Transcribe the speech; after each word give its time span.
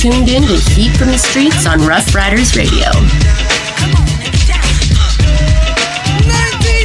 Tuned 0.00 0.32
in 0.32 0.40
to 0.48 0.56
Heat 0.72 0.96
from 0.96 1.12
the 1.12 1.20
Streets 1.20 1.68
on 1.68 1.76
Ruff 1.84 2.14
Ryders 2.16 2.56
Radio. 2.56 2.88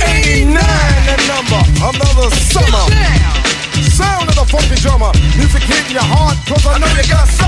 89, 0.03 0.51
another 0.51 2.27
summer. 2.43 2.83
Sound 3.87 4.27
of 4.27 4.35
the 4.35 4.43
funky 4.51 4.75
drummer, 4.83 5.15
music 5.39 5.63
hitting 5.63 5.95
your 5.95 6.03
heart, 6.03 6.35
cause 6.43 6.67
I 6.67 6.75
know 6.75 6.91
you 6.91 7.07
got 7.07 7.23
soul. 7.31 7.47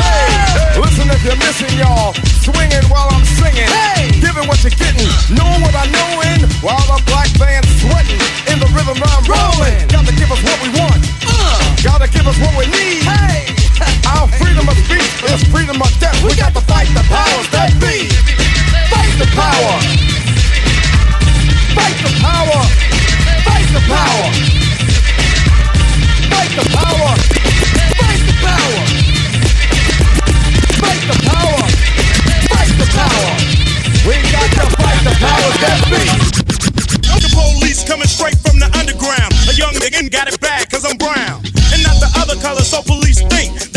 Hey, 0.00 0.80
listen 0.80 1.12
if 1.12 1.20
you're 1.28 1.36
missing 1.36 1.76
y'all, 1.76 2.16
swinging 2.40 2.88
while 2.88 3.12
I'm 3.12 3.28
singing, 3.36 3.68
Hey. 3.68 4.16
giving 4.16 4.48
what 4.48 4.64
you're 4.64 4.72
getting, 4.72 5.12
knowing 5.28 5.60
what 5.60 5.76
I 5.76 5.84
know 5.92 6.24
in, 6.32 6.48
while 6.64 6.80
the 6.88 7.04
black 7.04 7.28
band's 7.36 7.68
sweating, 7.84 8.16
in 8.48 8.56
the 8.64 8.68
rhythm 8.72 8.96
I'm 8.96 9.28
rolling. 9.28 9.76
Gotta 9.92 10.16
give 10.16 10.32
us 10.32 10.40
what 10.40 10.56
we 10.64 10.72
want, 10.80 11.04
gotta 11.84 12.08
give 12.08 12.24
us 12.24 12.38
what 12.40 12.56
we 12.56 12.64
need. 12.72 13.61
Our 14.06 14.28
freedom 14.38 14.68
of 14.68 14.76
speech 14.84 15.10
is 15.30 15.42
freedom 15.50 15.80
of 15.80 15.90
death. 15.98 16.18
We 16.22 16.34
got 16.36 16.54
to 16.54 16.62
fight 16.66 16.88
the 16.94 17.04
powers 17.08 17.48
that 17.50 17.72
be. 17.80 18.08
Fight 18.92 19.14
the 19.18 19.28
power. 19.34 19.74
Fight 21.74 21.98
the 22.02 22.12
power. 22.20 22.60
Fight 23.46 23.68
the 23.74 23.82
power. 23.90 24.26
Fight 26.30 26.52
the 26.58 26.66
power. 26.70 27.12
Fight 27.98 28.22
the 28.28 28.34
power. 28.44 28.74
Fight 30.78 31.02
the 31.08 31.16
power. 31.26 31.64
Fight 32.52 32.74
the 32.78 32.88
power. 32.92 33.32
We 34.06 34.14
got 34.30 34.50
to 34.60 34.66
fight 34.76 35.00
the 35.06 35.14
powers 35.18 35.56
that 35.64 35.78
be. 35.90 36.04
The 37.22 37.30
police 37.32 37.82
coming 37.84 38.08
straight 38.08 38.38
from 38.38 38.58
the 38.58 38.70
underground. 38.78 39.32
A 39.48 39.54
young 39.54 39.74
nigga 39.78 40.10
got 40.10 40.28
it 40.28 40.38
bad 40.40 40.70
cause 40.70 40.84
I'm 40.84 40.96
brown. 40.98 41.42
And 41.72 41.82
not 41.82 41.96
the 42.00 42.10
other 42.20 42.36
color, 42.42 42.62
so 42.62 42.82
police 42.82 43.22
think 43.30 43.71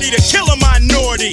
authority 0.00 0.16
to 0.16 0.22
kill 0.24 0.46
a 0.48 0.56
minority. 0.56 1.32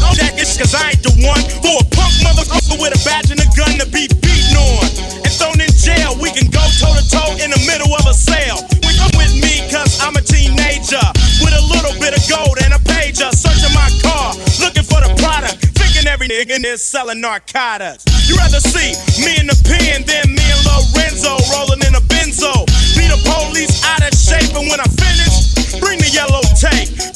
No, 0.00 0.08
that 0.16 0.36
is 0.40 0.56
cause 0.56 0.74
I 0.74 0.96
ain't 0.96 1.02
the 1.04 1.12
one 1.24 1.40
for 1.60 1.76
a 1.76 1.86
punk 1.92 2.12
motherfucker 2.24 2.80
with 2.80 2.96
a 2.96 3.00
badge 3.04 3.30
and 3.30 3.40
a 3.40 3.48
gun 3.52 3.76
to 3.80 3.86
be 3.92 4.08
beaten 4.24 4.56
on. 4.56 4.84
And 5.24 5.32
thrown 5.32 5.60
in 5.60 5.68
jail, 5.76 6.16
we 6.20 6.32
can 6.32 6.48
go 6.48 6.62
toe 6.80 6.96
to 6.96 7.04
toe 7.08 7.32
in 7.40 7.52
the 7.52 7.60
middle 7.68 7.92
of 7.92 8.04
a 8.08 8.14
sale. 8.16 8.60
We 8.84 8.96
come 8.96 9.12
with 9.16 9.32
me 9.36 9.68
cause 9.68 10.00
I'm 10.00 10.16
a 10.16 10.24
teenager. 10.24 11.02
With 11.44 11.52
a 11.52 11.64
little 11.68 11.92
bit 12.00 12.16
of 12.16 12.22
gold 12.28 12.56
and 12.64 12.72
a 12.72 12.80
pager. 12.88 13.28
Searching 13.32 13.72
my 13.76 13.88
car, 14.00 14.32
looking 14.64 14.86
for 14.86 15.00
the 15.04 15.12
product. 15.20 15.60
Thinking 15.76 16.08
every 16.08 16.28
nigga 16.28 16.60
there 16.60 16.80
selling 16.80 17.20
narcotics. 17.20 18.04
You 18.28 18.36
rather 18.36 18.60
see 18.60 18.96
me 19.20 19.36
in 19.36 19.46
the 19.46 19.58
pen 19.68 20.04
than 20.08 20.32
me 20.32 20.44
and 20.44 20.62
Lorenzo 20.64 21.36
rolling 21.52 21.84
in 21.84 21.92
a 21.94 22.02
benzo. 22.08 22.64
Be 22.96 23.04
the 23.08 23.20
police 23.28 23.84
out 23.84 24.00
of 24.00 24.12
shape, 24.16 24.56
and 24.56 24.68
when 24.72 24.80
I 24.80 24.88
finish, 24.88 25.80
bring 25.80 26.00
the 26.00 26.10
yellow 26.10 26.42
tape 26.56 27.15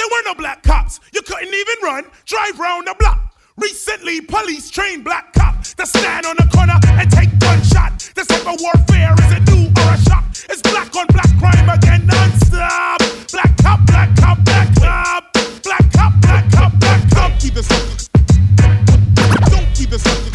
There 0.00 0.08
were 0.10 0.22
no 0.24 0.34
black 0.34 0.62
cops. 0.62 0.98
You 1.12 1.20
couldn't 1.20 1.52
even 1.52 1.74
run, 1.82 2.04
drive 2.24 2.58
round 2.58 2.86
the 2.86 2.94
block. 2.98 3.34
Recently, 3.58 4.22
police 4.22 4.70
trained 4.70 5.04
black 5.04 5.34
cops 5.34 5.74
to 5.74 5.84
stand 5.84 6.24
on 6.24 6.36
the 6.36 6.48
corner 6.54 6.78
and 6.98 7.10
take 7.10 7.28
gunshot. 7.38 8.10
This 8.14 8.26
type 8.26 8.46
of 8.46 8.58
warfare 8.60 9.14
is 9.18 9.32
a 9.36 9.40
new 9.50 9.66
or 9.68 9.92
a 9.92 9.98
shock? 10.00 10.24
It's 10.48 10.62
black 10.62 10.96
on 10.96 11.06
black 11.08 11.28
crime 11.38 11.68
again 11.68 12.06
non-stop. 12.06 13.00
Black 13.30 13.54
cop, 13.58 13.80
black 13.86 14.16
cop, 14.16 14.38
black 14.42 14.74
cop. 14.76 15.32
Black 15.62 15.92
cop, 15.92 16.12
black 16.22 16.50
cop, 16.50 16.72
black 16.80 17.10
cop. 17.10 17.30
Don't 17.30 17.40
Keep 17.40 17.54
this 17.54 17.70
up. 17.70 18.10
Don't 19.50 19.74
keep 19.74 19.90
this 19.90 20.06
up. 20.06 20.29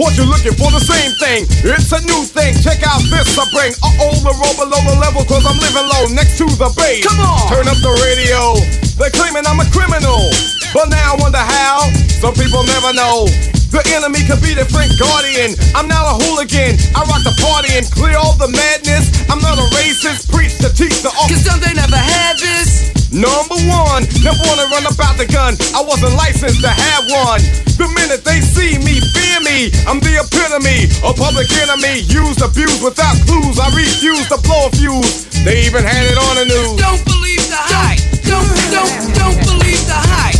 Caught 0.00 0.16
you 0.16 0.24
looking 0.24 0.56
for 0.56 0.72
the 0.72 0.80
same 0.80 1.12
thing. 1.20 1.44
It's 1.60 1.92
a 1.92 2.00
new 2.08 2.24
thing. 2.24 2.56
Check 2.64 2.80
out 2.88 3.04
this 3.12 3.36
I 3.36 3.44
bring. 3.52 3.76
Uh 3.84 4.00
oh, 4.00 4.16
the 4.24 4.32
roll 4.32 4.56
below 4.56 4.80
the 4.88 4.96
level, 4.96 5.28
cause 5.28 5.44
I'm 5.44 5.60
living 5.60 5.84
low 5.84 6.08
next 6.16 6.40
to 6.40 6.48
the 6.56 6.72
base. 6.72 7.04
Come 7.04 7.20
on! 7.20 7.52
Turn 7.52 7.68
up 7.68 7.76
the 7.84 7.92
radio. 8.00 8.56
They're 8.96 9.12
claiming 9.12 9.44
I'm 9.44 9.60
a 9.60 9.68
criminal. 9.68 10.32
But 10.72 10.88
now 10.88 11.04
I 11.04 11.14
wonder 11.20 11.44
how. 11.44 11.84
Some 12.16 12.32
people 12.32 12.64
never 12.64 12.96
know. 12.96 13.28
The 13.68 13.84
enemy 13.92 14.24
could 14.24 14.40
be 14.40 14.56
the 14.56 14.64
Frank 14.72 14.96
Guardian. 14.96 15.52
I'm 15.76 15.84
not 15.84 16.08
a 16.08 16.16
hooligan. 16.16 16.80
I 16.96 17.04
rock 17.04 17.20
the 17.20 17.36
party 17.36 17.76
and 17.76 17.84
clear 17.92 18.16
all 18.16 18.40
the 18.40 18.48
madness. 18.48 19.12
I'm 19.28 19.44
not 19.44 19.60
a 19.60 19.68
racist. 19.76 20.32
Preach 20.32 20.56
to 20.64 20.72
teach 20.72 21.04
the 21.04 21.12
Cause 21.12 21.44
don't 21.44 21.60
they 21.60 21.76
never 21.76 22.00
had 22.00 22.40
this? 22.40 22.99
Number 23.10 23.58
one, 23.66 24.06
never 24.22 24.38
wanna 24.46 24.70
run 24.70 24.86
about 24.86 25.18
the 25.18 25.26
gun. 25.26 25.58
I 25.74 25.82
wasn't 25.82 26.14
licensed 26.14 26.62
to 26.62 26.70
have 26.70 27.04
one. 27.10 27.42
The 27.74 27.90
minute 27.90 28.22
they 28.22 28.38
see 28.38 28.78
me, 28.78 29.02
fear 29.10 29.42
me. 29.42 29.74
I'm 29.90 29.98
the 29.98 30.22
epitome 30.22 30.86
of 31.02 31.18
public 31.18 31.50
enemy. 31.58 32.06
Used, 32.06 32.38
abused 32.38 32.82
without 32.82 33.18
clues. 33.26 33.58
I 33.58 33.66
refuse 33.74 34.28
to 34.30 34.38
blow 34.46 34.66
a 34.66 34.70
fuse. 34.78 35.26
They 35.42 35.66
even 35.66 35.82
had 35.82 36.06
it 36.06 36.18
on 36.22 36.34
the 36.38 36.46
news. 36.54 36.78
Don't 36.78 37.02
believe 37.02 37.44
the 37.50 37.58
hype. 37.58 37.98
Don't, 38.22 38.46
don't, 38.70 38.94
don't 39.18 39.38
believe 39.42 39.82
the 39.90 39.98
hype. 39.98 40.39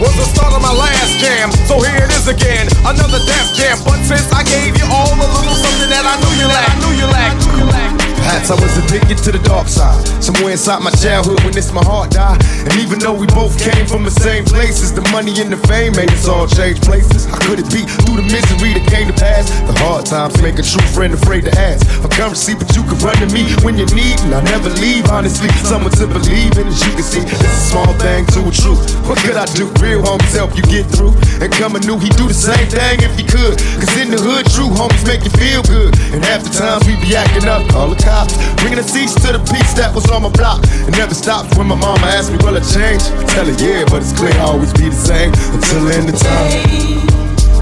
Was 0.00 0.14
the 0.16 0.28
start 0.28 0.52
of 0.52 0.62
my 0.62 0.72
last 0.72 1.18
jam. 1.18 1.52
So 1.66 1.80
here 1.80 2.04
it 2.04 2.12
is 2.12 2.28
again, 2.28 2.68
another 2.84 3.20
death 3.24 3.54
jam. 3.56 3.78
But 3.84 4.02
since 4.04 4.28
I 4.32 4.44
gave 4.44 4.76
you 4.76 4.86
all 4.92 5.12
a 5.12 5.28
little 5.36 5.56
something 5.56 5.90
that 5.90 6.04
I 6.04 6.14
knew 6.20 6.32
you 6.36 6.48
lacked, 6.48 6.70
I 6.70 6.80
knew 6.80 6.92
you 6.96 7.08
lacked. 7.08 7.85
Perhaps 8.26 8.50
I 8.50 8.58
was 8.58 8.74
addicted 8.82 9.22
to 9.22 9.30
the 9.30 9.38
dark 9.46 9.70
side. 9.70 10.02
Somewhere 10.18 10.50
inside 10.50 10.82
my 10.82 10.90
childhood 10.90 11.38
when 11.46 11.54
this 11.54 11.70
my 11.70 11.78
heart 11.86 12.10
died. 12.10 12.42
And 12.66 12.74
even 12.82 12.98
though 12.98 13.14
we 13.14 13.30
both 13.30 13.54
came 13.54 13.86
from 13.86 14.02
the 14.02 14.10
same 14.10 14.42
places, 14.42 14.90
the 14.90 15.06
money 15.14 15.30
and 15.38 15.46
the 15.46 15.62
fame 15.70 15.94
made 15.94 16.10
us 16.10 16.26
all 16.26 16.50
change 16.50 16.82
places. 16.82 17.30
How 17.30 17.38
could 17.46 17.62
it 17.62 17.70
be 17.70 17.86
through 17.86 18.18
the 18.18 18.26
misery 18.26 18.74
that 18.74 18.82
came 18.90 19.06
to 19.06 19.14
pass? 19.14 19.46
The 19.70 19.78
hard 19.78 20.10
times 20.10 20.34
make 20.42 20.58
a 20.58 20.66
true 20.66 20.82
friend 20.90 21.14
afraid 21.14 21.46
to 21.46 21.54
ask 21.54 21.86
for 22.02 22.10
currency, 22.10 22.58
but 22.58 22.66
you 22.74 22.82
can 22.82 22.98
run 22.98 23.14
to 23.22 23.30
me 23.30 23.46
when 23.62 23.78
you 23.78 23.86
need, 23.94 24.18
and 24.26 24.34
I 24.34 24.42
never 24.50 24.74
leave. 24.82 25.06
Honestly, 25.06 25.46
someone 25.62 25.94
to 25.94 26.10
believe 26.10 26.58
in, 26.58 26.66
as 26.66 26.82
you 26.82 26.98
can 26.98 27.06
see, 27.06 27.22
it's 27.22 27.46
a 27.46 27.62
small 27.70 27.94
thing 28.02 28.26
to 28.34 28.42
a 28.42 28.50
truth. 28.50 28.82
What 29.06 29.22
could 29.22 29.38
I 29.38 29.46
do? 29.54 29.70
Real 29.78 30.02
homies 30.02 30.34
help 30.34 30.58
you 30.58 30.66
get 30.66 30.90
through. 30.90 31.14
And 31.38 31.46
coming 31.54 31.86
new, 31.86 31.94
he 32.02 32.10
do 32.18 32.26
the 32.26 32.34
same 32.34 32.66
thing 32.66 33.06
if 33.06 33.14
he 33.14 33.22
could. 33.22 33.54
Cause 33.78 33.94
in 34.02 34.10
the 34.10 34.18
hood, 34.18 34.50
true 34.50 34.74
homies 34.74 35.06
make 35.06 35.22
you 35.22 35.30
feel 35.38 35.62
good. 35.62 35.94
And 36.10 36.26
half 36.26 36.42
the 36.42 36.50
times 36.50 36.82
we 36.90 36.98
be 36.98 37.14
acting 37.14 37.46
up, 37.46 37.62
call 37.70 37.94
the 37.94 38.00
cops. 38.16 38.32
Bringing 38.60 38.80
the 38.80 38.88
seats 38.88 39.14
to 39.20 39.28
the 39.36 39.42
peace 39.52 39.76
that 39.76 39.92
was 39.92 40.08
on 40.08 40.24
my 40.24 40.32
block. 40.32 40.64
It 40.88 40.96
never 40.96 41.12
stops 41.12 41.52
when 41.56 41.68
my 41.68 41.76
mama 41.76 42.06
asked 42.16 42.32
me, 42.32 42.40
will 42.40 42.56
I 42.56 42.64
change? 42.64 43.04
I 43.12 43.24
tell 43.28 43.44
her, 43.44 43.56
yeah, 43.60 43.84
but 43.92 44.00
it's 44.00 44.16
clear 44.16 44.32
I 44.40 44.56
always 44.56 44.72
be 44.72 44.88
the 44.88 44.96
same 44.96 45.32
until 45.52 45.84
the 45.84 45.92
end 45.92 46.08
of 46.08 46.16
time. 46.16 46.48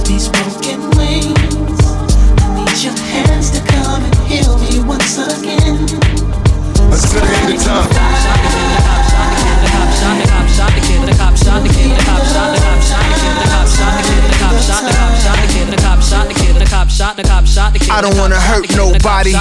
these 0.07 0.31
broken 0.31 0.79
wings. 0.95 1.83
I 2.39 2.55
need 2.55 2.79
your 2.87 2.95
hands 3.11 3.51
to 3.59 3.61
come 3.67 3.99
and 4.07 4.15
heal 4.31 4.55
me 4.63 4.79
once 4.87 5.19
again. 5.19 5.91
Until 6.95 7.23
the 7.27 7.35
end 7.35 7.51
of 7.51 7.61
time. 7.67 7.91
The 7.91 9.69
cop 9.75 9.91
shot 9.99 10.15
the 10.23 10.27
cop 10.31 10.47
shot 10.55 10.71
the 10.71 10.83
kid, 10.87 11.03
the 11.03 11.15
cop 11.19 11.35
shot 11.35 11.59
the 11.67 11.71
kid, 11.75 11.91
the 11.91 12.05
cop 12.07 12.23
shot 12.31 12.49
the 12.55 12.61
cop 12.63 12.79
shot 12.79 13.03
the 13.11 13.17
kid, 13.19 13.35
the 13.43 13.47
cop 13.51 13.67
shot 13.75 13.93
the 13.99 14.03
kid, 14.07 14.23
the 14.23 14.37
cop 14.39 14.57
shot 14.63 14.83
the 14.87 14.93
cop 14.95 15.15
shot 15.19 15.37
the 15.43 15.49
kid, 15.51 15.67
the 15.67 15.79
cop 15.83 15.84
I 17.05 18.01
don't 18.01 18.17
wanna 18.17 18.41
hurt 18.41 18.65
nobody. 18.75 19.37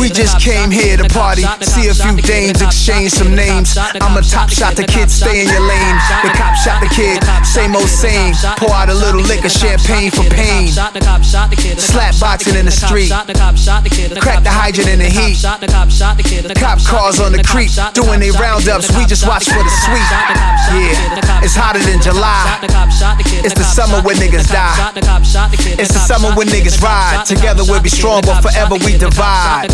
We 0.00 0.08
just 0.08 0.40
came 0.40 0.70
here 0.70 0.96
to 0.96 1.04
party, 1.12 1.44
see 1.60 1.88
a 1.88 1.94
few 1.94 2.16
dames, 2.24 2.62
exchange 2.62 3.12
some 3.12 3.34
names. 3.36 3.76
I'm 3.76 4.16
a 4.16 4.22
top 4.22 4.48
shot 4.48 4.76
the 4.76 4.84
kid, 4.84 5.10
stay 5.10 5.44
in 5.44 5.48
your 5.52 5.60
lane. 5.60 5.96
The 6.24 6.32
cop 6.32 6.56
shot 6.56 6.80
the 6.80 6.88
kid, 6.88 7.20
same 7.44 7.76
old 7.76 7.88
same. 7.88 8.32
Pour 8.56 8.72
out 8.72 8.88
a 8.88 8.94
little 8.94 9.20
liquor, 9.20 9.50
champagne 9.50 10.10
for 10.10 10.24
pain. 10.32 10.72
Slap 10.72 12.18
boxing 12.18 12.56
in 12.56 12.64
the 12.64 12.72
street, 12.72 13.12
crack 14.24 14.42
the 14.42 14.50
hydrant 14.50 14.88
in 14.88 15.00
the 15.00 15.10
heat. 15.10 15.36
The 15.36 16.56
cop 16.56 16.80
cars 16.80 17.20
on 17.20 17.32
the 17.32 17.44
creek, 17.44 17.70
doing 17.92 18.20
they 18.20 18.30
roundups. 18.30 18.88
We 18.96 19.04
just 19.04 19.28
watch 19.28 19.44
for 19.44 19.62
the 19.62 19.74
sweet. 19.84 20.08
Yeah, 20.72 21.44
it's 21.44 21.54
hotter 21.54 21.80
than 21.84 22.00
July. 22.00 22.56
It's 23.44 23.54
the 23.54 23.64
summer 23.64 24.00
when 24.00 24.16
niggas 24.16 24.48
die. 24.48 24.92
It's 25.76 25.92
the 25.92 26.00
summer 26.00 26.32
when 26.34 26.48
niggas 26.48 26.69
ride. 26.78 27.26
Together 27.26 27.64
we'll 27.66 27.82
be 27.82 27.88
strong, 27.90 28.22
but 28.22 28.40
forever 28.42 28.76
we 28.84 28.96
divide. 28.96 29.66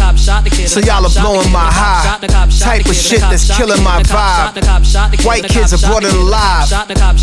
So 0.67 0.81
y'all 0.81 1.05
are 1.05 1.13
blowing 1.21 1.53
my 1.53 1.69
high. 1.69 2.17
Type 2.57 2.87
of 2.87 2.97
shit 2.97 3.21
that's 3.21 3.45
killing 3.57 3.83
my 3.85 4.03
vibe. 4.09 4.57
White 5.25 5.45
kids 5.45 5.73
are 5.77 5.83
brought 5.85 6.05
it 6.05 6.15
alive. 6.15 6.71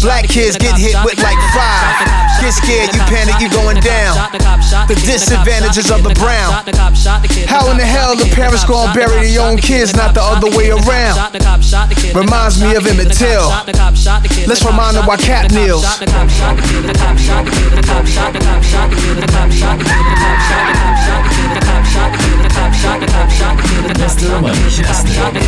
Black 0.01 0.29
kids 0.29 0.57
get 0.57 0.77
hit 0.77 0.95
with 1.03 1.17
like 1.23 1.39
five. 1.55 2.05
Get 2.41 2.53
scared, 2.53 2.93
you 2.93 3.01
panic, 3.09 3.39
you 3.41 3.49
going 3.49 3.79
down. 3.81 4.17
The 4.87 4.95
disadvantages 5.05 5.89
of 5.89 6.03
the 6.03 6.13
brown. 6.19 6.51
How 7.47 7.69
in 7.71 7.77
the 7.77 7.85
hell 7.85 8.15
the 8.15 8.29
parents 8.35 8.65
gonna 8.65 8.93
bury 8.93 9.27
their 9.27 9.41
own 9.41 9.57
kids, 9.57 9.95
not 9.95 10.13
the 10.13 10.21
other 10.21 10.49
way 10.55 10.69
around? 10.69 11.17
Reminds 12.13 12.61
me 12.61 12.75
of 12.75 12.85
Emmett 12.85 13.13
Till. 13.13 13.49
Let's 14.47 14.63
remind 14.65 14.97
them 14.97 15.05
why 15.05 15.17
Cap 15.17 15.51
kneels. 15.51 15.83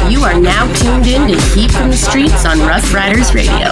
You 0.10 0.22
are 0.24 0.40
now 0.40 0.72
tuned 0.74 1.08
in 1.08 1.28
to 1.28 1.36
Heat 1.54 1.72
from 1.72 1.90
the 1.90 1.98
Streets 1.98 2.46
on 2.46 2.60
Ruff 2.60 2.94
Ryders 2.94 3.34
Radio. 3.34 3.72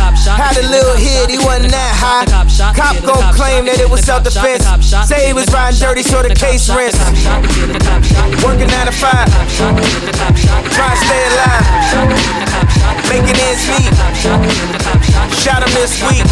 Had 0.01 0.57
a 0.57 0.65
little 0.69 0.97
hit, 0.97 1.29
he 1.29 1.37
wasn't 1.37 1.71
that 1.71 1.93
high. 1.93 2.25
Cop 2.73 2.97
gon' 3.05 3.33
claim 3.33 3.65
that 3.65 3.79
it 3.79 3.89
was 3.89 4.01
self 4.01 4.23
defense. 4.23 4.65
Say 5.07 5.27
he 5.27 5.33
was 5.33 5.45
riding 5.53 5.79
dirty, 5.79 6.03
so 6.03 6.21
the 6.23 6.33
case 6.33 6.69
rents. 6.69 6.97
Working 8.41 8.67
9 8.67 8.85
to 8.85 8.93
5. 8.93 9.29
Trying 10.73 10.97
to 10.97 11.05
stay 11.05 11.21
alive. 11.29 11.65
Making 13.09 13.37
ends 13.45 13.63
meet. 13.69 13.93
Shot 15.37 15.61
him 15.61 15.73
this 15.77 16.01
week. 16.09 16.25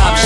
I 0.00 0.17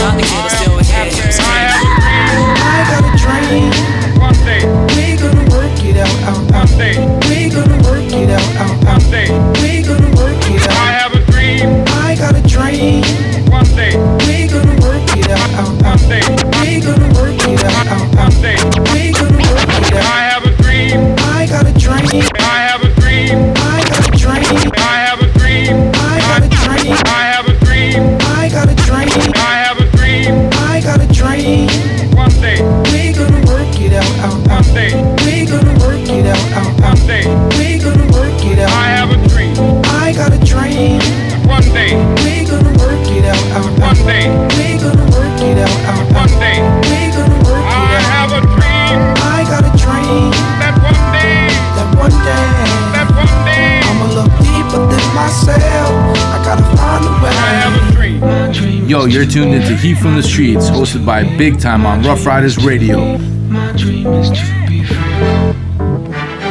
Yo, 59.02 59.08
you're 59.08 59.26
tuned 59.26 59.52
into 59.52 59.74
Heat 59.74 59.94
from 59.94 60.14
the 60.14 60.22
Streets, 60.22 60.70
hosted 60.70 61.04
by 61.04 61.24
Big 61.36 61.58
Time 61.58 61.84
on 61.84 62.02
Ruff 62.02 62.24
Ryders 62.24 62.64
Radio. 62.64 63.16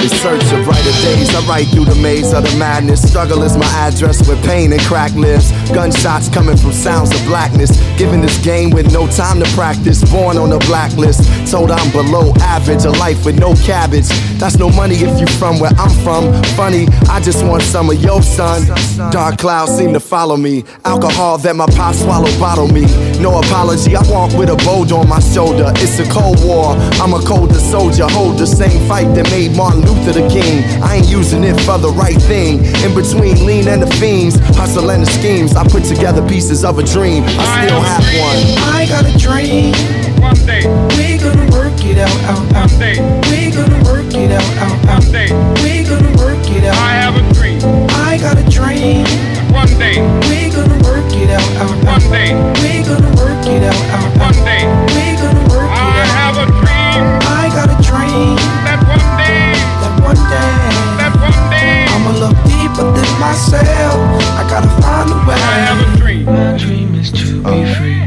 In 0.01 0.10
search 0.10 0.43
of 0.51 0.65
brighter 0.65 0.91
days, 1.01 1.34
I 1.34 1.46
ride 1.48 1.67
through 1.70 1.86
the 1.86 1.98
maze 2.03 2.34
of 2.34 2.43
the 2.43 2.53
madness. 2.60 3.08
Struggle 3.10 3.43
is 3.43 3.55
my 3.55 3.65
address 3.67 4.27
with 4.27 4.43
pain 4.43 4.74
and 4.74 4.81
cracked 4.81 5.15
lips. 5.15 5.53
Gunshots 5.73 6.29
coming 6.29 6.57
from 6.57 6.71
sounds 6.71 7.13
of 7.15 7.23
blackness. 7.25 7.71
Given 7.97 8.21
this 8.21 8.37
game 8.43 8.71
with 8.71 8.91
no 8.91 9.07
time 9.07 9.39
to 9.39 9.49
practice. 9.55 10.03
Born 10.11 10.37
on 10.37 10.51
a 10.51 10.59
blacklist. 10.59 11.23
Told 11.49 11.71
I'm 11.71 11.91
below 11.91 12.33
average. 12.41 12.83
A 12.85 12.91
life 12.91 13.25
with 13.25 13.39
no 13.39 13.53
cabbage. 13.55 14.07
That's 14.37 14.57
no 14.57 14.69
money 14.69 14.95
if 14.95 15.19
you 15.19 15.27
from 15.37 15.59
where 15.59 15.71
I'm 15.77 15.91
from. 16.03 16.33
Funny, 16.55 16.87
I 17.09 17.21
just 17.21 17.45
want 17.45 17.63
some 17.63 17.89
of 17.89 18.01
your 18.03 18.21
son. 18.21 18.67
Dark 19.11 19.37
clouds 19.37 19.77
seem 19.77 19.93
to 19.93 19.99
follow 19.99 20.35
me. 20.35 20.63
Alcohol 20.83 21.37
that 21.39 21.55
my 21.55 21.67
pop 21.67 21.95
swallowed 21.95 22.37
bottle 22.39 22.67
me. 22.67 22.81
No 23.21 23.39
apology, 23.39 23.95
I 23.95 24.01
walk 24.09 24.33
with 24.37 24.49
a 24.49 24.57
bolt 24.65 24.91
on 24.91 25.07
my 25.07 25.19
shoulder. 25.19 25.71
It's 25.75 25.99
a 25.99 26.09
cold 26.11 26.43
war. 26.43 26.75
I'm 26.99 27.13
a 27.13 27.21
colder 27.25 27.59
soldier. 27.59 28.07
Hold 28.09 28.37
the 28.37 28.47
same 28.47 28.87
fight 28.87 29.13
that 29.15 29.29
made 29.29 29.55
Martin 29.55 29.81
Luther 29.81 30.19
the 30.19 30.27
king. 30.27 30.63
I 30.81 30.97
ain't 30.97 31.07
using 31.07 31.43
it 31.43 31.59
for 31.61 31.77
the 31.77 31.91
right 31.91 32.21
thing. 32.21 32.65
In 32.83 32.93
between 32.95 33.45
lean 33.45 33.67
and 33.67 33.81
the 33.81 33.87
fiends, 33.97 34.35
hustle 34.57 34.89
and 34.91 35.05
the 35.05 35.11
schemes. 35.11 35.55
I 35.61 35.67
put 35.67 35.83
together 35.85 36.27
pieces 36.27 36.65
of 36.65 36.79
a 36.79 36.83
dream. 36.83 37.23
I 37.23 37.67
still 37.67 37.81
have 37.81 38.01
one. 38.17 38.41
I 38.73 38.87
got 38.89 39.05
a 39.05 39.15
dream. 39.15 39.75
One 40.19 40.33
day, 40.47 40.65
We 40.97 41.19
gonna 41.21 41.45
work 41.51 41.77
it 41.85 41.99
out, 41.99 42.09
out, 42.25 42.41
out. 42.55 42.71
one 42.71 42.79
day, 42.79 42.97
We 43.29 43.51
gonna 43.51 43.83
work 43.85 44.11
it 44.11 44.31
out, 44.31 44.41
out, 44.57 44.89
out. 44.89 45.03
one 45.03 45.11
day. 45.11 45.29
We 45.61 45.83
gonna 45.85 46.17
work 46.17 46.49
it 46.49 46.63
out. 46.65 46.75
I 46.77 46.93
have 46.97 47.15
a 47.15 47.33
dream. 47.35 47.61
I 47.91 48.17
got 48.17 48.39
a 48.39 48.49
dream. 48.49 49.05
One 49.53 49.69
day, 49.77 50.01
We 50.33 50.49
gonna 50.49 50.81
work 50.81 51.13
it 51.13 51.29
out, 51.29 51.45
out, 51.61 51.85
one 51.85 52.09
day, 52.09 52.33
We 52.57 52.81
gonna 52.81 53.13
work 53.21 53.45
it 53.45 53.61
out, 53.61 53.85
out, 53.93 54.17
one 54.17 54.33
out. 54.33 54.45
day. 54.45 55.00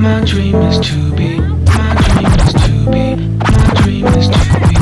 My 0.00 0.22
dream 0.24 0.56
is 0.56 0.78
to 0.88 1.12
be. 1.14 1.38
My 1.38 1.94
dream 2.04 2.32
is 2.40 2.52
to 2.54 2.90
be. 2.90 3.16
My 3.38 3.74
dream 3.82 4.06
is 4.06 4.28
to 4.28 4.38
be 4.68 4.74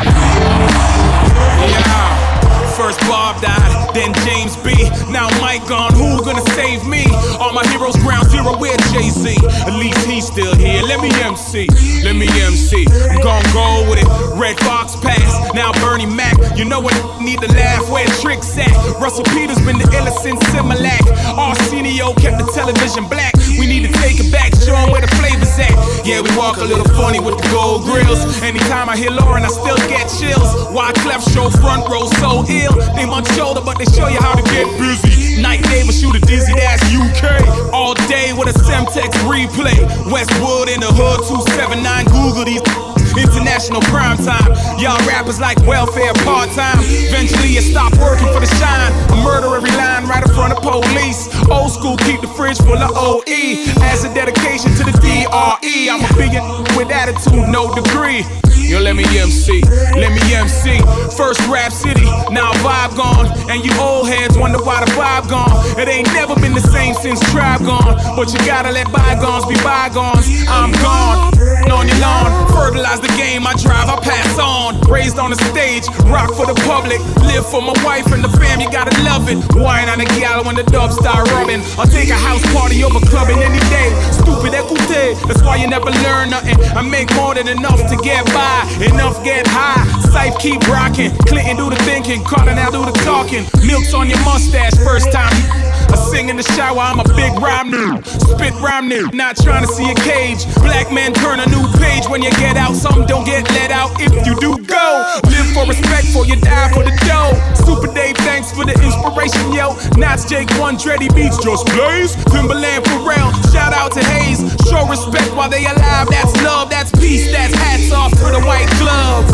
Yeah. 1.70 2.74
First 2.76 3.00
Bob 3.00 3.40
died, 3.40 3.94
then 3.94 4.12
James 4.24 4.56
B. 4.64 4.72
Now 5.10 5.28
Mike 5.40 5.66
gone, 5.68 5.92
who 5.94 6.24
gonna 6.24 6.40
save 6.54 6.86
me? 6.86 7.04
All 7.40 7.52
my 7.52 7.66
heroes 7.68 7.96
ground 7.96 8.30
zero, 8.30 8.56
where 8.56 8.76
Jay 8.92 9.08
Z? 9.10 9.36
At 9.66 9.74
least 9.78 9.98
he's 10.06 10.26
still 10.26 10.54
here. 10.54 10.82
Let 10.82 11.00
me 11.00 11.10
MC, 11.22 11.66
let 12.04 12.16
me 12.16 12.28
MC. 12.28 12.86
I'm 13.10 13.20
gon' 13.20 13.42
go 13.52 13.88
with 13.88 14.00
it. 14.00 14.08
Redd 14.38 14.58
Foxx 14.60 14.96
pass, 14.96 15.54
now 15.54 15.72
Bernie 15.84 16.06
Mac. 16.06 16.36
You 16.56 16.64
know 16.64 16.80
what? 16.80 16.94
Need 17.20 17.40
to 17.40 17.48
laugh 17.52 17.88
where 17.90 18.06
tricks 18.20 18.56
at. 18.58 18.72
Russell 19.00 19.24
Peters 19.32 19.60
been 19.64 19.78
the 19.78 19.88
illest 19.96 20.22
Similac. 20.52 21.02
Arsenio 21.36 22.14
kept 22.14 22.38
the 22.38 22.46
television 22.54 23.08
black. 23.08 23.32
We 23.58 23.66
need 23.66 23.84
to 23.86 23.92
take 24.00 24.20
it 24.20 24.30
back, 24.32 24.54
show 24.54 24.76
where 24.92 25.00
the 25.00 25.12
flavor's 25.18 25.58
at. 25.58 25.72
Yeah, 26.06 26.20
we 26.20 26.30
walk 26.36 26.58
a 26.58 26.64
little 26.64 26.88
funny 26.94 27.20
with 27.20 27.38
the 27.38 27.48
gold 27.50 27.84
grills. 27.84 28.20
Anytime 28.42 28.88
I 28.88 28.96
hear 28.96 29.10
Lauren, 29.10 29.44
I 29.44 29.48
still 29.48 29.76
get 29.88 30.08
chills. 30.08 30.72
Why 30.72 30.92
Clef 31.02 31.22
show 31.32 31.50
front 31.50 31.88
row 31.88 32.06
so 32.20 32.44
ill? 32.48 32.74
They 32.94 33.06
much 33.06 33.28
shoulder, 33.34 33.60
but 33.64 33.78
they 33.78 33.86
show 33.86 34.08
you 34.08 34.20
how 34.20 34.34
to 34.34 34.42
get 34.50 34.66
busy. 34.78 35.40
Night 35.42 35.60
neighbor 35.68 35.92
shoot 35.92 36.14
a 36.16 36.20
dizzy, 36.42 36.54
that's 36.54 36.82
UK. 36.94 37.72
All 37.72 37.94
day 38.08 38.32
with 38.32 38.48
a 38.48 38.58
Semtex 38.58 39.10
replay. 39.26 39.78
Westwood 40.10 40.68
in 40.68 40.80
the 40.80 40.90
hood, 40.90 41.20
279. 41.28 42.04
Google 42.06 42.44
these. 42.44 42.81
International 43.16 43.80
prime 43.92 44.16
time. 44.18 44.52
Y'all 44.78 44.98
rappers 45.06 45.40
like 45.40 45.58
welfare 45.66 46.12
part 46.24 46.50
time. 46.50 46.78
Eventually, 46.80 47.48
you 47.48 47.60
stop 47.60 47.92
working 47.98 48.28
for 48.32 48.40
the 48.40 48.50
shine. 48.58 48.92
Murder 49.22 49.54
every 49.54 49.70
line 49.76 50.06
right 50.06 50.22
in 50.22 50.32
front 50.34 50.52
of 50.52 50.62
police. 50.62 51.28
Old 51.50 51.70
school, 51.70 51.96
keep 51.98 52.20
the 52.20 52.28
fridge 52.28 52.58
full 52.58 52.78
of 52.78 52.90
OE. 52.94 53.64
As 53.92 54.04
a 54.04 54.12
dedication 54.14 54.72
to 54.76 54.84
the 54.84 54.94
DRE, 55.02 55.74
I'm 55.90 56.02
a 56.02 56.10
big 56.16 56.32
with 56.76 56.90
attitude, 56.90 57.48
no 57.48 57.74
degree. 57.74 58.24
Yo, 58.72 58.80
let 58.80 58.96
me 58.96 59.04
MC, 59.18 59.60
let 60.00 60.12
me 60.12 60.22
MC. 60.32 60.80
First 61.16 61.40
rap 61.48 61.72
city, 61.72 62.04
now 62.30 62.52
vibe 62.64 62.96
gone. 62.96 63.26
And 63.50 63.64
you 63.64 63.72
old 63.78 64.08
heads 64.08 64.38
wonder 64.38 64.58
why 64.62 64.84
the 64.84 64.90
vibe 64.92 65.28
gone. 65.28 65.50
It 65.78 65.88
ain't 65.88 66.08
never 66.14 66.34
been 66.36 66.54
the 66.54 66.64
same 66.72 66.94
since 66.94 67.20
tribe 67.32 67.60
gone. 67.66 67.96
But 68.16 68.32
you 68.32 68.38
gotta 68.46 68.70
let 68.70 68.90
bygones 68.92 69.46
be 69.46 69.56
bygones. 69.62 70.24
I'm 70.48 70.72
gone, 70.80 71.32
on 71.72 71.88
your 71.88 71.98
lawn. 71.98 72.30
Fertilize 72.52 73.00
the 73.00 73.12
game, 73.16 73.46
I 73.46 73.54
drive, 73.56 73.88
I 73.88 73.96
pass 73.98 74.38
on. 74.38 74.78
Raised 74.86 75.18
on 75.18 75.30
the 75.30 75.40
stage, 75.50 75.88
rock 76.06 76.36
for 76.36 76.46
the 76.46 76.54
public. 76.68 77.00
Live 77.24 77.48
for 77.48 77.62
my 77.62 77.74
wife 77.82 78.06
and 78.12 78.22
the 78.22 78.28
fam, 78.36 78.60
you 78.60 78.70
gotta 78.70 78.92
love 79.02 79.28
it. 79.28 79.40
Wine 79.56 79.88
on 79.88 79.98
the 79.98 80.08
gal 80.20 80.44
when 80.44 80.54
the 80.54 80.64
dubs 80.64 80.96
start 80.96 81.26
rubbing. 81.32 81.64
I'll 81.80 81.88
take 81.88 82.10
a 82.10 82.20
house 82.20 82.44
party 82.52 82.84
over 82.84 83.00
clubbing 83.08 83.40
any 83.40 83.60
day. 83.72 83.90
Stupid 84.12 84.52
écoute, 84.52 85.16
that's 85.26 85.42
why 85.42 85.56
you 85.56 85.66
never 85.66 85.90
learn 86.04 86.30
nothing. 86.30 86.60
I 86.76 86.82
make 86.82 87.12
more 87.16 87.34
than 87.34 87.48
enough 87.48 87.80
to 87.88 87.96
get 88.04 88.24
by. 88.36 88.68
Enough 88.84 89.24
get 89.24 89.46
high. 89.48 89.82
Safe 90.12 90.36
keep 90.38 90.60
rocking. 90.68 91.10
Clinton 91.26 91.56
do 91.56 91.70
the 91.70 91.80
thinking. 91.88 92.22
Carter 92.22 92.54
now 92.54 92.70
do 92.70 92.84
the 92.84 92.92
talking. 93.00 93.44
Milk's 93.66 93.94
on 93.94 94.08
your 94.08 94.20
mustache 94.24 94.76
first 94.84 95.10
time. 95.10 95.71
I 95.92 95.96
sing 96.08 96.28
in 96.30 96.36
the 96.36 96.42
shower, 96.56 96.80
I'm 96.80 97.00
a 97.00 97.04
big 97.12 97.36
rhyme 97.36 97.70
new. 97.70 98.00
Spit 98.02 98.54
rhyme 98.64 98.88
new, 98.88 99.10
not 99.12 99.36
trying 99.36 99.60
to 99.60 99.68
see 99.68 99.84
a 99.90 99.94
cage. 100.00 100.48
Black 100.64 100.90
man 100.90 101.12
turn 101.12 101.38
a 101.40 101.46
new 101.52 101.68
page 101.76 102.08
when 102.08 102.22
you 102.22 102.30
get 102.40 102.56
out. 102.56 102.74
Some 102.74 103.04
don't 103.04 103.24
get 103.24 103.44
let 103.52 103.70
out 103.70 103.92
if 104.00 104.12
you 104.24 104.34
do 104.40 104.56
go. 104.64 105.04
Live 105.28 105.48
for 105.52 105.68
respect, 105.68 106.08
for 106.08 106.24
you 106.24 106.40
die 106.40 106.72
for 106.72 106.82
the 106.82 106.96
dough. 107.04 107.36
Super 107.68 107.92
Dave, 107.92 108.16
thanks 108.24 108.50
for 108.50 108.64
the 108.64 108.72
inspiration, 108.80 109.52
yo. 109.52 109.76
Nats 110.00 110.24
Jake 110.24 110.48
One, 110.56 110.76
Dreddy 110.76 111.08
Beats, 111.12 111.36
just 111.44 111.66
blaze. 111.76 112.16
Timbaland 112.32 112.88
Pharrell, 112.88 113.30
shout 113.52 113.72
out 113.72 113.92
to 113.92 114.02
Hayes. 114.16 114.40
Show 114.72 114.88
respect 114.88 115.28
while 115.36 115.50
they 115.50 115.64
alive, 115.66 116.08
that's 116.08 116.32
love, 116.42 116.70
that's 116.70 116.90
peace, 116.92 117.30
that's 117.30 117.52
hats 117.54 117.92
off 117.92 118.12
to 118.12 118.32
the 118.32 118.40
white 118.48 118.70
gloves. 118.80 119.28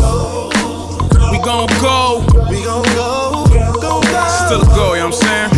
We 1.31 1.38
gon' 1.38 1.69
go. 1.81 2.25
We 2.50 2.65
gon' 2.65 2.83
go. 2.99 3.47
go, 3.81 4.00
go. 4.00 4.25
Still 4.47 4.62
a 4.62 4.67
go, 4.75 4.95
you 4.95 5.00
know 5.00 5.07
what 5.07 5.23
I'm 5.27 5.53
saying? 5.53 5.58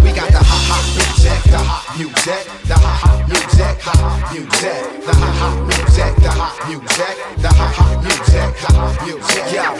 music, 1.23 1.43
the 1.51 1.57
hot 1.57 1.97
music, 1.97 2.45
the 2.67 2.73
hot 2.73 3.27
music, 3.29 3.81
hot 3.81 4.33
music, 4.33 5.05
the 5.05 5.13
hot 5.13 5.67
music, 5.67 6.15
the 6.15 6.29
hot 6.29 6.67
music, 6.67 7.15
the 7.37 7.49
hot 7.49 8.03
music, 8.03 8.55
hot 8.57 9.05
music. 9.05 9.53
Yeah, 9.53 9.71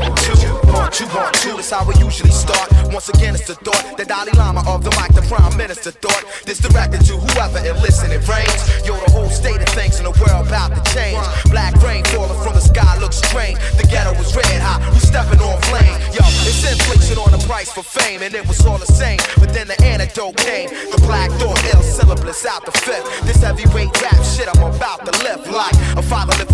one, 0.00 0.16
two, 0.16 0.59
one, 0.90 0.98
two, 0.98 1.16
one, 1.16 1.32
two. 1.34 1.58
It's 1.58 1.70
how 1.70 1.86
we 1.86 1.94
usually 2.02 2.30
start. 2.30 2.70
Once 2.90 3.08
again, 3.08 3.34
it's 3.34 3.46
the 3.46 3.54
thought, 3.54 3.96
the 3.96 4.04
Dalai 4.04 4.32
Lama 4.34 4.62
of 4.66 4.82
the 4.82 4.90
mic, 4.98 5.14
the 5.14 5.22
Prime 5.22 5.56
Minister 5.56 5.90
thought. 5.90 6.24
This 6.44 6.58
directed 6.58 7.04
to 7.06 7.14
whoever 7.14 7.58
and 7.58 7.78
listen, 7.80 8.10
it 8.10 8.26
rains. 8.26 8.62
Yo, 8.82 8.98
the 8.98 9.10
whole 9.12 9.30
state 9.30 9.60
of 9.62 9.68
things 9.70 9.98
in 9.98 10.04
the 10.04 10.14
world 10.18 10.48
about 10.48 10.74
to 10.74 10.82
change. 10.90 11.20
Black 11.50 11.74
rain 11.82 12.02
falling 12.10 12.38
from 12.42 12.54
the 12.54 12.60
sky 12.60 12.98
looks 12.98 13.22
strange. 13.22 13.58
The 13.78 13.86
ghetto 13.86 14.18
was 14.18 14.34
red 14.34 14.58
hot, 14.58 14.82
we 14.92 14.98
stepping 14.98 15.38
on 15.38 15.60
flame. 15.70 15.94
Yo, 16.10 16.26
it's 16.42 16.66
inflation 16.66 17.18
on 17.22 17.30
the 17.30 17.42
price 17.46 17.70
for 17.70 17.82
fame, 17.82 18.22
and 18.22 18.34
it 18.34 18.46
was 18.46 18.64
all 18.66 18.78
the 18.78 18.90
same. 18.90 19.18
But 19.38 19.54
then 19.54 19.68
the 19.68 19.78
antidote 19.82 20.36
came. 20.36 20.70
The 20.90 20.98
black 21.06 21.30
thought, 21.38 21.62
ill 21.70 21.82
syllabless 21.82 22.44
out 22.46 22.66
the 22.66 22.72
fifth. 22.72 23.06
This 23.22 23.42
heavyweight 23.42 23.94
rap 24.02 24.18
shit 24.26 24.48
I'm 24.50 24.62
about 24.66 25.06
to 25.06 25.12
lift 25.22 25.46
like 25.46 25.74
a 25.94 26.02
father 26.02 26.34
lift 26.38 26.49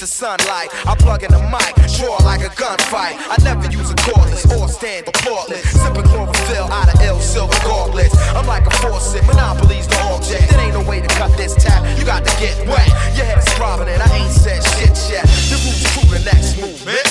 up 0.00 0.08
his 0.08 0.10
seed 0.10 0.38
to 0.38 0.40
sunlight. 0.40 0.70
I 0.86 0.94
plug 0.96 1.22
in 1.22 1.30
the 1.30 1.42
mic, 1.50 1.74
draw 1.98 2.16
like 2.24 2.40
a 2.40 2.50
gunfight. 2.56 3.16
I 3.28 3.36
never 3.44 3.66
use 3.70 3.90
a 3.90 3.94
cordless 3.94 4.44
or 4.56 4.68
stand 4.68 5.06
applaudless. 5.06 5.64
Sipping 5.64 6.04
chlorophyll 6.04 6.64
out 6.72 6.92
of 6.92 7.00
ill 7.02 7.20
silver 7.20 7.58
gauntlets. 7.64 8.16
I'm 8.34 8.46
like 8.46 8.66
a 8.66 8.70
faucet, 8.70 9.24
monopolies 9.26 9.86
the 9.86 9.98
object. 10.12 10.50
There 10.50 10.60
ain't 10.60 10.74
no 10.74 10.82
way 10.88 11.00
to 11.00 11.08
cut 11.08 11.36
this 11.36 11.54
tap. 11.54 11.84
You 11.98 12.04
got 12.04 12.24
to 12.24 12.32
get 12.40 12.56
wet. 12.66 12.88
Your 13.16 13.26
head 13.26 13.38
is 13.38 13.48
throbbing 13.54 13.88
and 13.88 14.02
I 14.02 14.08
ain't 14.16 14.32
said 14.32 14.62
shit 14.76 14.96
yet. 15.10 15.24
The 15.50 15.56
roots 15.60 15.84
true, 15.92 16.08
the 16.08 16.22
next 16.24 16.56
movement. 16.58 17.04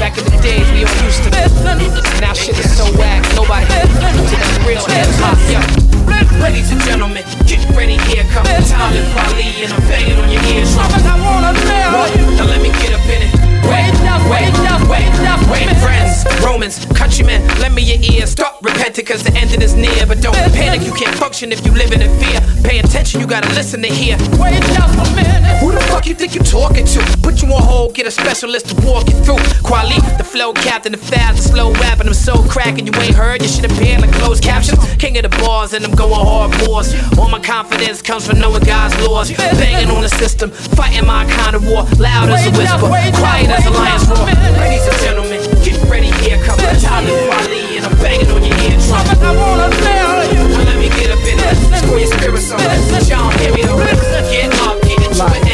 Back 0.00 0.18
in 0.18 0.24
the 0.24 0.38
days, 0.42 0.66
we 0.72 0.84
all 0.84 0.98
used 1.04 1.22
to 1.24 1.30
Now 2.20 2.32
shit 2.32 2.58
is 2.58 2.76
so 2.76 2.84
whack, 2.98 3.22
nobody 3.34 3.66
to 3.66 4.36
real 4.66 4.84
hip 4.86 5.08
hop, 5.20 5.38
yo. 5.50 5.93
Ladies 6.40 6.70
and 6.70 6.80
gentlemen, 6.82 7.24
get 7.46 7.64
ready, 7.74 7.96
here 8.08 8.24
comes 8.30 8.48
Talib 8.70 9.04
Kweli, 9.16 9.64
and 9.64 9.72
I'm 9.72 9.80
banging 9.88 10.18
on 10.18 10.28
your 10.30 10.42
ears. 10.52 10.76
Now 10.76 12.44
let 12.44 12.60
me 12.60 12.68
get 12.82 12.92
up 12.92 13.06
in 13.08 13.22
it. 13.22 13.32
Wait, 13.64 13.94
wait, 14.28 14.52
wait, 14.88 15.08
wait, 15.48 15.68
friends, 15.80 16.24
Romans, 16.44 16.84
countrymen, 16.94 17.40
lend 17.58 17.74
me 17.74 17.82
your 17.82 17.98
ears. 18.12 18.30
Stop 18.30 18.53
repenting, 18.64 19.04
cause 19.04 19.22
the 19.22 19.32
ending 19.36 19.62
is 19.62 19.74
near. 19.74 20.06
But 20.06 20.20
don't 20.20 20.34
panic, 20.52 20.82
you 20.86 20.92
can't 20.92 21.14
function 21.16 21.52
if 21.52 21.64
you 21.64 21.72
living 21.72 22.00
in 22.00 22.10
fear. 22.18 22.40
Pay 22.64 22.78
attention, 22.78 23.20
you 23.20 23.26
gotta 23.26 23.48
listen 23.54 23.82
to 23.82 23.88
hear. 23.88 24.16
Wait 24.40 24.62
just 24.62 24.98
a 24.98 25.14
minute. 25.14 25.44
Who 25.60 25.72
the 25.72 25.80
fuck 25.80 26.06
you 26.06 26.14
think 26.14 26.34
you 26.34 26.40
talking 26.42 26.86
to? 26.86 27.00
Put 27.22 27.42
you 27.42 27.52
on 27.52 27.62
hold, 27.62 27.94
get 27.94 28.06
a 28.06 28.10
specialist 28.10 28.68
to 28.70 28.86
walk 28.86 29.08
you 29.08 29.16
through. 29.22 29.42
Kweli, 29.62 30.00
the 30.18 30.24
flow 30.24 30.52
captain, 30.52 30.92
the 30.92 30.98
fast, 30.98 31.36
the 31.36 31.48
slow 31.50 31.72
rapping. 31.74 32.08
I'm 32.08 32.14
so 32.14 32.42
cracking, 32.48 32.86
you 32.86 32.92
ain't 32.96 33.14
heard. 33.14 33.42
You 33.42 33.48
should 33.48 33.70
appear 33.70 33.98
like 33.98 34.12
closed 34.12 34.42
captions. 34.42 34.78
King 34.96 35.16
of 35.18 35.24
the 35.24 35.34
bars, 35.44 35.74
and 35.74 35.84
I'm 35.84 35.94
going 35.94 36.12
hard 36.14 36.54
force. 36.64 36.94
All 37.18 37.28
my 37.28 37.40
confidence 37.40 38.02
comes 38.02 38.26
from 38.26 38.40
knowing 38.40 38.64
God's 38.64 38.96
laws. 39.06 39.30
Banging 39.32 39.90
on 39.90 40.02
the 40.02 40.08
system, 40.08 40.50
fighting 40.50 41.06
my 41.06 41.24
kind 41.30 41.54
of 41.54 41.66
war. 41.66 41.84
Loud 41.98 42.30
as 42.30 42.46
a 42.46 42.50
whisper, 42.56 42.88
quiet 43.20 43.50
as 43.50 43.66
a 43.66 43.70
lion's 43.70 44.08
roar. 44.08 44.26
Ladies 44.58 44.86
and 44.86 44.98
gentlemen, 45.04 45.40
get 45.64 45.76
ready, 45.90 46.10
here 46.24 46.42
comes 46.44 46.62
the 46.62 46.80
Talib 46.80 47.10
Kweli, 47.28 47.76
and 47.76 47.84
I'm 47.86 47.96
banging 48.00 48.30
on 48.30 48.42
your 48.42 48.53
eardrum. 48.90 49.24
I 49.24 49.36
wanna 49.36 49.70
tell 49.70 50.20
you. 50.32 50.42
Let 50.64 50.78
me 50.78 50.88
get 50.88 51.10
up 51.10 51.24
in 51.24 51.38
it. 51.38 51.56
Your 51.98 52.06
spirits 52.06 52.50
on. 52.50 52.58
Y'all 53.08 53.30
hear 53.38 53.52
me. 53.52 53.62
Get 53.62 54.52
up, 54.60 54.82
get 54.82 55.00
into 55.04 55.26
it, 55.26 55.53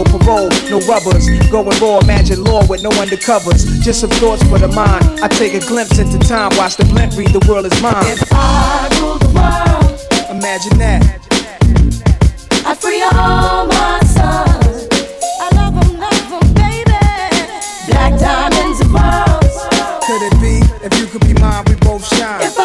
parole, 0.05 0.49
no 0.69 0.79
rubbers. 0.87 1.27
Going 1.49 1.77
raw, 1.79 1.99
imagine 1.99 2.43
law 2.43 2.65
with 2.67 2.83
no 2.83 2.89
undercovers. 2.91 3.81
Just 3.81 4.01
some 4.01 4.09
thoughts 4.09 4.43
for 4.43 4.57
the 4.59 4.67
mind. 4.69 5.03
I 5.21 5.27
take 5.27 5.53
a 5.53 5.59
glimpse 5.59 5.99
into 5.99 6.19
time, 6.19 6.51
watch 6.57 6.77
the 6.77 6.85
blimp 6.85 7.15
read, 7.17 7.29
the 7.29 7.45
world 7.47 7.65
is 7.65 7.81
mine. 7.81 7.95
If 8.07 8.23
I 8.31 8.89
rule 8.99 9.17
the 9.17 9.27
world, 9.29 9.81
Imagine 10.31 10.77
that. 10.79 11.03
I 12.65 12.73
free 12.73 13.01
all 13.01 13.67
my 13.67 13.99
sons. 14.07 14.87
I 15.41 15.49
love 15.59 15.75
them, 15.75 15.99
love 15.99 16.29
them, 16.31 16.53
baby. 16.53 16.97
Black 17.91 18.17
diamonds 18.17 18.79
and 18.79 18.91
pearls. 18.95 19.55
Could 20.07 20.23
it 20.23 20.35
be 20.39 20.63
if 20.85 20.97
you 20.99 21.05
could 21.07 21.27
be 21.27 21.33
mine, 21.33 21.65
we 21.67 21.75
both 21.75 22.07
shine? 22.15 22.41
If 22.41 22.57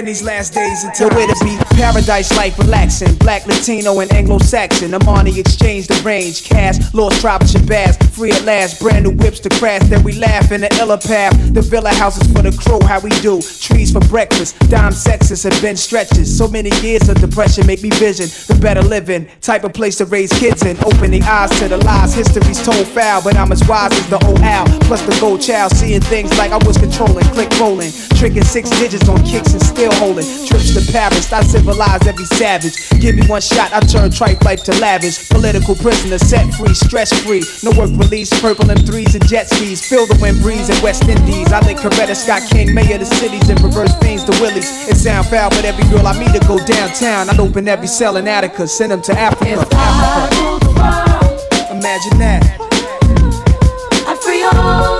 in 0.00 0.06
these 0.06 0.22
last 0.22 0.54
days 0.54 0.82
until 0.82 1.10
The 1.10 1.26
to 1.26 1.44
be 1.44 1.56
paradise 1.76 2.34
life 2.34 2.58
relaxing. 2.58 3.14
Black, 3.16 3.46
Latino, 3.46 4.00
and 4.00 4.10
Anglo 4.12 4.38
Saxon. 4.38 4.92
Armani 4.92 5.36
exchange 5.36 5.88
the 5.88 6.00
range. 6.02 6.42
Cash, 6.42 6.94
lost 6.94 7.20
tribes 7.20 7.54
and 7.54 7.68
bass. 7.68 7.98
Free 8.16 8.32
at 8.32 8.44
last. 8.44 8.80
Brand 8.80 9.04
new 9.04 9.10
whips 9.10 9.40
to 9.40 9.50
crash. 9.50 9.82
Then 9.88 10.02
we 10.02 10.12
laugh 10.14 10.52
in 10.52 10.62
the 10.62 10.74
illa 10.80 10.96
path. 10.96 11.34
The 11.52 11.60
villa 11.60 11.90
houses 11.90 12.26
for 12.32 12.40
the 12.40 12.52
crew. 12.52 12.80
How 12.86 13.00
we 13.00 13.10
do. 13.20 13.42
Trees 13.42 13.92
for 13.92 14.00
breakfast. 14.08 14.58
Dime 14.70 14.92
sexes 14.92 15.44
and 15.44 15.54
bench 15.60 15.78
stretches. 15.78 16.26
So 16.36 16.48
many 16.48 16.70
years 16.80 17.08
of 17.10 17.20
depression 17.20 17.66
make 17.66 17.82
me 17.82 17.90
vision 17.90 18.28
the 18.48 18.58
better 18.60 18.82
living. 18.82 19.28
Type 19.42 19.64
of 19.64 19.74
place 19.74 19.96
to 19.98 20.06
raise 20.06 20.32
kids 20.32 20.64
in. 20.64 20.78
Opening 20.84 21.22
eyes 21.24 21.50
to 21.58 21.68
the 21.68 21.76
lies. 21.76 22.14
History's 22.14 22.62
told 22.64 22.86
foul. 22.86 23.22
But 23.22 23.36
I'm 23.36 23.52
as 23.52 23.66
wise 23.68 23.92
as 23.92 24.08
the 24.08 24.24
old 24.26 24.40
owl. 24.40 24.66
Plus 24.80 25.02
the 25.02 25.18
gold 25.20 25.42
child. 25.42 25.72
Seeing 25.72 26.00
things 26.00 26.36
like 26.38 26.52
I 26.52 26.58
was 26.64 26.78
controlling. 26.78 27.24
Click 27.36 27.50
rolling. 27.60 27.92
Tricking 28.16 28.44
six 28.44 28.70
digits 28.70 29.06
on 29.08 29.22
kicks 29.24 29.52
and 29.52 29.62
still 29.62 29.89
holding. 29.94 30.26
Trips 30.46 30.74
to 30.74 30.92
Paris. 30.92 31.32
I 31.32 31.42
civilize 31.42 32.06
every 32.06 32.26
savage. 32.26 32.76
Give 33.00 33.16
me 33.16 33.26
one 33.26 33.40
shot, 33.40 33.72
I 33.72 33.80
turn 33.80 34.10
tripe 34.10 34.42
life 34.42 34.62
to 34.64 34.72
lavish. 34.80 35.28
Political 35.28 35.74
prisoner, 35.76 36.18
set 36.18 36.52
free, 36.54 36.74
stress 36.74 37.12
free. 37.24 37.42
No 37.62 37.70
work 37.78 37.90
release, 37.96 38.30
purple 38.40 38.66
M3s 38.66 39.14
and 39.14 39.26
jet 39.28 39.48
skis. 39.48 39.86
Feel 39.86 40.06
the 40.06 40.18
wind 40.20 40.40
breeze 40.42 40.68
in 40.68 40.82
West 40.82 41.08
Indies. 41.08 41.52
I 41.52 41.60
think 41.60 41.80
Coretta 41.80 42.14
Scott 42.14 42.42
King, 42.50 42.74
mayor 42.74 42.94
of 42.94 43.00
the 43.00 43.06
cities, 43.06 43.48
and 43.48 43.60
reverse 43.60 43.94
fiends 43.98 44.24
to 44.24 44.32
Willies. 44.40 44.88
It 44.88 44.96
sound 44.96 45.26
foul, 45.26 45.50
but 45.50 45.64
every 45.64 45.84
girl 45.90 46.06
I 46.06 46.18
meet 46.18 46.32
to 46.32 46.46
go 46.46 46.58
downtown. 46.64 47.30
I'd 47.30 47.40
open 47.40 47.68
every 47.68 47.86
cell 47.86 48.16
in 48.16 48.28
Attica, 48.28 48.66
send 48.66 48.92
them 48.92 49.02
to 49.02 49.12
Africa. 49.18 49.66
Africa. 49.72 50.60
Imagine 51.70 52.18
that. 52.18 52.42
I 54.06 54.14
free 54.16 54.42
all 54.42 54.99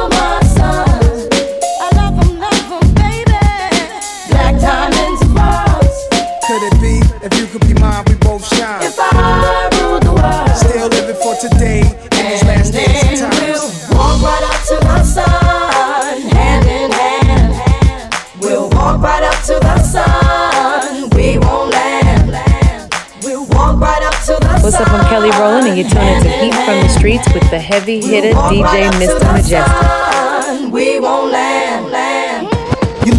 What's 24.70 24.82
up? 24.82 24.92
I'm 24.92 25.04
Kelly 25.08 25.30
Rowland, 25.30 25.66
and 25.66 25.76
you're 25.76 25.88
tuning 25.88 26.22
to 26.22 26.28
Heat 26.28 26.54
from 26.54 26.80
the 26.80 26.88
Streets 26.88 27.26
with 27.34 27.42
the 27.50 27.58
heavy 27.58 28.00
hitter 28.00 28.30
DJ 28.30 28.88
Mr. 28.92 29.18
Majestic. 29.32 30.72
We 30.72 31.00
won't 31.00 31.32
land. 31.32 31.90
land. 31.90 32.19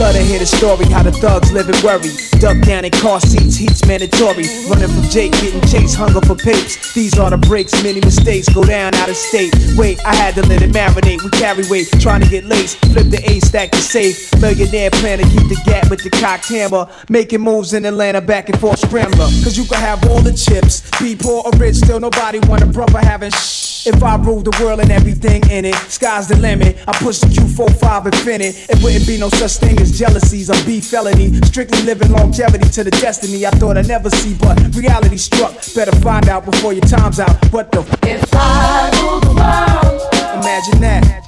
Love 0.01 0.15
to 0.15 0.23
hear 0.23 0.39
the 0.39 0.47
story, 0.47 0.83
how 0.85 1.03
the 1.03 1.11
thugs 1.11 1.51
live 1.51 1.69
and 1.69 1.77
worry. 1.83 2.09
Duck 2.39 2.57
down 2.65 2.83
in 2.85 2.89
car 2.89 3.21
seats, 3.21 3.55
heat's 3.55 3.85
mandatory. 3.85 4.49
Running 4.67 4.89
from 4.89 5.03
Jake, 5.11 5.31
getting 5.33 5.61
chased, 5.69 5.95
hunger 5.95 6.21
for 6.21 6.33
papes. 6.33 6.91
These 6.95 7.19
are 7.19 7.29
the 7.29 7.37
breaks, 7.37 7.71
many 7.83 7.99
mistakes 8.01 8.49
go 8.49 8.63
down 8.63 8.95
out 8.95 9.09
of 9.09 9.15
state. 9.15 9.53
Wait, 9.77 10.03
I 10.03 10.15
had 10.15 10.33
to 10.33 10.41
let 10.47 10.63
it 10.63 10.71
marinate. 10.71 11.21
We 11.21 11.29
carry 11.29 11.69
weight, 11.69 11.87
trying 11.99 12.21
to 12.21 12.27
get 12.27 12.45
laced. 12.45 12.83
Flip 12.85 13.11
the 13.11 13.21
A 13.29 13.41
stack 13.41 13.69
to 13.73 13.77
safe. 13.77 14.33
Millionaire 14.41 14.89
plan 14.89 15.19
to 15.19 15.25
keep 15.25 15.47
the 15.47 15.61
gap 15.67 15.91
with 15.91 16.01
the 16.01 16.09
cocked 16.09 16.49
hammer. 16.49 16.87
Making 17.07 17.41
moves 17.41 17.73
in 17.73 17.85
Atlanta, 17.85 18.21
back 18.21 18.49
and 18.49 18.59
forth 18.59 18.79
scrambler. 18.79 19.29
Cause 19.45 19.55
you 19.55 19.65
can 19.65 19.77
have 19.77 20.03
all 20.09 20.21
the 20.21 20.33
chips. 20.33 20.81
Be 20.99 21.15
poor 21.15 21.43
or 21.45 21.51
rich, 21.59 21.75
still 21.75 21.99
nobody 21.99 22.39
want 22.49 22.63
a 22.63 22.65
brother 22.65 22.97
having 22.97 23.29
shh. 23.29 23.85
If 23.85 24.03
I 24.03 24.15
ruled 24.17 24.45
the 24.45 24.63
world 24.63 24.79
and 24.79 24.91
everything 24.91 25.41
in 25.49 25.65
it, 25.65 25.75
sky's 25.89 26.27
the 26.27 26.37
limit. 26.37 26.77
I 26.87 26.91
push 26.97 27.17
the 27.17 27.27
Q45 27.27 28.13
infinite. 28.13 28.69
It 28.69 28.83
wouldn't 28.83 29.07
be 29.07 29.17
no 29.17 29.29
such 29.29 29.57
thing 29.57 29.79
as 29.79 29.90
jealousies 29.91 30.49
or 30.49 30.65
B 30.65 30.79
felony. 30.81 31.33
Strictly 31.43 31.81
living 31.83 32.11
longevity 32.11 32.69
to 32.69 32.83
the 32.83 32.91
destiny 32.91 33.45
I 33.45 33.51
thought 33.51 33.77
I'd 33.77 33.87
never 33.87 34.09
see, 34.09 34.33
but 34.35 34.57
reality 34.75 35.17
struck. 35.17 35.53
Better 35.75 35.95
find 35.99 36.29
out 36.29 36.45
before 36.45 36.73
your 36.73 36.85
time's 36.85 37.19
out. 37.19 37.35
What 37.51 37.71
the? 37.71 37.81
If 38.03 38.29
I 38.33 38.89
rule 39.01 39.19
the 39.19 39.33
world, 39.35 40.01
Imagine 40.41 40.81
that. 40.81 41.21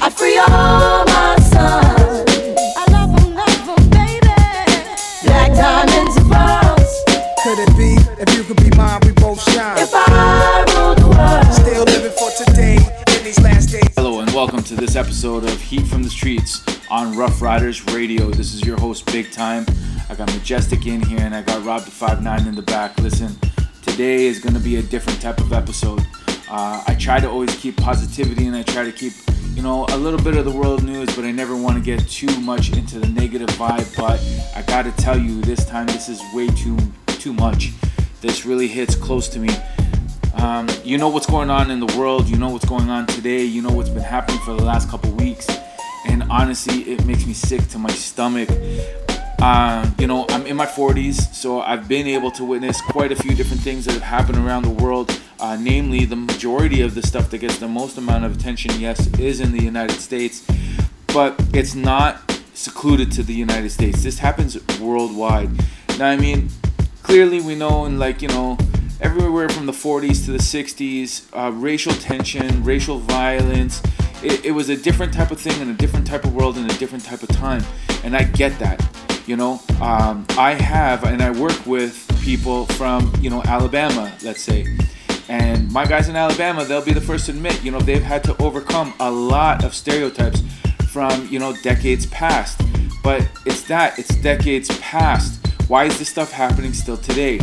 I 0.00 0.10
free 0.10 0.38
all 0.38 1.05
episode 14.96 15.44
of 15.44 15.60
Heat 15.60 15.86
from 15.86 16.02
the 16.02 16.08
Streets 16.08 16.64
on 16.90 17.16
Ruff 17.16 17.42
Ryders 17.42 17.84
Radio. 17.92 18.30
This 18.30 18.54
is 18.54 18.64
your 18.64 18.78
host, 18.78 19.04
Big 19.06 19.30
Time. 19.30 19.66
I 20.08 20.14
got 20.14 20.32
Majestic 20.32 20.86
in 20.86 21.02
here 21.02 21.20
and 21.20 21.34
I 21.34 21.42
got 21.42 21.64
Rob 21.64 21.82
the 21.82 21.90
5'9 21.90 22.46
in 22.46 22.54
the 22.54 22.62
back. 22.62 22.98
Listen, 22.98 23.36
today 23.82 24.26
is 24.26 24.38
going 24.38 24.54
to 24.54 24.60
be 24.60 24.76
a 24.76 24.82
different 24.82 25.20
type 25.20 25.38
of 25.38 25.52
episode. 25.52 26.00
Uh, 26.48 26.82
I 26.86 26.96
try 26.98 27.20
to 27.20 27.28
always 27.28 27.54
keep 27.56 27.76
positivity 27.76 28.46
and 28.46 28.56
I 28.56 28.62
try 28.62 28.84
to 28.84 28.92
keep, 28.92 29.12
you 29.54 29.62
know, 29.62 29.86
a 29.90 29.96
little 29.96 30.20
bit 30.20 30.36
of 30.36 30.44
the 30.44 30.52
world 30.52 30.82
news, 30.82 31.14
but 31.14 31.24
I 31.24 31.30
never 31.30 31.56
want 31.56 31.76
to 31.76 31.82
get 31.82 32.08
too 32.08 32.40
much 32.40 32.72
into 32.72 32.98
the 32.98 33.08
negative 33.08 33.48
vibe. 33.50 33.94
But 33.96 34.18
I 34.56 34.62
got 34.62 34.84
to 34.84 34.92
tell 34.92 35.18
you, 35.18 35.42
this 35.42 35.66
time 35.66 35.86
this 35.88 36.08
is 36.08 36.22
way 36.32 36.48
too 36.48 36.78
too 37.06 37.34
much. 37.34 37.72
This 38.22 38.46
really 38.46 38.68
hits 38.68 38.94
close 38.94 39.28
to 39.28 39.38
me. 39.38 39.50
Um, 40.36 40.68
you 40.84 40.98
know 40.98 41.08
what's 41.08 41.26
going 41.26 41.50
on 41.50 41.70
in 41.70 41.80
the 41.80 41.98
world. 41.98 42.28
You 42.28 42.36
know 42.36 42.50
what's 42.50 42.66
going 42.66 42.90
on 42.90 43.06
today. 43.06 43.42
You 43.44 43.62
know 43.62 43.70
what's 43.70 43.88
been 43.88 44.02
happening 44.02 44.38
for 44.40 44.54
the 44.54 44.62
last 44.62 44.88
couple 44.90 45.10
weeks. 45.12 45.48
And 46.06 46.24
honestly, 46.30 46.82
it 46.82 47.04
makes 47.06 47.26
me 47.26 47.32
sick 47.32 47.66
to 47.68 47.78
my 47.78 47.90
stomach. 47.90 48.48
Uh, 49.38 49.90
you 49.98 50.06
know, 50.06 50.26
I'm 50.30 50.46
in 50.46 50.56
my 50.56 50.66
40s, 50.66 51.34
so 51.34 51.60
I've 51.60 51.88
been 51.88 52.06
able 52.06 52.30
to 52.32 52.44
witness 52.44 52.80
quite 52.80 53.12
a 53.12 53.16
few 53.16 53.34
different 53.34 53.62
things 53.62 53.84
that 53.84 53.92
have 53.92 54.02
happened 54.02 54.38
around 54.38 54.62
the 54.62 54.70
world. 54.70 55.18
Uh, 55.38 55.56
namely, 55.60 56.04
the 56.04 56.16
majority 56.16 56.80
of 56.80 56.94
the 56.94 57.02
stuff 57.02 57.30
that 57.30 57.38
gets 57.38 57.58
the 57.58 57.68
most 57.68 57.98
amount 57.98 58.24
of 58.24 58.36
attention, 58.36 58.72
yes, 58.78 59.06
is 59.18 59.40
in 59.40 59.52
the 59.52 59.62
United 59.62 60.00
States, 60.00 60.46
but 61.08 61.34
it's 61.52 61.74
not 61.74 62.20
secluded 62.54 63.12
to 63.12 63.22
the 63.22 63.34
United 63.34 63.70
States. 63.70 64.02
This 64.02 64.18
happens 64.18 64.56
worldwide. 64.78 65.50
Now, 65.98 66.08
I 66.08 66.16
mean, 66.16 66.48
clearly 67.02 67.40
we 67.40 67.54
know 67.54 67.84
in 67.84 67.98
like 67.98 68.22
you 68.22 68.28
know 68.28 68.56
everywhere 69.00 69.48
from 69.48 69.66
the 69.66 69.72
40s 69.72 70.24
to 70.24 70.32
the 70.32 70.38
60s 70.38 71.26
uh, 71.32 71.52
racial 71.52 71.92
tension 71.94 72.64
racial 72.64 72.98
violence 72.98 73.82
it, 74.22 74.46
it 74.46 74.50
was 74.50 74.68
a 74.70 74.76
different 74.76 75.12
type 75.12 75.30
of 75.30 75.38
thing 75.38 75.60
in 75.60 75.68
a 75.68 75.74
different 75.74 76.06
type 76.06 76.24
of 76.24 76.34
world 76.34 76.56
in 76.56 76.64
a 76.64 76.74
different 76.78 77.04
type 77.04 77.22
of 77.22 77.28
time. 77.30 77.62
And 78.04 78.16
i 78.16 78.24
get 78.24 78.58
that 78.58 78.82
you 79.26 79.36
know? 79.36 79.60
Um, 79.80 80.24
i 80.30 80.52
have 80.54 81.04
and 81.04 81.22
i 81.22 81.30
work 81.30 81.66
with 81.66 82.06
people 82.22 82.66
from 82.66 83.12
you 83.20 83.30
know 83.30 83.42
alabama 83.44 84.12
let's 84.22 84.42
say. 84.42 84.66
And 85.28 85.70
my 85.72 85.84
guys 85.84 86.08
in 86.08 86.16
alabama 86.16 86.64
they'll 86.64 86.84
be 86.84 86.92
the 86.92 87.00
first 87.00 87.26
to 87.26 87.32
admit 87.32 87.62
you 87.62 87.70
know 87.70 87.80
they've 87.80 88.02
had 88.02 88.24
to 88.24 88.42
overcome 88.42 88.94
a 89.00 89.10
lot 89.10 89.64
of 89.64 89.74
stereotypes 89.74 90.42
from 90.88 91.28
you 91.28 91.38
know 91.38 91.54
decades 91.62 92.06
past. 92.06 92.60
But 93.02 93.28
it's 93.44 93.62
that 93.64 93.98
it's 93.98 94.16
decades 94.16 94.76
past. 94.78 95.46
Why 95.68 95.84
is 95.84 95.98
this 95.98 96.08
stuff 96.08 96.32
happening 96.32 96.72
still 96.72 96.96
today 96.96 97.40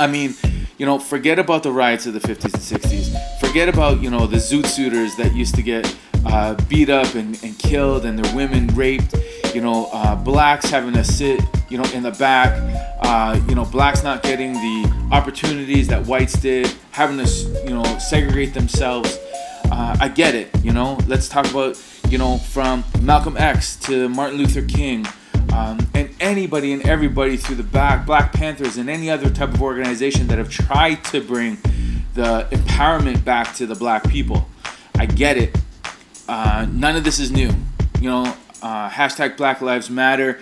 I 0.00 0.06
mean, 0.06 0.34
you 0.78 0.86
know, 0.86 0.98
forget 0.98 1.38
about 1.38 1.62
the 1.62 1.70
riots 1.70 2.06
of 2.06 2.14
the 2.14 2.20
50s 2.20 2.54
and 2.54 2.82
60s. 2.82 3.38
Forget 3.38 3.68
about, 3.68 4.00
you 4.00 4.08
know, 4.08 4.26
the 4.26 4.38
zoot 4.38 4.64
suiters 4.64 5.14
that 5.16 5.34
used 5.34 5.54
to 5.56 5.62
get 5.62 5.94
uh, 6.24 6.54
beat 6.70 6.88
up 6.88 7.14
and, 7.14 7.38
and 7.44 7.58
killed 7.58 8.06
and 8.06 8.18
their 8.18 8.34
women 8.34 8.66
raped. 8.68 9.14
You 9.54 9.60
know, 9.60 9.90
uh, 9.92 10.16
blacks 10.16 10.70
having 10.70 10.94
to 10.94 11.04
sit, 11.04 11.42
you 11.68 11.76
know, 11.76 11.84
in 11.92 12.02
the 12.02 12.12
back. 12.12 12.50
Uh, 13.02 13.38
you 13.46 13.54
know, 13.54 13.66
blacks 13.66 14.02
not 14.02 14.22
getting 14.22 14.54
the 14.54 15.08
opportunities 15.12 15.86
that 15.88 16.06
whites 16.06 16.40
did, 16.40 16.74
having 16.92 17.22
to, 17.22 17.30
you 17.66 17.74
know, 17.74 17.98
segregate 17.98 18.54
themselves. 18.54 19.18
Uh, 19.70 19.98
I 20.00 20.08
get 20.08 20.34
it, 20.34 20.48
you 20.64 20.72
know. 20.72 20.98
Let's 21.08 21.28
talk 21.28 21.44
about, 21.50 21.78
you 22.08 22.16
know, 22.16 22.38
from 22.38 22.84
Malcolm 23.02 23.36
X 23.36 23.76
to 23.80 24.08
Martin 24.08 24.38
Luther 24.38 24.62
King, 24.62 25.06
um, 25.60 25.78
and 25.94 26.10
anybody 26.20 26.72
and 26.72 26.86
everybody 26.88 27.36
through 27.36 27.56
the 27.56 27.62
back, 27.62 28.06
Black 28.06 28.32
Panthers 28.32 28.78
and 28.78 28.88
any 28.88 29.10
other 29.10 29.28
type 29.28 29.52
of 29.52 29.60
organization 29.60 30.26
that 30.28 30.38
have 30.38 30.48
tried 30.48 31.04
to 31.06 31.20
bring 31.20 31.56
the 32.14 32.48
empowerment 32.50 33.24
back 33.24 33.54
to 33.56 33.66
the 33.66 33.74
black 33.74 34.08
people. 34.08 34.48
I 34.96 35.04
get 35.06 35.36
it. 35.36 35.56
Uh, 36.28 36.66
none 36.70 36.96
of 36.96 37.04
this 37.04 37.18
is 37.18 37.30
new. 37.30 37.50
You 38.00 38.08
know, 38.08 38.36
uh, 38.62 38.88
hashtag 38.88 39.36
Black 39.36 39.60
Lives 39.60 39.90
Matter. 39.90 40.34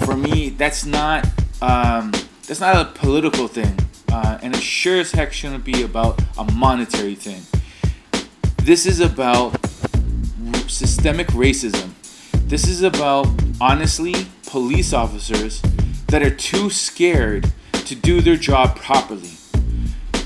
For 0.00 0.16
me, 0.16 0.50
that's 0.50 0.84
not 0.84 1.24
um, 1.62 2.12
that's 2.46 2.60
not 2.60 2.76
a 2.76 2.90
political 2.98 3.48
thing, 3.48 3.78
uh, 4.12 4.38
and 4.42 4.54
it 4.54 4.60
sure 4.60 5.00
as 5.00 5.12
heck 5.12 5.32
shouldn't 5.32 5.64
be 5.64 5.84
about 5.84 6.20
a 6.36 6.44
monetary 6.52 7.14
thing. 7.14 7.42
This 8.58 8.84
is 8.84 9.00
about 9.00 9.56
systemic 10.68 11.28
racism. 11.28 11.92
This 12.46 12.68
is 12.68 12.82
about 12.82 13.26
honestly 13.60 14.26
police 14.46 14.92
officers 14.92 15.60
that 16.08 16.22
are 16.22 16.30
too 16.30 16.70
scared 16.70 17.52
to 17.72 17.94
do 17.94 18.20
their 18.20 18.36
job 18.36 18.76
properly. 18.76 19.30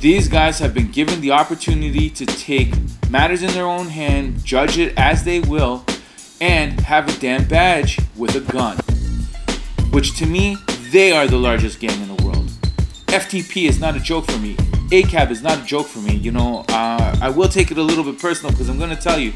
These 0.01 0.29
guys 0.29 0.59
have 0.61 0.73
been 0.73 0.91
given 0.91 1.21
the 1.21 1.33
opportunity 1.33 2.09
to 2.11 2.25
take 2.25 2.75
matters 3.11 3.43
in 3.43 3.51
their 3.53 3.67
own 3.67 3.89
hand, 3.89 4.43
judge 4.45 4.79
it 4.79 4.95
as 4.97 5.25
they 5.25 5.41
will, 5.41 5.85
and 6.41 6.81
have 6.81 7.09
a 7.09 7.21
damn 7.21 7.45
badge 7.45 7.99
with 8.17 8.35
a 8.35 8.41
gun. 8.53 8.79
Which 9.93 10.17
to 10.19 10.27
me, 10.27 10.57
they 10.91 11.13
are 11.13 11.27
the 11.27 11.37
largest 11.37 11.81
gang 11.81 12.01
in 12.01 12.17
the 12.17 12.25
world. 12.25 12.49
FTP 13.09 13.69
is 13.69 13.79
not 13.79 13.97
a 13.97 14.01
joke 14.01 14.25
for 14.31 14.39
me. 14.39 14.55
ACAB 14.91 15.31
is 15.31 15.43
not 15.43 15.59
a 15.59 15.65
joke 15.65 15.87
for 15.87 15.99
me. 15.99 16.15
You 16.15 16.33
know, 16.33 16.65
uh, 16.69 17.19
I 17.21 17.29
will 17.29 17.49
take 17.49 17.71
it 17.71 17.79
a 17.79 17.83
little 17.83 18.05
bit 18.05 18.19
personal 18.19 18.53
because 18.53 18.69
I'm 18.69 18.79
going 18.79 18.91
to 18.91 19.01
tell 19.01 19.19
you, 19.19 19.33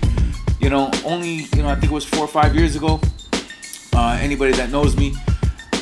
you 0.61 0.71
know, 0.71 0.91
only, 1.05 1.47
you 1.55 1.63
know, 1.63 1.69
I 1.69 1.75
think 1.75 1.93
it 1.93 1.95
was 1.95 2.05
four 2.05 2.21
or 2.21 2.29
five 2.29 2.55
years 2.57 2.75
ago, 2.75 3.01
uh, 3.95 4.19
anybody 4.21 4.53
that 4.53 4.71
knows 4.71 4.97
me, 4.97 5.15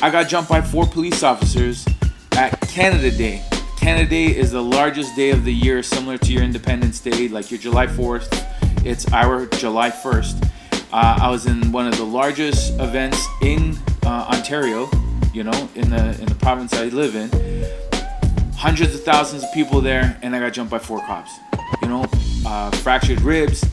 I 0.01 0.09
got 0.09 0.27
jumped 0.27 0.49
by 0.49 0.61
four 0.61 0.85
police 0.85 1.23
officers 1.23 1.85
at 2.33 2.59
Canada 2.61 3.09
Day. 3.11 3.43
Canada 3.77 4.09
Day 4.09 4.25
is 4.25 4.51
the 4.51 4.61
largest 4.61 5.15
day 5.15 5.31
of 5.31 5.43
the 5.43 5.53
year, 5.53 5.81
similar 5.83 6.17
to 6.19 6.31
your 6.31 6.43
Independence 6.43 6.99
Day, 6.99 7.27
like 7.27 7.51
your 7.51 7.59
July 7.59 7.87
4th. 7.87 8.85
It's 8.85 9.11
our 9.11 9.45
July 9.47 9.89
1st. 9.89 10.49
Uh, 10.91 11.17
I 11.21 11.29
was 11.29 11.47
in 11.47 11.71
one 11.71 11.87
of 11.87 11.97
the 11.97 12.03
largest 12.03 12.79
events 12.79 13.25
in 13.41 13.75
uh, 14.05 14.29
Ontario, 14.31 14.89
you 15.33 15.43
know, 15.43 15.69
in 15.73 15.89
the 15.89 16.15
in 16.19 16.25
the 16.27 16.35
province 16.35 16.73
I 16.73 16.85
live 16.85 17.15
in. 17.15 17.29
Hundreds 18.55 18.93
of 18.93 19.03
thousands 19.03 19.43
of 19.43 19.51
people 19.53 19.81
there, 19.81 20.17
and 20.21 20.35
I 20.35 20.39
got 20.39 20.53
jumped 20.53 20.71
by 20.71 20.79
four 20.79 20.99
cops. 20.99 21.31
You 21.81 21.87
know, 21.87 22.05
uh, 22.45 22.69
fractured 22.71 23.21
ribs. 23.21 23.65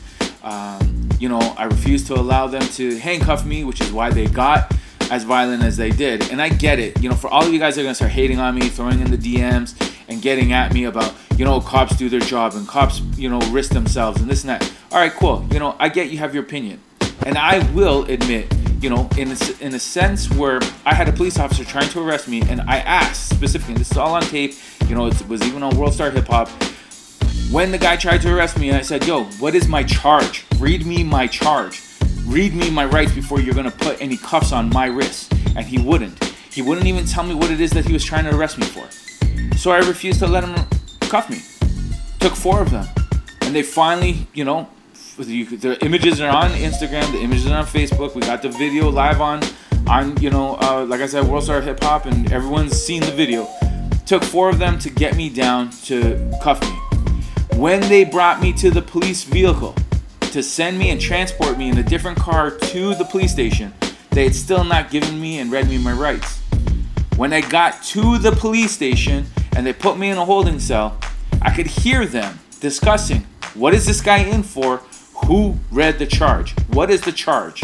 Um, 0.43 0.90
you 1.21 1.29
know, 1.29 1.39
I 1.55 1.65
refused 1.65 2.07
to 2.07 2.15
allow 2.15 2.47
them 2.47 2.63
to 2.63 2.97
handcuff 2.97 3.45
me, 3.45 3.63
which 3.63 3.79
is 3.79 3.91
why 3.91 4.09
they 4.09 4.25
got 4.25 4.73
as 5.11 5.23
violent 5.23 5.61
as 5.61 5.77
they 5.77 5.91
did. 5.91 6.31
And 6.31 6.41
I 6.41 6.49
get 6.49 6.79
it. 6.79 7.01
You 7.01 7.09
know, 7.09 7.15
for 7.15 7.27
all 7.27 7.45
of 7.45 7.53
you 7.53 7.59
guys 7.59 7.75
that 7.75 7.81
are 7.81 7.83
gonna 7.83 7.93
start 7.93 8.11
hating 8.11 8.39
on 8.39 8.55
me, 8.55 8.69
throwing 8.69 8.99
in 8.99 9.11
the 9.11 9.17
DMs, 9.17 9.79
and 10.07 10.19
getting 10.19 10.51
at 10.51 10.73
me 10.73 10.85
about, 10.85 11.13
you 11.37 11.45
know, 11.45 11.61
cops 11.61 11.95
do 11.95 12.09
their 12.09 12.19
job 12.19 12.55
and 12.55 12.67
cops, 12.67 13.01
you 13.15 13.29
know, 13.29 13.39
risk 13.51 13.71
themselves 13.71 14.19
and 14.19 14.29
this 14.29 14.41
and 14.41 14.49
that. 14.49 14.63
All 14.91 14.97
right, 14.97 15.11
cool. 15.11 15.45
You 15.51 15.59
know, 15.59 15.75
I 15.79 15.89
get 15.89 16.09
you 16.09 16.17
have 16.17 16.33
your 16.33 16.43
opinion, 16.43 16.81
and 17.23 17.37
I 17.37 17.59
will 17.71 18.03
admit 18.05 18.51
you 18.81 18.89
know, 18.89 19.07
in 19.15 19.31
a, 19.31 19.37
in 19.63 19.75
a 19.75 19.79
sense 19.79 20.27
where 20.31 20.59
I 20.85 20.95
had 20.95 21.07
a 21.07 21.13
police 21.13 21.37
officer 21.37 21.63
trying 21.63 21.87
to 21.89 22.01
arrest 22.01 22.27
me, 22.27 22.41
and 22.41 22.61
I 22.61 22.77
asked 22.77 23.29
specifically, 23.29 23.75
this 23.75 23.91
is 23.91 23.97
all 23.97 24.15
on 24.15 24.23
tape, 24.23 24.55
you 24.87 24.95
know, 24.95 25.05
it 25.05 25.27
was 25.27 25.43
even 25.43 25.61
on 25.61 25.77
World 25.77 25.93
Star 25.93 26.09
Hip 26.09 26.25
Hop. 26.29 26.49
When 27.51 27.73
the 27.73 27.77
guy 27.77 27.97
tried 27.97 28.21
to 28.21 28.33
arrest 28.33 28.57
me, 28.57 28.69
and 28.69 28.77
I 28.77 28.81
said, 28.81 29.05
Yo, 29.05 29.25
what 29.25 29.55
is 29.55 29.67
my 29.67 29.83
charge? 29.83 30.45
Read 30.57 30.85
me 30.85 31.03
my 31.03 31.27
charge. 31.27 31.81
Read 32.25 32.53
me 32.53 32.71
my 32.71 32.85
rights 32.85 33.13
before 33.13 33.41
you're 33.41 33.53
gonna 33.53 33.69
put 33.69 34.01
any 34.01 34.15
cuffs 34.15 34.53
on 34.53 34.69
my 34.69 34.85
wrists. 34.85 35.27
And 35.57 35.65
he 35.65 35.77
wouldn't. 35.77 36.23
He 36.49 36.61
wouldn't 36.61 36.87
even 36.87 37.05
tell 37.05 37.25
me 37.25 37.35
what 37.35 37.51
it 37.51 37.59
is 37.59 37.71
that 37.71 37.85
he 37.85 37.91
was 37.91 38.05
trying 38.05 38.23
to 38.23 38.33
arrest 38.33 38.57
me 38.57 38.65
for. 38.65 38.89
So 39.57 39.71
I 39.71 39.79
refused 39.79 40.19
to 40.19 40.27
let 40.27 40.45
him 40.45 40.55
cuff 41.01 41.29
me. 41.29 41.39
Took 42.21 42.35
four 42.35 42.61
of 42.61 42.71
them. 42.71 42.87
And 43.41 43.53
they 43.53 43.63
finally, 43.63 44.27
you 44.33 44.45
know, 44.45 44.69
the 45.17 45.77
images 45.81 46.21
are 46.21 46.29
on 46.29 46.51
Instagram, 46.51 47.11
the 47.11 47.19
images 47.19 47.47
are 47.47 47.57
on 47.57 47.65
Facebook. 47.65 48.15
We 48.15 48.21
got 48.21 48.41
the 48.41 48.49
video 48.49 48.89
live 48.89 49.19
on, 49.19 49.41
on 49.89 50.15
you 50.21 50.29
know, 50.29 50.55
uh, 50.61 50.85
like 50.85 51.01
I 51.01 51.05
said, 51.05 51.27
World 51.27 51.43
Star 51.43 51.59
Hip 51.59 51.83
Hop, 51.83 52.05
and 52.05 52.31
everyone's 52.31 52.81
seen 52.81 53.01
the 53.01 53.11
video. 53.11 53.45
Took 54.05 54.23
four 54.23 54.49
of 54.49 54.57
them 54.57 54.79
to 54.79 54.89
get 54.89 55.17
me 55.17 55.27
down 55.29 55.69
to 55.83 56.31
cuff 56.41 56.61
me. 56.61 56.90
When 57.55 57.81
they 57.81 58.03
brought 58.03 58.41
me 58.41 58.53
to 58.53 58.71
the 58.71 58.81
police 58.81 59.23
vehicle 59.23 59.75
to 60.19 60.41
send 60.41 60.79
me 60.79 60.89
and 60.89 60.99
transport 60.99 61.57
me 61.57 61.69
in 61.69 61.77
a 61.77 61.83
different 61.83 62.17
car 62.17 62.51
to 62.51 62.95
the 62.95 63.05
police 63.05 63.31
station, 63.31 63.73
they 64.09 64.23
had 64.23 64.35
still 64.35 64.63
not 64.63 64.89
given 64.89 65.19
me 65.21 65.39
and 65.39 65.51
read 65.51 65.67
me 65.67 65.77
my 65.77 65.91
rights. 65.91 66.39
When 67.17 67.33
I 67.33 67.41
got 67.41 67.83
to 67.83 68.17
the 68.17 68.31
police 68.31 68.71
station 68.71 69.25
and 69.55 69.65
they 69.65 69.73
put 69.73 69.97
me 69.97 70.09
in 70.09 70.17
a 70.17 70.25
holding 70.25 70.59
cell, 70.59 70.97
I 71.41 71.53
could 71.53 71.67
hear 71.67 72.05
them 72.05 72.39
discussing 72.59 73.27
what 73.53 73.73
is 73.73 73.85
this 73.85 74.01
guy 74.01 74.19
in 74.19 74.43
for 74.43 74.77
who 75.25 75.57
read 75.71 75.99
the 75.99 76.07
charge? 76.07 76.57
What 76.69 76.89
is 76.89 77.01
the 77.01 77.11
charge? 77.11 77.63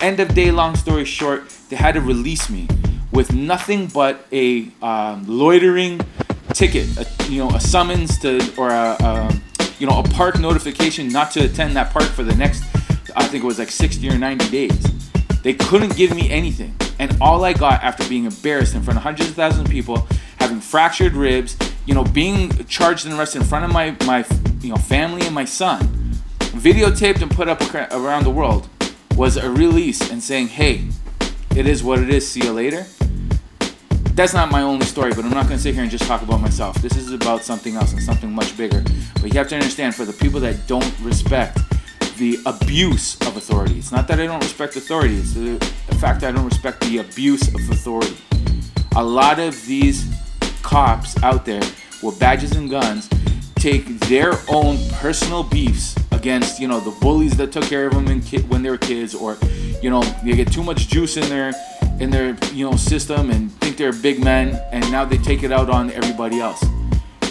End 0.00 0.20
of 0.20 0.34
day, 0.34 0.50
long 0.50 0.74
story 0.74 1.04
short, 1.04 1.48
they 1.68 1.76
had 1.76 1.94
to 1.94 2.00
release 2.00 2.48
me 2.48 2.66
with 3.12 3.32
nothing 3.32 3.86
but 3.86 4.26
a 4.32 4.70
um, 4.82 5.24
loitering 5.26 6.00
ticket, 6.58 6.88
a, 6.98 7.06
you 7.30 7.38
know, 7.38 7.50
a 7.50 7.60
summons 7.60 8.18
to 8.18 8.40
or 8.56 8.70
a, 8.70 8.96
a, 8.98 9.40
you 9.78 9.86
know 9.86 10.00
a 10.00 10.02
park 10.02 10.40
notification 10.40 11.08
not 11.08 11.30
to 11.30 11.44
attend 11.44 11.76
that 11.76 11.92
park 11.92 12.06
for 12.06 12.24
the 12.24 12.34
next, 12.34 12.64
I 13.14 13.24
think 13.28 13.44
it 13.44 13.46
was 13.46 13.60
like 13.60 13.70
60 13.70 14.08
or 14.10 14.18
90 14.18 14.50
days. 14.50 14.86
They 15.42 15.54
couldn't 15.54 15.94
give 15.94 16.16
me 16.16 16.28
anything, 16.32 16.74
and 16.98 17.16
all 17.20 17.44
I 17.44 17.52
got 17.52 17.84
after 17.84 18.06
being 18.08 18.24
embarrassed 18.24 18.74
in 18.74 18.82
front 18.82 18.96
of 18.96 19.04
hundreds 19.04 19.30
of 19.30 19.36
thousands 19.36 19.66
of 19.66 19.70
people, 19.70 20.08
having 20.40 20.60
fractured 20.60 21.12
ribs, 21.12 21.56
you 21.86 21.94
know, 21.94 22.02
being 22.02 22.50
charged 22.64 23.06
and 23.06 23.14
arrested 23.14 23.42
in 23.42 23.46
front 23.46 23.64
of 23.64 23.70
my 23.70 23.96
my 24.04 24.26
you 24.60 24.70
know 24.70 24.76
family 24.76 25.24
and 25.26 25.34
my 25.34 25.44
son 25.44 25.80
videotaped 26.40 27.22
and 27.22 27.30
put 27.30 27.46
up 27.46 27.62
around 27.92 28.24
the 28.24 28.30
world 28.30 28.68
was 29.16 29.36
a 29.36 29.48
release 29.48 30.10
and 30.10 30.20
saying, 30.20 30.48
hey, 30.48 30.88
it 31.54 31.68
is 31.68 31.84
what 31.84 32.00
it 32.00 32.10
is, 32.10 32.28
see 32.28 32.40
you 32.40 32.52
later. 32.52 32.84
That's 34.18 34.34
not 34.34 34.50
my 34.50 34.62
only 34.62 34.84
story, 34.84 35.14
but 35.14 35.24
I'm 35.24 35.30
not 35.30 35.46
going 35.46 35.58
to 35.58 35.62
sit 35.62 35.74
here 35.74 35.84
and 35.84 35.92
just 35.92 36.02
talk 36.02 36.22
about 36.22 36.40
myself. 36.40 36.74
This 36.82 36.96
is 36.96 37.12
about 37.12 37.44
something 37.44 37.76
else 37.76 37.92
and 37.92 38.02
something 38.02 38.32
much 38.32 38.56
bigger. 38.56 38.82
But 39.20 39.32
you 39.32 39.38
have 39.38 39.46
to 39.50 39.54
understand 39.54 39.94
for 39.94 40.04
the 40.04 40.12
people 40.12 40.40
that 40.40 40.66
don't 40.66 40.92
respect 40.98 41.60
the 42.16 42.36
abuse 42.44 43.14
of 43.28 43.36
authority, 43.36 43.78
it's 43.78 43.92
not 43.92 44.08
that 44.08 44.18
I 44.18 44.26
don't 44.26 44.40
respect 44.40 44.74
authority, 44.74 45.14
it's 45.18 45.34
the, 45.34 45.54
the 45.86 45.94
fact 45.94 46.22
that 46.22 46.30
I 46.30 46.36
don't 46.36 46.46
respect 46.46 46.80
the 46.80 46.98
abuse 46.98 47.46
of 47.46 47.70
authority. 47.70 48.16
A 48.96 49.04
lot 49.04 49.38
of 49.38 49.64
these 49.66 50.12
cops 50.62 51.22
out 51.22 51.44
there 51.44 51.62
with 52.02 52.18
badges 52.18 52.56
and 52.56 52.68
guns 52.68 53.08
take 53.54 53.86
their 54.00 54.32
own 54.48 54.78
personal 54.94 55.44
beefs 55.44 55.94
against 56.10 56.58
you 56.58 56.66
know 56.66 56.80
the 56.80 56.90
bullies 57.00 57.36
that 57.36 57.52
took 57.52 57.66
care 57.66 57.86
of 57.86 57.94
them 57.94 58.20
when 58.48 58.62
they 58.64 58.70
were 58.70 58.78
kids 58.78 59.14
or 59.14 59.38
you 59.80 59.90
know 59.90 60.02
they 60.24 60.32
get 60.32 60.52
too 60.52 60.64
much 60.64 60.88
juice 60.88 61.16
in 61.16 61.28
their 61.28 61.52
in 62.00 62.10
their 62.10 62.36
you 62.52 62.68
know 62.68 62.76
system 62.76 63.30
and 63.30 63.52
think 63.60 63.76
they're 63.76 63.92
big 63.92 64.22
men 64.22 64.60
and 64.72 64.90
now 64.90 65.04
they 65.04 65.18
take 65.18 65.42
it 65.42 65.52
out 65.52 65.68
on 65.68 65.90
everybody 65.90 66.40
else. 66.40 66.64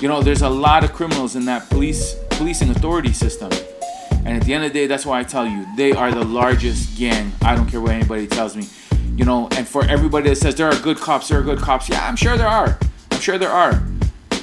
You 0.02 0.08
know 0.08 0.22
there's 0.22 0.42
a 0.42 0.50
lot 0.50 0.84
of 0.84 0.94
criminals 0.94 1.36
in 1.36 1.46
that 1.46 1.70
police 1.70 2.16
policing 2.32 2.70
authority 2.70 3.14
system. 3.14 3.52
And 4.12 4.36
at 4.36 4.44
the 4.44 4.54
end 4.54 4.66
of 4.66 4.74
the 4.74 4.80
day 4.80 4.88
that's 4.88 5.06
why 5.06 5.20
i 5.20 5.24
tell 5.24 5.48
you 5.48 5.66
they 5.76 5.92
are 5.92 6.12
the 6.12 6.26
largest 6.26 6.98
gang. 6.98 7.32
I 7.42 7.56
don't 7.56 7.68
care 7.68 7.82
what 7.82 7.92
anybody 7.92 8.28
tells 8.28 8.56
me. 8.56 8.68
You 9.16 9.26
know 9.26 9.48
and 9.58 9.68
for 9.68 9.84
everybody 9.86 10.30
that 10.30 10.36
says 10.36 10.56
there 10.56 10.68
are 10.68 10.80
good 10.80 10.98
cops 10.98 11.30
there 11.30 11.40
are 11.40 11.44
good 11.44 11.60
cops 11.60 11.90
yeah 11.90 12.08
i'm 12.08 12.16
sure 12.16 12.38
there 12.38 12.48
are. 12.48 12.78
I'm 13.12 13.20
sure 13.20 13.38
there 13.38 13.50
are. 13.50 13.82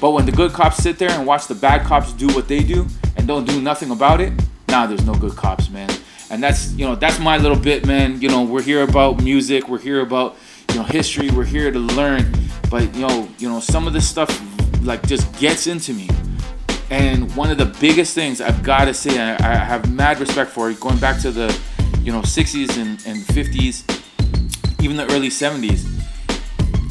But 0.00 0.10
when 0.10 0.26
the 0.26 0.32
good 0.32 0.52
cops 0.52 0.78
sit 0.78 0.98
there 0.98 1.10
and 1.10 1.26
watch 1.26 1.46
the 1.46 1.54
bad 1.54 1.87
cops 1.87 2.12
do 2.12 2.26
what 2.34 2.48
they 2.48 2.62
do 2.62 2.87
and 3.16 3.26
don't 3.26 3.46
do 3.46 3.60
nothing 3.60 3.90
about 3.90 4.20
it, 4.20 4.32
nah, 4.68 4.87
there's 4.87 5.06
no 5.06 5.14
good 5.14 5.37
cops, 5.37 5.70
man. 5.70 5.88
And 6.30 6.42
that's 6.42 6.72
you 6.72 6.84
know 6.84 6.94
that's 6.94 7.18
my 7.18 7.37
little 7.38 7.58
bit, 7.58 7.87
man. 7.87 8.20
You 8.20 8.28
know 8.28 8.42
we're 8.42 8.62
here 8.62 8.82
about 8.82 9.22
music, 9.22 9.68
we're 9.68 9.78
here 9.78 10.00
about 10.00 10.37
you 10.70 10.76
know 10.76 10.82
history, 10.84 11.30
we're 11.30 11.44
here 11.44 11.70
to 11.70 11.78
learn. 11.78 12.32
But 12.70 12.94
you 12.94 13.06
know 13.06 13.28
you 13.38 13.48
know 13.48 13.60
some 13.60 13.87
of 13.87 13.92
this 13.92 14.08
stuff 14.08 14.30
like 14.82 15.06
just 15.06 15.32
gets 15.38 15.66
into 15.66 15.92
me. 15.92 16.08
And 16.90 17.34
one 17.34 17.50
of 17.50 17.58
the 17.58 17.66
biggest 17.80 18.14
things 18.14 18.40
I've 18.40 18.62
got 18.62 18.84
to 18.84 18.94
say, 18.94 19.18
I, 19.18 19.34
I 19.34 19.56
have 19.56 19.92
mad 19.92 20.20
respect 20.20 20.50
for, 20.50 20.72
going 20.74 20.98
back 20.98 21.20
to 21.22 21.30
the 21.30 21.58
you 22.00 22.12
know 22.12 22.20
60s 22.20 22.76
and, 22.78 23.00
and 23.06 23.24
50s, 23.24 24.82
even 24.82 24.96
the 24.96 25.10
early 25.12 25.28
70s 25.28 25.90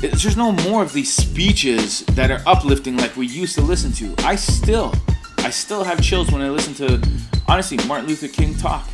there's 0.09 0.35
no 0.35 0.51
more 0.51 0.83
of 0.83 0.91
these 0.91 1.13
speeches 1.13 2.01
that 2.07 2.29
are 2.29 2.41
uplifting 2.45 2.97
like 2.97 3.15
we 3.15 3.25
used 3.25 3.55
to 3.55 3.61
listen 3.61 3.91
to. 3.93 4.13
I 4.25 4.35
still, 4.35 4.93
I 5.37 5.49
still 5.49 5.83
have 5.83 6.01
chills 6.01 6.31
when 6.31 6.41
I 6.41 6.49
listen 6.49 6.73
to, 6.75 7.01
honestly, 7.47 7.77
Martin 7.87 8.07
Luther 8.07 8.27
King 8.27 8.53
talk. 8.55 8.85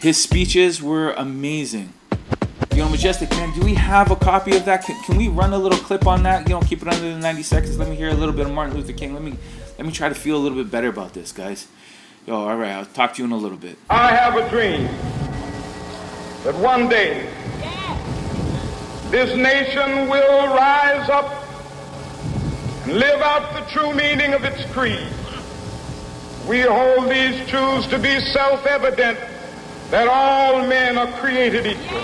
His 0.00 0.22
speeches 0.22 0.82
were 0.82 1.12
amazing. 1.12 1.92
You 2.72 2.82
know, 2.82 2.88
Majestic 2.90 3.30
Man, 3.30 3.58
do 3.58 3.64
we 3.64 3.72
have 3.74 4.10
a 4.10 4.16
copy 4.16 4.54
of 4.54 4.66
that? 4.66 4.84
Can, 4.84 5.02
can 5.04 5.16
we 5.16 5.28
run 5.28 5.54
a 5.54 5.58
little 5.58 5.78
clip 5.78 6.06
on 6.06 6.22
that? 6.24 6.46
You 6.46 6.54
know, 6.54 6.60
keep 6.60 6.82
it 6.82 6.88
under 6.88 7.14
the 7.14 7.18
90 7.18 7.42
seconds. 7.42 7.78
Let 7.78 7.88
me 7.88 7.96
hear 7.96 8.10
a 8.10 8.14
little 8.14 8.34
bit 8.34 8.46
of 8.46 8.52
Martin 8.52 8.76
Luther 8.76 8.92
King. 8.92 9.14
Let 9.14 9.22
me, 9.22 9.34
let 9.78 9.86
me 9.86 9.92
try 9.92 10.10
to 10.10 10.14
feel 10.14 10.36
a 10.36 10.38
little 10.38 10.58
bit 10.58 10.70
better 10.70 10.88
about 10.88 11.14
this, 11.14 11.32
guys. 11.32 11.66
Yo, 12.26 12.34
all 12.34 12.56
right, 12.56 12.72
I'll 12.72 12.84
talk 12.84 13.14
to 13.14 13.22
you 13.22 13.24
in 13.24 13.32
a 13.32 13.36
little 13.36 13.56
bit. 13.56 13.78
I 13.88 14.14
have 14.14 14.36
a 14.36 14.48
dream 14.50 14.84
that 16.44 16.54
one 16.56 16.90
day 16.90 17.26
this 19.10 19.34
nation 19.34 20.10
will 20.10 20.54
rise 20.54 21.08
up 21.08 21.42
and 22.84 22.98
live 22.98 23.20
out 23.22 23.54
the 23.54 23.70
true 23.72 23.94
meaning 23.94 24.34
of 24.34 24.44
its 24.44 24.70
creed. 24.72 25.08
We 26.46 26.60
hold 26.60 27.08
these 27.08 27.48
truths 27.48 27.86
to 27.86 27.98
be 27.98 28.20
self-evident 28.20 29.18
that 29.90 30.08
all 30.08 30.66
men 30.66 30.98
are 30.98 31.06
created 31.18 31.64
equal. 31.64 31.98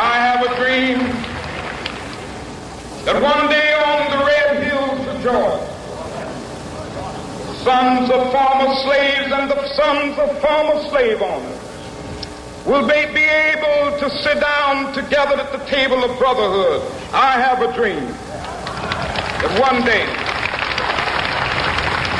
I 0.00 0.14
have 0.14 0.46
a 0.46 0.54
dream 0.54 0.98
that 3.04 3.20
one 3.20 3.48
day 3.50 3.74
on 3.74 4.10
the 4.12 4.24
red 4.24 4.62
hills 4.62 5.06
of 5.08 5.20
Georgia, 5.20 5.66
sons 7.64 8.08
of 8.10 8.30
former 8.30 8.72
slaves 8.84 9.32
and 9.32 9.50
the 9.50 9.68
sons 9.74 10.16
of 10.16 10.40
former 10.40 10.80
slave 10.90 11.20
owners 11.20 11.58
will 12.64 12.86
be 12.86 12.92
able 12.94 13.98
to 13.98 14.10
sit 14.22 14.38
down 14.40 14.92
together 14.92 15.34
at 15.40 15.50
the 15.50 15.64
table 15.66 16.04
of 16.04 16.16
brotherhood. 16.18 16.82
I 17.12 17.32
have 17.40 17.62
a 17.62 17.72
dream 17.74 18.14
that 19.40 19.60
one 19.60 19.84
day, 19.86 20.02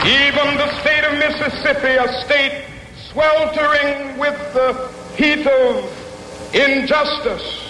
even 0.06 0.56
the 0.56 0.70
state 0.80 1.04
of 1.04 1.18
Mississippi, 1.18 1.98
a 1.98 2.06
state 2.24 2.64
sweltering 3.10 4.18
with 4.18 4.38
the 4.54 4.72
heat 5.16 5.46
of 5.46 5.84
injustice, 6.54 7.66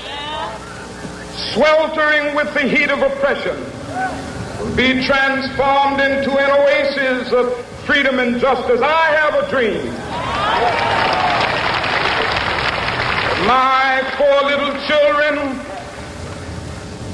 sweltering 1.54 2.34
with 2.37 2.52
the 2.52 2.61
heat 2.61 2.90
of 2.90 3.00
oppression, 3.00 3.56
will 4.61 4.76
be 4.76 5.04
transformed 5.06 6.00
into 6.00 6.37
an 6.37 6.50
oasis 6.50 7.32
of 7.32 7.64
freedom 7.87 8.18
and 8.18 8.38
justice. 8.38 8.80
I 8.82 9.06
have 9.16 9.34
a 9.34 9.50
dream. 9.50 9.87
My 13.46 14.02
four 14.18 14.42
little 14.50 14.74
children 14.87 15.67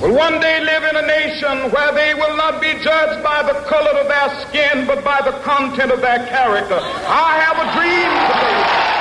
will 0.04 0.14
one 0.14 0.38
day 0.40 0.60
live 0.60 0.84
in 0.84 0.96
a 0.96 1.06
nation 1.06 1.72
where 1.72 1.92
they 1.94 2.12
will 2.14 2.36
not 2.36 2.60
be 2.60 2.72
judged 2.84 3.22
by 3.24 3.42
the 3.42 3.54
color 3.64 3.98
of 4.00 4.06
their 4.06 4.28
skin, 4.44 4.86
but 4.86 5.02
by 5.02 5.20
the 5.24 5.32
content 5.40 5.90
of 5.90 6.00
their 6.00 6.26
character. 6.28 6.78
I 7.08 7.40
have 7.40 7.56
a 7.56 7.66
dream 7.72 8.12
today. 8.28 8.92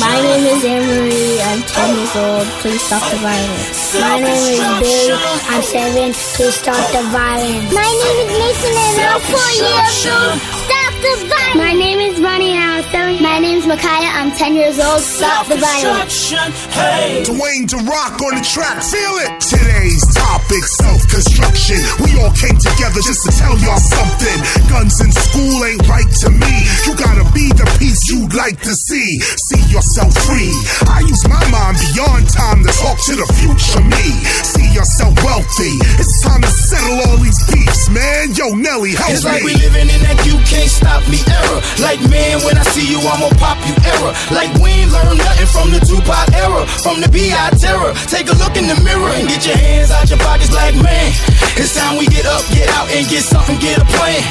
My 0.00 0.16
name 0.22 0.46
is 0.46 0.64
Anne-Marie. 0.64 1.40
I'm 1.42 1.62
10 1.62 1.96
years 1.96 2.16
old. 2.16 2.46
Please 2.62 2.82
stop 2.82 3.02
the 3.10 3.18
violence. 3.18 3.94
My 3.94 4.18
name 4.18 4.26
is 4.26 4.60
Bill. 4.82 5.18
I'm 5.50 5.62
7. 5.62 6.12
Please 6.34 6.54
stop 6.54 6.82
the 6.90 7.02
violence. 7.10 7.74
My 7.74 7.86
name 7.86 8.18
is 8.26 8.30
Mason 8.40 8.74
and 8.74 9.06
I'm 9.06 9.20
4 9.20 9.36
years 9.62 10.06
old. 10.06 10.75
Stop 10.96 11.20
the 11.20 11.28
violence. 11.28 11.56
My 11.56 11.72
name 11.72 11.98
is 12.00 12.20
Ronnie 12.20 12.52
and 12.52 12.64
I'm 12.64 12.84
7. 12.90 13.22
My 13.22 13.38
name 13.38 13.58
is 13.58 13.66
Micaiah. 13.66 14.12
I'm 14.16 14.30
10 14.32 14.54
years 14.54 14.78
old. 14.80 15.00
Stop 15.00 15.46
the 15.48 15.56
violence. 15.56 16.30
Hey. 16.72 17.22
Dwayne 17.24 17.68
the 17.68 17.80
Rock 17.88 18.20
on 18.24 18.36
the 18.36 18.44
track, 18.44 18.80
feel 18.82 19.14
it. 19.24 19.32
Today's 19.40 20.04
topic, 20.16 20.64
self-construction. 20.64 21.80
We 22.04 22.16
all 22.20 22.32
came 22.32 22.56
together 22.56 23.00
just 23.04 23.24
to 23.28 23.30
tell 23.36 23.56
y'all 23.60 23.80
something. 23.80 24.36
Guns 24.72 25.00
in 25.00 25.12
school 25.12 25.64
ain't 25.64 25.84
right 25.88 26.08
to 26.24 26.28
me. 26.32 26.54
You 26.88 26.96
gotta 26.96 27.24
be 27.32 27.48
the 27.52 27.66
peace 27.80 28.08
you'd 28.08 28.32
like 28.34 28.60
to 28.64 28.72
see. 28.74 29.20
See 29.52 29.62
yourself 29.72 30.12
free. 30.28 30.52
I 30.88 31.00
use 31.04 31.24
my 31.28 31.40
mind 31.52 31.76
beyond 31.92 32.28
time 32.32 32.64
to 32.64 32.72
talk 32.80 32.96
to 33.12 33.14
the 33.16 33.28
future 33.36 33.84
me. 33.84 34.06
See 34.44 34.68
yourself 34.72 35.12
wealthy. 35.24 35.76
It's 36.00 36.20
time 36.24 36.40
to 36.42 36.48
settle 36.52 37.00
all 37.08 37.18
these 37.20 37.40
beefs, 37.52 37.88
man. 37.92 38.32
Yo, 38.34 38.52
Nelly, 38.56 38.92
help 38.96 39.12
It's 39.12 39.24
me. 39.24 39.30
like 39.30 39.44
we 39.44 39.54
living 39.60 39.88
in 39.92 40.00
that 40.08 40.20
you 40.24 40.36
can't 40.48 40.68
stop 40.86 41.02
me 41.10 41.18
era. 41.26 41.58
Like 41.82 42.00
man, 42.06 42.38
when 42.46 42.54
I 42.54 42.62
see 42.70 42.86
you, 42.86 43.02
I'ma 43.02 43.34
pop 43.42 43.58
you 43.66 43.74
error. 43.82 44.14
Like 44.30 44.54
we 44.62 44.70
ain't 44.70 44.94
learned 44.94 45.18
nothing 45.18 45.50
from 45.50 45.74
the 45.74 45.82
Tupac 45.82 46.30
era, 46.38 46.62
from 46.84 47.02
the 47.02 47.10
B.I. 47.10 47.50
terror. 47.58 47.90
Take 48.06 48.30
a 48.30 48.36
look 48.38 48.54
in 48.54 48.70
the 48.70 48.78
mirror 48.86 49.10
and 49.18 49.26
get 49.26 49.42
your 49.42 49.58
hands 49.58 49.90
out 49.90 50.06
your 50.06 50.22
pockets 50.22 50.54
like 50.54 50.78
man. 50.78 51.10
It's 51.58 51.74
time 51.74 51.98
we 51.98 52.06
get 52.06 52.26
up, 52.26 52.46
get 52.54 52.70
out, 52.78 52.86
and 52.94 53.02
get 53.10 53.26
something, 53.26 53.58
get 53.58 53.82
a 53.82 53.86
plan. 53.98 54.22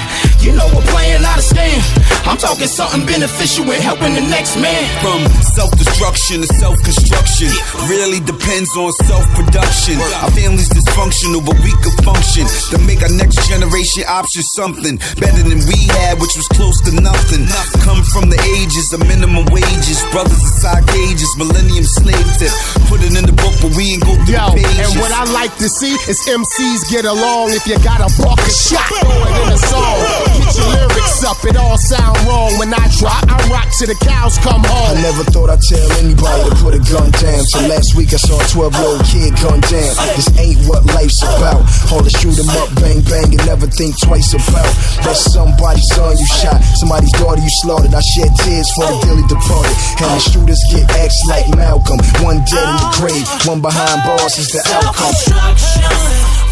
You 0.45 0.53
know 0.53 0.69
we're 0.69 0.85
playing 0.93 1.25
not 1.25 1.41
a 1.41 1.45
scam. 1.45 1.81
I'm 2.29 2.37
talking 2.37 2.69
something 2.69 3.01
beneficial 3.05 3.65
and 3.65 3.81
helping 3.81 4.13
the 4.13 4.21
next 4.29 4.57
man. 4.61 4.77
From 5.01 5.25
self-destruction 5.41 6.41
to 6.45 6.49
self-construction 6.61 7.49
really 7.89 8.21
depends 8.21 8.69
on 8.77 8.93
self-production. 9.09 9.97
Our 10.21 10.29
family's 10.37 10.69
dysfunctional, 10.69 11.41
but 11.41 11.57
we 11.65 11.73
can 11.81 11.93
function 12.05 12.45
to 12.73 12.77
make 12.85 13.01
our 13.01 13.09
next 13.17 13.41
generation 13.49 14.05
option 14.05 14.45
something 14.53 15.01
better 15.17 15.41
than 15.41 15.65
we 15.65 15.89
had, 15.97 16.21
which 16.21 16.37
was 16.37 16.45
close 16.53 16.77
to 16.89 16.93
nothing. 16.93 17.49
Come 17.81 18.05
from 18.13 18.29
the 18.29 18.37
ages 18.61 18.93
of 18.93 19.01
minimum 19.09 19.49
wages, 19.49 20.01
brothers 20.13 20.45
inside 20.45 20.85
cages, 20.93 21.29
millennium 21.41 21.85
slave 21.85 22.25
tip. 22.37 22.53
Put 22.85 23.01
it 23.01 23.17
in 23.17 23.25
the 23.25 23.33
book, 23.33 23.53
but 23.65 23.73
we 23.73 23.97
ain't 23.97 24.05
go 24.05 24.13
through 24.25 24.37
Yo, 24.37 24.53
the 24.53 24.61
pages. 24.61 24.93
and 24.93 25.01
what 25.01 25.09
I 25.09 25.25
like 25.33 25.57
to 25.57 25.69
see 25.69 25.97
is 26.05 26.21
MCs 26.29 26.85
get 26.93 27.05
along. 27.05 27.49
If 27.57 27.65
you 27.65 27.81
got 27.81 28.01
a 28.01 28.09
buck 28.21 28.37
a 28.45 28.49
shot, 28.53 28.85
throw 29.01 29.25
it 29.25 29.33
in 29.41 29.49
a 29.49 29.57
song. 29.57 30.34
Get 30.35 30.55
your 30.57 30.67
lyrics 30.67 31.23
up, 31.23 31.39
it 31.45 31.55
all 31.55 31.77
sound 31.77 32.17
wrong. 32.27 32.51
When 32.59 32.73
I 32.73 32.85
drop, 32.99 33.23
I 33.27 33.37
rock 33.47 33.69
till 33.77 33.87
the 33.87 33.97
cows 34.03 34.37
come 34.39 34.63
home. 34.63 34.97
I 34.97 35.01
never 35.01 35.23
thought 35.31 35.49
I'd 35.49 35.61
tell 35.61 35.87
anybody 36.03 36.49
to 36.49 36.55
put 36.59 36.73
a 36.75 36.81
gun 36.83 37.11
down. 37.11 37.41
Till 37.51 37.67
last 37.71 37.95
week 37.95 38.13
I 38.13 38.19
saw 38.19 38.37
a 38.39 38.47
12 38.47 38.73
year 38.75 38.87
old 38.87 39.03
kid 39.05 39.31
gunned 39.41 39.65
down. 39.67 39.93
This 40.15 40.29
ain't 40.37 40.59
what 40.67 40.85
life's 40.93 41.21
about. 41.23 41.63
All 41.91 42.03
the 42.03 42.11
shoot 42.11 42.37
'em 42.39 42.49
up, 42.59 42.69
bang 42.81 43.01
bang, 43.07 43.31
and 43.31 43.43
never 43.45 43.67
think 43.67 43.95
twice 44.01 44.33
about. 44.33 44.71
That's 45.03 45.23
somebody's 45.33 45.87
son 45.95 46.17
you 46.17 46.27
shot, 46.27 46.59
somebody's 46.75 47.11
daughter 47.13 47.41
you 47.41 47.53
slaughtered. 47.61 47.93
I 47.93 48.01
shed 48.01 48.31
tears 48.43 48.69
for 48.71 48.85
the 48.85 48.97
dearly 49.05 49.25
departed. 49.27 49.75
And 50.01 50.11
the 50.15 50.19
shooters 50.19 50.61
get 50.71 50.89
axed 50.99 51.25
like 51.27 51.47
Malcolm. 51.55 51.99
One 52.21 52.43
dead 52.45 52.67
in 52.67 52.77
the 52.77 52.89
grave, 52.99 53.27
one 53.45 53.61
behind 53.61 54.03
bars 54.03 54.37
is 54.37 54.49
the 54.51 54.61
outcome. 54.75 55.15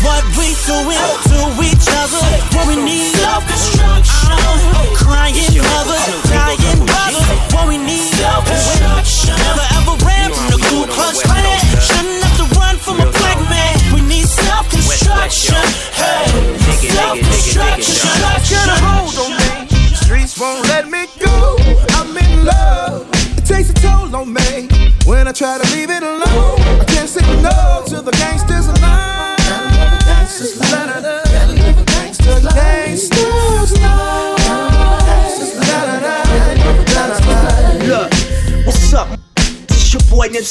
What 0.04 0.24
we 0.36 0.52
doing 0.68 1.00
to 1.32 1.40
each 1.64 1.88
other, 1.88 2.20
what 2.52 2.68
we 2.68 2.76
need 2.76 3.16
self-destruction. 3.16 3.73
Oh, 3.80 4.94
crying 4.96 5.34
mother, 5.58 5.98
dying 6.30 6.86
what 7.54 7.68
we 7.68 7.78
need. 7.78 8.14
Never 8.22 9.66
ever 9.78 9.96
ran 10.06 10.32
from 10.34 10.48
the 10.52 10.60
Ku 10.70 10.86
Klux 10.88 11.23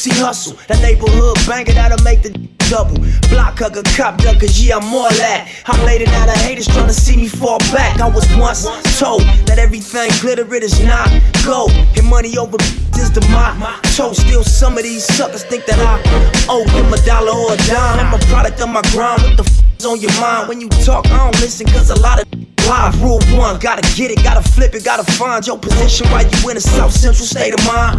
Nipsey 0.03 0.19
Hussle. 0.19 0.67
That 0.67 0.81
neighborhood 0.83 1.39
banger 1.47 1.73
that'll 1.73 2.03
make 2.03 2.23
the 2.23 2.31
double. 2.71 2.99
Block 3.31 3.59
hugger, 3.59 3.83
cop 3.97 4.19
ducker, 4.19 4.47
yeah, 4.47 4.77
I'm 4.77 4.93
all 4.93 5.11
that. 5.11 5.49
I'm 5.67 5.79
it 5.89 6.09
out 6.09 6.29
of 6.29 6.35
haters 6.43 6.67
trying 6.67 6.89
to 6.89 6.95
see 6.95 7.17
me 7.17 7.29
fall 7.29 7.59
back. 7.71 8.01
I 8.01 8.09
was 8.09 8.27
once 8.37 8.65
told 8.99 9.23
that 9.47 9.59
everything 9.59 10.11
glitter 10.21 10.47
it 10.55 10.63
is 10.63 10.83
not 10.83 11.09
gold. 11.45 11.71
And 11.97 12.07
money 12.07 12.37
over 12.37 12.57
is 12.99 13.13
the 13.13 13.21
motto. 13.31 14.13
Still, 14.13 14.43
some 14.43 14.77
of 14.77 14.83
these 14.83 15.05
suckers 15.05 15.45
think 15.45 15.67
that 15.67 15.79
I 15.79 16.03
owe 16.49 16.65
them 16.65 16.93
a 16.93 16.99
dollar 17.07 17.33
or 17.33 17.55
a 17.55 17.57
dime. 17.69 18.01
I'm 18.01 18.15
a 18.15 18.19
product 18.27 18.61
of 18.61 18.71
my 18.71 18.83
grind. 18.91 19.23
What 19.23 19.37
the 19.37 19.45
f 19.47 19.87
on 19.87 20.01
your 20.01 20.13
mind? 20.21 20.49
When 20.49 20.61
you 20.61 20.69
talk, 20.69 21.07
I 21.07 21.19
don't 21.19 21.41
listen, 21.41 21.67
cause 21.67 21.91
a 21.91 22.01
lot 22.01 22.21
of 22.21 22.52
live. 22.73 23.03
Rule 23.03 23.21
one, 23.37 23.59
gotta 23.59 23.83
get 23.97 24.11
it, 24.11 24.23
gotta 24.23 24.43
flip 24.43 24.75
it, 24.75 24.85
gotta 24.85 25.05
find 25.13 25.47
your 25.47 25.59
position 25.59 26.09
while 26.09 26.25
you 26.25 26.51
in 26.51 26.57
a 26.57 26.61
South 26.61 26.93
Central 26.93 27.27
state 27.27 27.53
of 27.53 27.63
mind. 27.67 27.99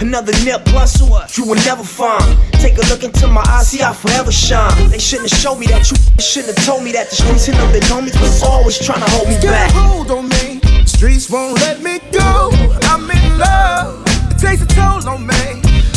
Another 0.00 0.32
nip 0.44 0.64
plus 0.66 1.00
you 1.36 1.44
will 1.44 1.62
never 1.66 1.82
find. 1.82 2.24
Take 2.64 2.76
a 2.78 2.84
look 2.90 3.02
into 3.02 3.26
my 3.26 3.42
eyes, 3.48 3.68
see 3.70 3.82
I 3.82 3.92
forever 3.92 4.30
shine. 4.30 4.90
They 4.90 4.98
shouldn't 4.98 5.30
have 5.30 5.40
showed 5.40 5.58
me 5.58 5.66
that, 5.66 5.90
you 5.90 5.96
shouldn't 6.20 6.56
have 6.56 6.64
told 6.66 6.84
me 6.84 6.92
that. 6.92 7.10
The 7.10 7.16
streets 7.16 7.48
and 7.48 7.58
the 7.58 7.66
big 7.72 7.84
homies 7.84 8.18
was 8.20 8.42
always 8.42 8.78
trying 8.78 9.02
to 9.04 9.10
hold 9.10 9.28
me 9.28 9.34
Get 9.34 9.50
back. 9.50 9.70
a 9.70 9.74
hold 9.74 10.10
on 10.10 10.28
me. 10.28 10.60
Streets 10.86 11.28
won't 11.30 11.58
let 11.60 11.82
me 11.82 11.98
go. 12.12 12.50
I'm 12.90 13.10
in 13.10 13.38
love. 13.38 14.06
It 14.30 14.38
takes 14.38 14.62
a 14.62 14.66
toll 14.66 15.02
on 15.08 15.26
me. 15.26 15.44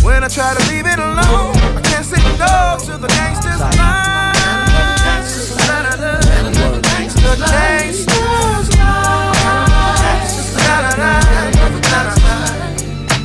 When 0.05 0.23
I 0.23 0.29
try 0.29 0.53
to 0.57 0.63
leave 0.71 0.87
it 0.87 0.99
alone, 0.99 1.53
I 1.77 1.81
can't 1.83 2.05
say 2.05 2.21
no 2.41 2.77
to 2.87 2.93
the 2.97 3.07
gangsters 3.07 3.61
alive. 3.61 4.33
Gangsters, 5.05 5.57
gangsters, 7.51 8.14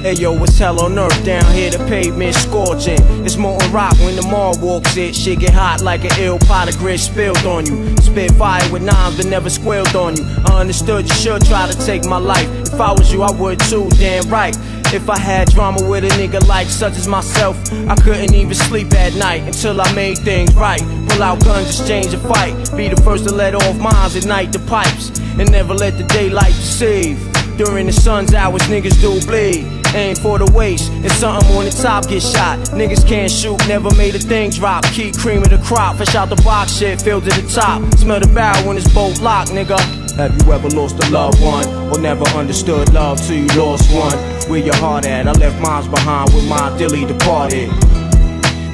Hey 0.01 0.15
yo, 0.15 0.33
what's 0.33 0.57
hell 0.57 0.81
on 0.81 0.99
earth 0.99 1.25
down 1.27 1.45
here? 1.53 1.71
The 1.71 1.77
pavement 1.87 2.35
scorching. 2.35 2.99
It's 3.23 3.37
molten 3.37 3.71
rock 3.71 3.93
when 3.99 4.17
the 4.17 4.23
mall 4.23 4.59
walks 4.59 4.97
it. 4.97 5.15
Shit 5.15 5.41
get 5.41 5.53
hot 5.53 5.83
like 5.83 6.05
an 6.05 6.13
ill 6.19 6.39
pot 6.39 6.71
of 6.71 6.79
grit 6.79 7.01
spilled 7.01 7.45
on 7.45 7.67
you. 7.67 7.95
Spit 7.99 8.31
fire 8.33 8.67
with 8.73 8.81
knives 8.81 9.19
that 9.19 9.27
never 9.27 9.51
squealed 9.51 9.95
on 9.95 10.17
you. 10.17 10.25
I 10.47 10.59
understood 10.59 11.07
you 11.07 11.15
should 11.15 11.45
try 11.45 11.71
to 11.71 11.79
take 11.85 12.07
my 12.07 12.17
life. 12.17 12.49
If 12.63 12.81
I 12.81 12.93
was 12.93 13.13
you, 13.13 13.21
I 13.21 13.31
would 13.31 13.61
too, 13.61 13.91
damn 13.99 14.27
right. 14.31 14.57
If 14.95 15.11
I 15.11 15.19
had 15.19 15.51
drama 15.51 15.87
with 15.87 16.05
a 16.05 16.09
nigga 16.17 16.49
like 16.49 16.69
such 16.69 16.97
as 16.97 17.07
myself, 17.07 17.59
I 17.87 17.95
couldn't 17.97 18.33
even 18.33 18.55
sleep 18.55 18.95
at 18.95 19.15
night 19.17 19.43
until 19.43 19.83
I 19.83 19.93
made 19.93 20.17
things 20.17 20.55
right. 20.55 20.81
Pull 21.11 21.23
out 21.23 21.45
guns, 21.45 21.69
exchange 21.69 22.15
a 22.15 22.19
fight. 22.21 22.55
Be 22.75 22.89
the 22.89 23.01
first 23.03 23.29
to 23.29 23.35
let 23.35 23.55
off 23.55 23.79
mines, 23.79 24.17
ignite 24.17 24.51
the 24.51 24.61
pipes, 24.61 25.11
and 25.39 25.53
never 25.53 25.75
let 25.75 25.99
the 25.99 26.05
daylight 26.05 26.55
deceive. 26.55 27.19
During 27.59 27.85
the 27.85 27.93
sun's 27.93 28.33
hours, 28.33 28.63
niggas 28.63 28.99
do 29.03 29.21
bleed. 29.27 29.80
Aim 29.95 30.15
for 30.17 30.39
the 30.39 30.51
waist, 30.53 30.91
and 30.93 31.11
something 31.13 31.57
on 31.57 31.65
the 31.65 31.71
top 31.71 32.07
get 32.07 32.23
shot. 32.23 32.59
Niggas 32.71 33.07
can't 33.07 33.31
shoot, 33.31 33.59
never 33.67 33.95
made 33.97 34.15
a 34.15 34.19
thing 34.19 34.51
drop. 34.51 34.85
Keep 34.93 35.19
cream 35.19 35.43
of 35.43 35.51
the 35.51 35.59
crop, 35.59 35.97
fish 35.97 36.15
out 36.15 36.29
the 36.29 36.41
box, 36.43 36.77
shit 36.77 37.03
filled 37.03 37.25
to 37.25 37.31
the 37.31 37.49
top. 37.49 37.83
Smell 37.95 38.21
the 38.21 38.29
barrel 38.29 38.67
when 38.69 38.77
it's 38.77 38.93
bolt 38.95 39.21
locked, 39.21 39.51
nigga. 39.51 39.79
Have 40.17 40.35
you 40.43 40.53
ever 40.53 40.69
lost 40.69 41.03
a 41.03 41.11
loved 41.11 41.41
one 41.43 41.67
or 41.91 41.99
never 41.99 42.25
understood 42.31 42.93
love 42.93 43.21
till 43.21 43.37
you 43.37 43.47
lost 43.59 43.93
one? 43.93 44.17
Where 44.51 44.61
your 44.61 44.77
heart 44.77 45.07
at? 45.07 45.27
I 45.27 45.33
left 45.33 45.61
mine 45.61 45.91
behind 45.91 46.35
with 46.35 46.49
my 46.49 46.77
dearly 46.77 47.05
departed. 47.05 47.71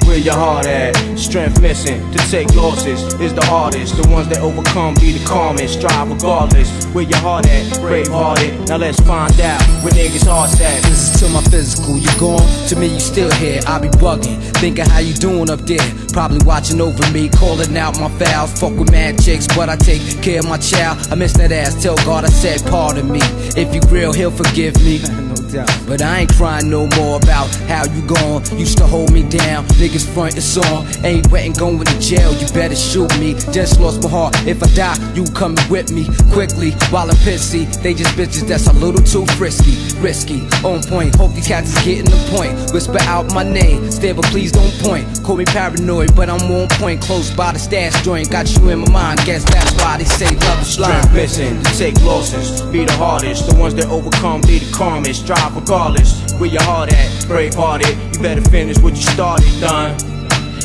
Where 0.07 0.17
your 0.17 0.35
heart 0.35 0.65
at? 0.65 0.95
Strength 1.19 1.61
missing 1.61 1.99
to 2.13 2.17
take 2.31 2.55
losses 2.55 3.13
is 3.19 3.33
the 3.33 3.43
hardest. 3.43 4.01
The 4.01 4.07
ones 4.07 4.29
that 4.29 4.39
overcome 4.39 4.93
be 4.95 5.11
the 5.11 5.25
calmest. 5.25 5.79
Strive 5.79 6.09
regardless. 6.09 6.85
Where 6.95 7.03
your 7.03 7.17
heart 7.17 7.45
at? 7.47 7.77
Brave 7.81 8.07
hearted. 8.07 8.69
Now 8.69 8.77
let's 8.77 9.01
find 9.01 9.37
out 9.41 9.61
where 9.83 9.91
niggas' 9.91 10.25
hearts 10.25 10.61
at. 10.61 10.81
This 10.83 11.13
is 11.13 11.19
to 11.19 11.27
my 11.27 11.41
physical. 11.51 11.97
You 11.97 12.07
gone? 12.17 12.47
To 12.69 12.75
me, 12.77 12.87
you 12.87 13.01
still 13.01 13.29
here. 13.31 13.59
I 13.67 13.79
be 13.79 13.89
bugging. 13.99 14.39
Thinking 14.63 14.85
how 14.85 14.99
you 14.99 15.13
doing 15.13 15.49
up 15.49 15.59
there. 15.67 15.85
Probably 16.13 16.39
watching 16.45 16.79
over 16.79 17.11
me. 17.11 17.27
Calling 17.27 17.75
out 17.77 17.99
my 17.99 18.09
fouls. 18.17 18.57
Fuck 18.57 18.79
with 18.79 18.89
mad 18.89 19.21
chicks, 19.21 19.45
but 19.45 19.67
I 19.67 19.75
take 19.75 20.01
care 20.23 20.39
of 20.39 20.47
my 20.47 20.57
child. 20.57 21.05
I 21.11 21.15
miss 21.15 21.33
that 21.33 21.51
ass. 21.51 21.83
Tell 21.83 21.97
God 21.97 22.23
I 22.23 22.29
said 22.29 22.63
pardon 22.71 23.11
me. 23.11 23.19
If 23.59 23.75
you 23.75 23.81
real, 23.91 24.13
he'll 24.13 24.31
forgive 24.31 24.81
me. 24.85 24.99
no 25.27 25.35
doubt. 25.51 25.69
But 25.85 26.01
I 26.01 26.21
ain't 26.21 26.33
crying 26.33 26.69
no 26.69 26.87
more 26.95 27.17
about 27.17 27.53
how 27.67 27.85
you 27.85 28.01
gone. 28.07 28.43
Used 28.57 28.77
to 28.77 28.87
hold 28.87 29.11
me 29.11 29.23
down, 29.23 29.65
niggas 29.97 30.13
front 30.13 30.33
and 30.33 30.43
song. 30.43 30.87
Ain't 31.03 31.29
wetting 31.31 31.53
going 31.53 31.83
to 31.83 31.99
jail, 31.99 32.33
you 32.33 32.47
better 32.53 32.75
shoot 32.75 33.09
me. 33.19 33.33
Just 33.51 33.79
lost 33.79 34.03
my 34.03 34.09
heart, 34.09 34.35
if 34.47 34.61
I 34.63 34.67
die, 34.75 35.13
you 35.13 35.25
coming 35.33 35.57
with 35.69 35.91
me 35.91 36.05
quickly. 36.31 36.71
While 36.89 37.09
I'm 37.09 37.17
pissy, 37.17 37.65
they 37.81 37.93
just 37.93 38.15
bitches 38.15 38.47
that's 38.47 38.67
a 38.67 38.73
little 38.73 39.03
too 39.03 39.25
frisky. 39.35 39.75
Risky, 39.99 40.41
on 40.63 40.81
point, 40.83 41.15
hope 41.15 41.33
these 41.33 41.47
cats 41.47 41.75
is 41.75 41.83
getting 41.83 42.05
the 42.05 42.31
point. 42.35 42.71
Whisper 42.73 42.99
out 43.01 43.33
my 43.33 43.43
name, 43.43 43.89
stare 43.91 44.13
but 44.13 44.25
please 44.25 44.51
don't 44.51 44.73
point. 44.79 45.05
Call 45.23 45.37
me 45.37 45.45
paranoid, 45.45 46.15
but 46.15 46.29
I'm 46.29 46.51
on 46.51 46.67
point. 46.69 47.01
Close 47.01 47.31
by 47.31 47.53
the 47.53 47.59
stash 47.59 48.03
joint, 48.03 48.29
got 48.29 48.49
you 48.55 48.69
in 48.69 48.79
my 48.79 48.89
mind. 48.91 49.19
Guess 49.25 49.43
that's 49.45 49.73
why 49.81 49.97
they 49.97 50.05
say 50.05 50.33
love 50.47 50.61
is 50.61 50.77
blind. 50.77 51.13
missing 51.13 51.61
to 51.63 51.77
take 51.77 51.99
losses, 52.01 52.61
be 52.71 52.85
the 52.85 52.93
hardest. 52.93 53.49
The 53.49 53.55
ones 53.55 53.75
that 53.75 53.87
overcome 53.87 54.41
be 54.41 54.59
the 54.59 54.71
calmest. 54.71 55.23
Strive 55.23 55.55
regardless. 55.55 56.31
Where 56.33 56.49
your 56.49 56.61
heart 56.63 56.93
at? 56.93 57.25
Brave 57.27 57.55
hearted. 57.55 57.97
You 58.13 58.21
better 58.21 58.41
finish 58.49 58.77
what 58.79 58.95
you 58.95 59.01
started, 59.01 59.47
done. 59.59 59.86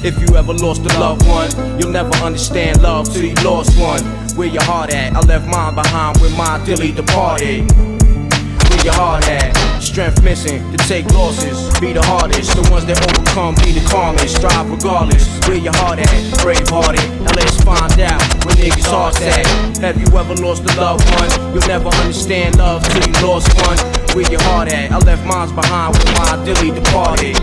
If 0.04 0.18
you 0.18 0.36
ever 0.36 0.52
lost 0.52 0.80
a 0.80 0.98
loved 0.98 1.28
one, 1.28 1.48
you'll 1.78 1.92
never 1.92 2.12
understand 2.26 2.82
love 2.82 3.06
till 3.12 3.22
you 3.22 3.34
lost 3.44 3.78
one. 3.78 4.02
Where 4.34 4.48
your 4.48 4.64
heart 4.64 4.92
at? 4.92 5.14
I 5.14 5.20
left 5.20 5.46
mine 5.46 5.76
behind 5.76 6.20
with 6.20 6.36
my 6.36 6.58
dearly 6.66 6.90
departed. 6.90 7.70
Where 7.70 8.82
your 8.82 8.94
heart 8.94 9.28
at? 9.28 9.54
Strength 9.80 10.24
missing 10.24 10.58
to 10.72 10.78
take 10.88 11.06
losses, 11.14 11.70
be 11.78 11.92
the 11.92 12.02
hardest. 12.02 12.50
The 12.50 12.68
ones 12.72 12.84
that 12.86 12.98
overcome 12.98 13.54
be 13.62 13.78
the 13.78 13.86
calmest. 13.90 14.34
Strive 14.38 14.68
regardless. 14.68 15.22
Where 15.46 15.58
your 15.58 15.74
heart 15.76 16.00
at? 16.00 16.42
Brave 16.42 16.66
hearted. 16.66 17.06
Now 17.22 17.38
let's 17.38 17.62
find 17.62 17.94
out 18.02 18.18
where 18.42 18.58
niggas' 18.58 18.90
hearts 18.90 19.22
at. 19.22 19.46
Have 19.78 20.00
you 20.02 20.10
ever 20.18 20.34
lost 20.42 20.66
a 20.66 20.74
loved 20.80 21.06
one? 21.14 21.30
You'll 21.54 21.68
never 21.70 21.90
understand 22.02 22.58
love 22.58 22.82
till 22.90 23.06
you 23.06 23.14
lost 23.22 23.54
one. 23.70 23.78
Where 24.18 24.28
your 24.28 24.42
heart 24.50 24.66
at? 24.72 24.90
I 24.90 24.98
left 24.98 25.24
mine 25.24 25.54
behind 25.54 25.94
with 25.94 26.10
my 26.18 26.42
dearly 26.44 26.74
departed. 26.74 27.38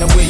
Now 0.00 0.08
where 0.16 0.24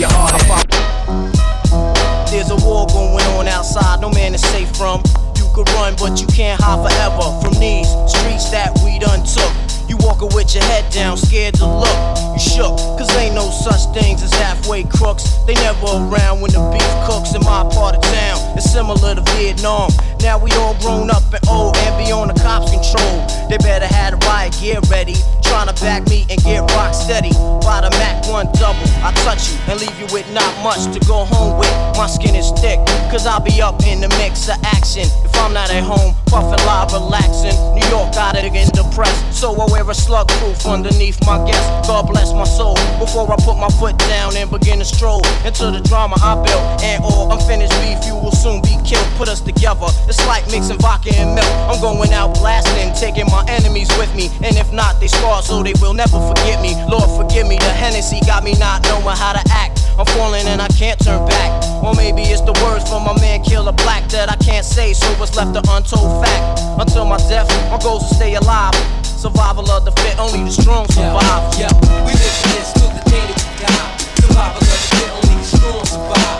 man 4.14 4.34
is 4.34 4.42
safe 4.42 4.70
from. 4.76 5.02
You 5.36 5.48
could 5.54 5.68
run, 5.74 5.94
but 5.96 6.20
you 6.20 6.26
can't 6.28 6.60
hide 6.60 6.80
forever 6.80 7.26
from 7.42 7.54
these 7.60 7.88
streets 8.06 8.50
that 8.50 8.72
we 8.84 8.98
done 8.98 9.24
took. 9.26 9.52
You 9.88 9.96
walking 10.06 10.30
with 10.34 10.54
your 10.54 10.62
head 10.64 10.86
down, 10.92 11.16
scared 11.16 11.54
to 11.54 11.66
look. 11.66 11.98
You 12.34 12.38
shook, 12.38 12.76
cause 12.94 13.10
ain't 13.16 13.34
no 13.34 13.50
such 13.50 13.90
things 13.90 14.22
as 14.22 14.32
halfway 14.34 14.84
crooks. 14.84 15.24
They 15.46 15.54
never 15.54 15.86
around 15.86 16.40
when 16.40 16.52
the 16.52 16.62
beef 16.70 16.92
cooks 17.10 17.34
in 17.34 17.42
my 17.42 17.66
part 17.74 17.96
of 17.96 18.02
town. 18.02 18.56
It's 18.56 18.70
similar 18.70 19.14
to 19.16 19.22
Vietnam. 19.34 19.90
Now 20.22 20.38
we 20.38 20.50
all 20.52 20.74
grown 20.80 21.10
up 21.10 21.32
and 21.32 21.40
old 21.48 21.76
and 21.78 21.96
be 21.96 22.12
on 22.12 22.28
the 22.28 22.34
cops' 22.34 22.70
control. 22.70 23.26
They 23.48 23.56
better 23.58 23.86
have 23.86 24.12
the 24.12 24.26
riot 24.26 24.54
gear 24.60 24.78
ready. 24.90 25.16
Trying 25.42 25.66
to 25.66 25.74
back 25.82 26.06
me 26.08 26.26
and 26.30 26.38
get 26.44 26.60
rock 26.76 26.94
steady. 26.94 27.32
By 27.64 27.82
the 27.82 27.90
Mac 27.98 28.22
1 28.28 28.52
double, 28.54 28.86
I 29.02 29.10
touch 29.26 29.50
you 29.50 29.58
and 29.66 29.80
leave 29.80 29.98
you 29.98 30.06
with 30.14 30.30
not 30.32 30.52
much 30.62 30.86
to 30.94 31.00
go 31.08 31.24
home 31.24 31.58
with. 31.58 31.72
My 31.98 32.06
skin 32.06 32.36
is 32.36 32.52
thick, 32.62 32.78
cause 33.10 33.26
I'll 33.26 33.42
be 33.42 33.60
up 33.60 33.82
in 33.82 34.00
the 34.00 34.08
mix 34.22 34.46
of 34.48 34.62
action. 34.62 35.08
If 35.24 35.34
I'm 35.34 35.52
not 35.52 35.70
at 35.72 35.82
home, 35.82 36.14
puffin' 36.26 36.62
live, 36.68 36.92
relaxing. 36.92 37.56
New 37.74 37.86
York 37.90 38.14
got 38.14 38.36
it 38.36 38.44
again 38.44 38.68
depressed, 38.70 39.34
so 39.34 39.50
I 39.58 39.66
wear 39.72 39.88
a 39.88 39.94
slug 39.94 40.28
proof 40.38 40.64
underneath 40.66 41.18
my 41.26 41.42
guest. 41.42 41.66
God 41.88 42.06
bless 42.06 42.32
my 42.32 42.44
soul. 42.44 42.76
Before 43.00 43.26
I 43.32 43.36
put 43.42 43.58
my 43.58 43.70
foot 43.80 43.98
down 44.06 44.36
and 44.36 44.48
begin 44.50 44.78
to 44.78 44.84
stroll 44.84 45.24
into 45.42 45.72
the 45.74 45.80
drama 45.90 46.14
I 46.22 46.38
built. 46.46 46.82
And 46.84 47.02
all 47.02 47.32
unfinished 47.32 47.74
beef, 47.82 47.98
you 48.06 48.14
will 48.14 48.30
soon 48.30 48.62
be 48.62 48.78
killed. 48.86 49.06
Put 49.18 49.28
us 49.28 49.40
together, 49.40 49.90
it's 50.10 50.26
like 50.26 50.44
mixing 50.50 50.78
vodka 50.82 51.14
and 51.14 51.38
milk. 51.38 51.46
I'm 51.70 51.80
going 51.80 52.12
out 52.12 52.34
blasting, 52.34 52.90
taking 52.98 53.30
my 53.30 53.46
enemies 53.46 53.88
with 53.96 54.10
me. 54.18 54.26
And 54.42 54.58
if 54.58 54.72
not, 54.72 54.98
they 54.98 55.06
scar 55.06 55.40
so 55.40 55.62
they 55.62 55.72
will 55.80 55.94
never 55.94 56.18
forget 56.18 56.60
me. 56.60 56.74
Lord, 56.90 57.08
forgive 57.14 57.46
me, 57.46 57.56
the 57.56 57.70
Hennessy 57.70 58.18
got 58.26 58.42
me 58.42 58.58
not 58.58 58.82
knowing 58.90 59.16
how 59.16 59.32
to 59.32 59.42
act. 59.54 59.86
I'm 59.96 60.06
falling 60.18 60.46
and 60.50 60.60
I 60.60 60.68
can't 60.74 60.98
turn 60.98 61.24
back. 61.26 61.48
Or 61.84 61.94
maybe 61.94 62.22
it's 62.22 62.42
the 62.42 62.52
words 62.66 62.90
from 62.90 63.06
my 63.06 63.14
man 63.22 63.42
Killa 63.44 63.72
Black 63.72 64.08
that 64.10 64.28
I 64.28 64.36
can't 64.42 64.66
say, 64.66 64.92
so 64.92 65.06
it's 65.22 65.36
left 65.36 65.56
an 65.56 65.62
untold 65.70 66.26
fact. 66.26 66.60
Until 66.80 67.06
my 67.06 67.18
death, 67.30 67.48
my 67.70 67.78
goals 67.78 68.08
to 68.08 68.14
stay 68.14 68.34
alive. 68.34 68.74
Survival 69.06 69.70
of 69.70 69.84
the 69.84 69.92
fit, 70.02 70.18
only 70.18 70.42
the 70.42 70.50
strong 70.50 70.86
survive. 70.90 71.54
Yo, 71.54 71.70
we 72.02 72.12
live 72.18 72.36
this 72.50 72.74
till 72.74 72.90
the 72.90 73.02
day 73.06 73.22
that 73.30 73.38
we 73.38 73.54
die. 73.62 73.96
Survival 74.26 74.58
of 74.58 74.66
the 74.66 74.80
fit, 74.90 75.10
only 75.22 75.36
the 75.38 75.44
strong 75.46 75.84
survive. 75.86 76.30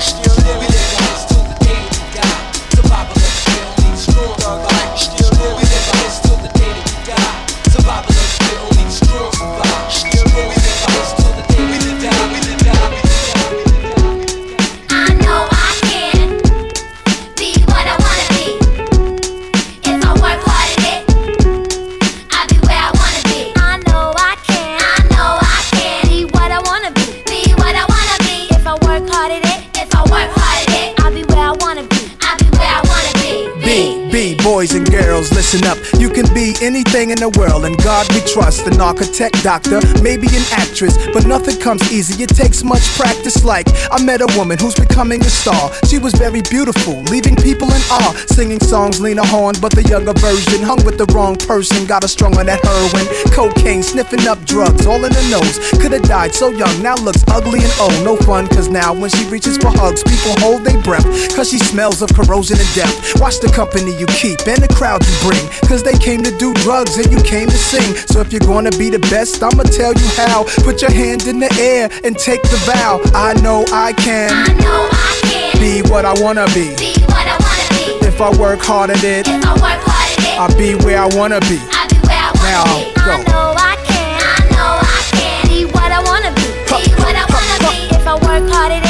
Boys 34.60 34.74
and 34.74 34.90
girls, 34.90 35.32
listen 35.32 35.64
up. 35.64 35.78
You 35.98 36.10
can 36.10 36.28
be 36.34 36.52
anything 36.60 37.08
in 37.08 37.18
the 37.18 37.32
world, 37.40 37.64
and 37.64 37.72
God 37.80 38.04
we 38.12 38.20
trust. 38.28 38.66
An 38.66 38.78
architect, 38.78 39.42
doctor, 39.42 39.80
maybe 40.02 40.28
an 40.36 40.44
actress, 40.52 41.00
but 41.14 41.24
nothing 41.24 41.56
comes 41.58 41.80
easy. 41.90 42.22
It 42.22 42.28
takes 42.28 42.62
much 42.62 42.84
practice. 43.00 43.42
Like, 43.42 43.68
I 43.90 44.04
met 44.04 44.20
a 44.20 44.28
woman 44.36 44.58
who's 44.58 44.74
becoming 44.74 45.22
a 45.24 45.32
star. 45.32 45.72
She 45.88 45.96
was 45.96 46.12
very 46.12 46.42
beautiful, 46.42 47.00
leaving 47.08 47.36
people 47.36 47.72
in 47.72 47.80
awe. 47.88 48.12
Singing 48.28 48.60
songs, 48.60 49.00
Lena 49.00 49.24
Horne, 49.24 49.56
but 49.62 49.72
the 49.72 49.82
younger 49.88 50.12
version. 50.20 50.60
Hung 50.60 50.84
with 50.84 50.98
the 50.98 51.08
wrong 51.14 51.36
person, 51.36 51.86
got 51.86 52.02
her 52.02 52.12
strung 52.12 52.36
on 52.36 52.44
that 52.44 52.60
heroin. 52.60 53.08
Cocaine, 53.32 53.82
sniffing 53.82 54.28
up 54.28 54.44
drugs, 54.44 54.84
all 54.84 55.02
in 55.08 55.12
the 55.12 55.26
nose. 55.32 55.56
Could've 55.80 56.02
died 56.02 56.34
so 56.34 56.50
young, 56.50 56.82
now 56.82 56.96
looks 56.96 57.24
ugly 57.32 57.64
and 57.64 57.74
old. 57.80 57.96
No 58.04 58.14
fun, 58.28 58.46
cause 58.48 58.68
now 58.68 58.92
when 58.92 59.08
she 59.08 59.24
reaches 59.32 59.56
for 59.56 59.72
hugs, 59.72 60.04
people 60.04 60.36
hold 60.44 60.64
their 60.64 60.76
breath. 60.82 61.08
Cause 61.34 61.48
she 61.48 61.58
smells 61.58 62.02
of 62.02 62.12
corrosion 62.12 62.60
and 62.60 62.74
death. 62.74 62.92
Watch 63.18 63.40
the 63.40 63.48
company 63.48 63.96
you 63.96 64.04
keep 64.20 64.36
and 64.50 64.60
the 64.62 64.68
crowd 64.74 65.00
you 65.06 65.14
bring. 65.22 65.44
Cause 65.70 65.82
they 65.82 65.96
came 65.98 66.22
to 66.22 66.32
do 66.36 66.52
drugs 66.66 66.96
and 66.98 67.10
you 67.12 67.22
came 67.22 67.48
to 67.48 67.56
sing. 67.56 67.94
So 68.10 68.20
if 68.20 68.32
you're 68.32 68.40
gonna 68.52 68.72
be 68.72 68.90
the 68.90 68.98
best, 69.14 69.42
I'ma 69.42 69.62
tell 69.62 69.92
you 69.94 70.08
how. 70.18 70.44
Put 70.66 70.82
your 70.82 70.90
hand 70.90 71.26
in 71.28 71.38
the 71.38 71.50
air 71.58 71.88
and 72.04 72.18
take 72.18 72.42
the 72.42 72.58
vow. 72.66 73.00
I 73.14 73.34
know 73.40 73.64
I 73.72 73.92
can. 73.94 74.30
I 74.32 74.52
know 74.58 74.88
I 74.90 75.12
can 75.22 75.60
Be 75.62 75.82
what 75.90 76.04
I 76.04 76.14
wanna 76.20 76.46
be. 76.52 76.74
be 76.76 76.92
what 77.06 77.26
I 77.30 77.36
wanna 77.38 77.66
be. 77.78 78.06
If 78.06 78.20
I 78.20 78.30
work 78.38 78.60
hard 78.60 78.90
at 78.90 79.04
it, 79.04 79.28
If 79.28 79.46
I 79.46 79.52
work 79.54 79.80
hard 79.86 80.10
at 80.18 80.24
it, 80.26 80.40
I'll 80.40 80.56
be 80.58 80.74
where 80.84 80.98
I 81.00 81.06
wanna 81.16 81.40
be. 81.46 81.58
I'll 81.70 81.88
be 81.88 81.98
where 82.08 82.18
I 82.18 82.30
wanna 82.34 82.50
Now, 82.50 82.64
be. 82.74 82.92
go. 83.06 83.12
I 83.12 83.22
know 83.30 83.54
I 83.56 83.74
can. 83.86 84.18
I 84.18 84.40
know 84.56 84.72
I 84.82 85.00
can 85.14 85.48
be 85.48 85.64
what 85.66 85.90
I 85.92 86.00
wanna 86.02 86.32
be. 86.34 86.42
Be 86.66 86.90
what 87.02 87.14
I 87.14 87.24
wanna 87.30 87.58
be. 87.70 87.78
If 87.94 88.06
I 88.06 88.14
work 88.14 88.44
hard 88.50 88.72
at 88.72 88.82
it, 88.82 88.84
if 88.84 88.89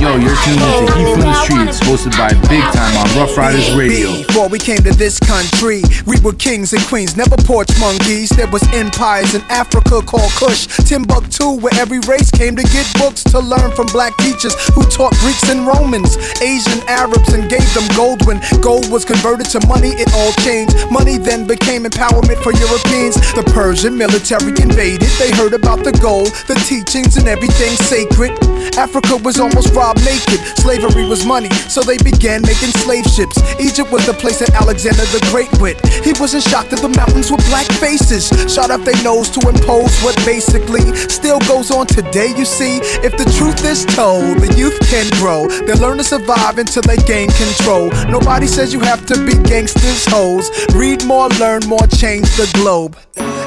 Yo, 0.00 0.16
you're 0.16 0.32
tuned 0.48 0.56
into 0.56 0.96
Heat 0.96 1.12
from 1.12 1.20
the 1.20 1.28
where 1.28 1.36
I 1.36 1.46
wanna 1.52 1.72
Streets, 1.76 1.78
hosted 1.84 2.16
by 2.16 2.32
Big 2.48 2.64
Time 2.72 2.96
on 2.96 3.04
Ruff 3.20 3.36
Ryders 3.36 3.68
Radio. 3.76 4.24
Before 4.24 4.48
we 4.48 4.58
came 4.58 4.80
to 4.88 4.96
this 4.96 5.20
country, 5.20 5.84
we 6.06 6.16
were 6.24 6.32
kings 6.32 6.72
and 6.72 6.80
queens, 6.88 7.18
never 7.18 7.36
porch 7.36 7.68
monkeys. 7.78 8.30
There 8.30 8.48
was 8.48 8.64
empires 8.72 9.34
in 9.34 9.42
Africa 9.52 10.00
called 10.00 10.32
Kush, 10.40 10.68
Timbuktu, 10.88 11.60
where 11.60 11.76
every 11.76 12.00
race 12.08 12.30
came 12.30 12.56
to 12.56 12.62
get 12.72 12.88
books 12.96 13.22
to 13.24 13.40
learn 13.40 13.76
from 13.76 13.92
black 13.92 14.16
teachers 14.24 14.56
who 14.72 14.88
taught 14.88 15.12
Greeks 15.20 15.52
and 15.52 15.66
Romans, 15.68 16.16
Asian 16.40 16.80
Arabs, 16.88 17.28
and 17.36 17.50
gave 17.50 17.68
them 17.76 17.84
gold. 17.92 18.24
When 18.24 18.40
gold 18.64 18.88
was 18.88 19.04
converted 19.04 19.52
to 19.52 19.60
money, 19.68 19.92
it 20.00 20.08
all 20.16 20.32
changed. 20.40 20.72
Money 20.90 21.18
then 21.18 21.44
became 21.46 21.84
empowerment 21.84 22.40
for 22.40 22.56
Europeans. 22.56 23.20
The 23.36 23.44
Persian 23.52 23.98
military 24.00 24.56
invaded. 24.64 25.12
They 25.20 25.28
heard 25.36 25.52
about 25.52 25.84
the 25.84 25.92
gold, 26.00 26.32
the 26.48 26.56
teachings, 26.64 27.18
and 27.18 27.28
everything 27.28 27.76
sacred. 27.84 28.32
Africa 28.80 29.20
was 29.20 29.38
almost 29.38 29.74
robbed 29.74 29.89
job 29.90 30.04
naked. 30.04 30.38
Slavery 30.58 31.06
was 31.06 31.24
money, 31.26 31.50
so 31.68 31.80
they 31.82 31.98
began 31.98 32.42
making 32.42 32.70
slave 32.82 33.04
ships. 33.06 33.38
Egypt 33.58 33.90
was 33.90 34.06
the 34.06 34.14
place 34.14 34.38
that 34.38 34.54
Alexander 34.54 35.04
the 35.10 35.20
Great 35.30 35.50
went. 35.60 35.78
He 36.04 36.12
wasn't 36.20 36.44
shocked 36.44 36.70
that 36.70 36.80
the 36.80 36.88
mountains 36.88 37.30
were 37.30 37.42
black 37.50 37.66
faces. 37.82 38.28
Shot 38.52 38.70
up 38.70 38.82
their 38.84 39.00
nose 39.02 39.30
to 39.30 39.40
impose 39.48 39.92
what 40.02 40.16
basically 40.24 40.84
still 41.08 41.40
goes 41.40 41.70
on 41.70 41.86
today, 41.86 42.32
you 42.36 42.44
see. 42.44 42.78
If 43.02 43.16
the 43.16 43.26
truth 43.36 43.64
is 43.64 43.84
told, 43.84 44.38
the 44.38 44.52
youth 44.56 44.78
can 44.90 45.08
grow. 45.18 45.48
They 45.48 45.74
learn 45.74 45.98
to 45.98 46.04
survive 46.04 46.58
until 46.58 46.82
they 46.82 46.98
gain 46.98 47.28
control. 47.30 47.90
Nobody 48.10 48.46
says 48.46 48.72
you 48.72 48.80
have 48.80 49.06
to 49.06 49.16
be 49.24 49.34
gangsters, 49.48 50.06
hoes. 50.06 50.50
Read 50.74 51.04
more, 51.04 51.28
learn 51.40 51.62
more, 51.66 51.86
change 51.98 52.28
the 52.36 52.48
globe. 52.54 52.96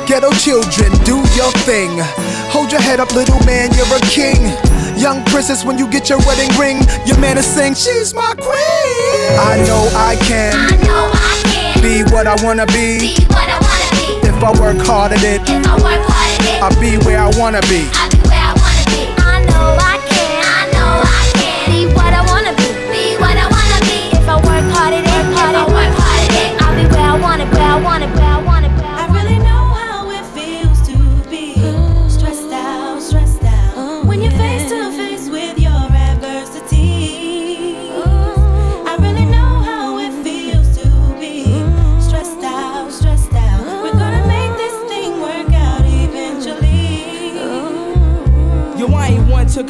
Ghetto 0.08 0.32
children, 0.32 0.91
do 1.06 1.18
your 1.39 1.52
thing. 1.64 1.91
Hold 2.54 2.72
your 2.72 2.82
head 2.82 2.99
up, 2.99 3.12
little 3.16 3.39
man, 3.45 3.74
you're 3.74 3.89
a 3.89 3.99
king. 4.01 4.54
Young 4.95 5.26
princess, 5.26 5.66
when 5.66 5.80
you 5.80 5.89
get 5.89 6.08
your 6.08 6.20
wedding 6.20 6.56
ring, 6.60 6.86
your 7.04 7.18
man 7.18 7.38
is 7.39 7.47
saying, 7.47 7.74
She's 7.74 8.14
my 8.14 8.36
queen. 8.38 9.39
I 9.41 9.64
know 9.66 9.89
I 9.97 10.16
can. 10.22 10.54
I 10.54 10.78
know 10.86 11.10
I 11.12 11.41
can. 11.49 11.82
Be 11.82 12.04
what 12.14 12.28
I 12.28 12.36
wanna 12.45 12.68
be. 12.68 12.99
Be 12.99 13.26
I 13.30 13.58
wanna 13.58 14.22
be. 14.22 14.28
If 14.28 14.43
I 14.43 14.51
work 14.62 14.86
hard 14.86 15.14
at 15.14 15.24
it, 15.24 15.41
If 15.49 15.66
I 15.66 15.74
work 15.82 16.06
hard 16.06 16.41
at 16.41 16.45
it, 16.45 16.62
I'll 16.62 16.80
be 16.80 16.97
where 17.06 17.20
I 17.20 17.32
wanna 17.39 17.62
be. 17.62 17.89
I'll 17.93 18.12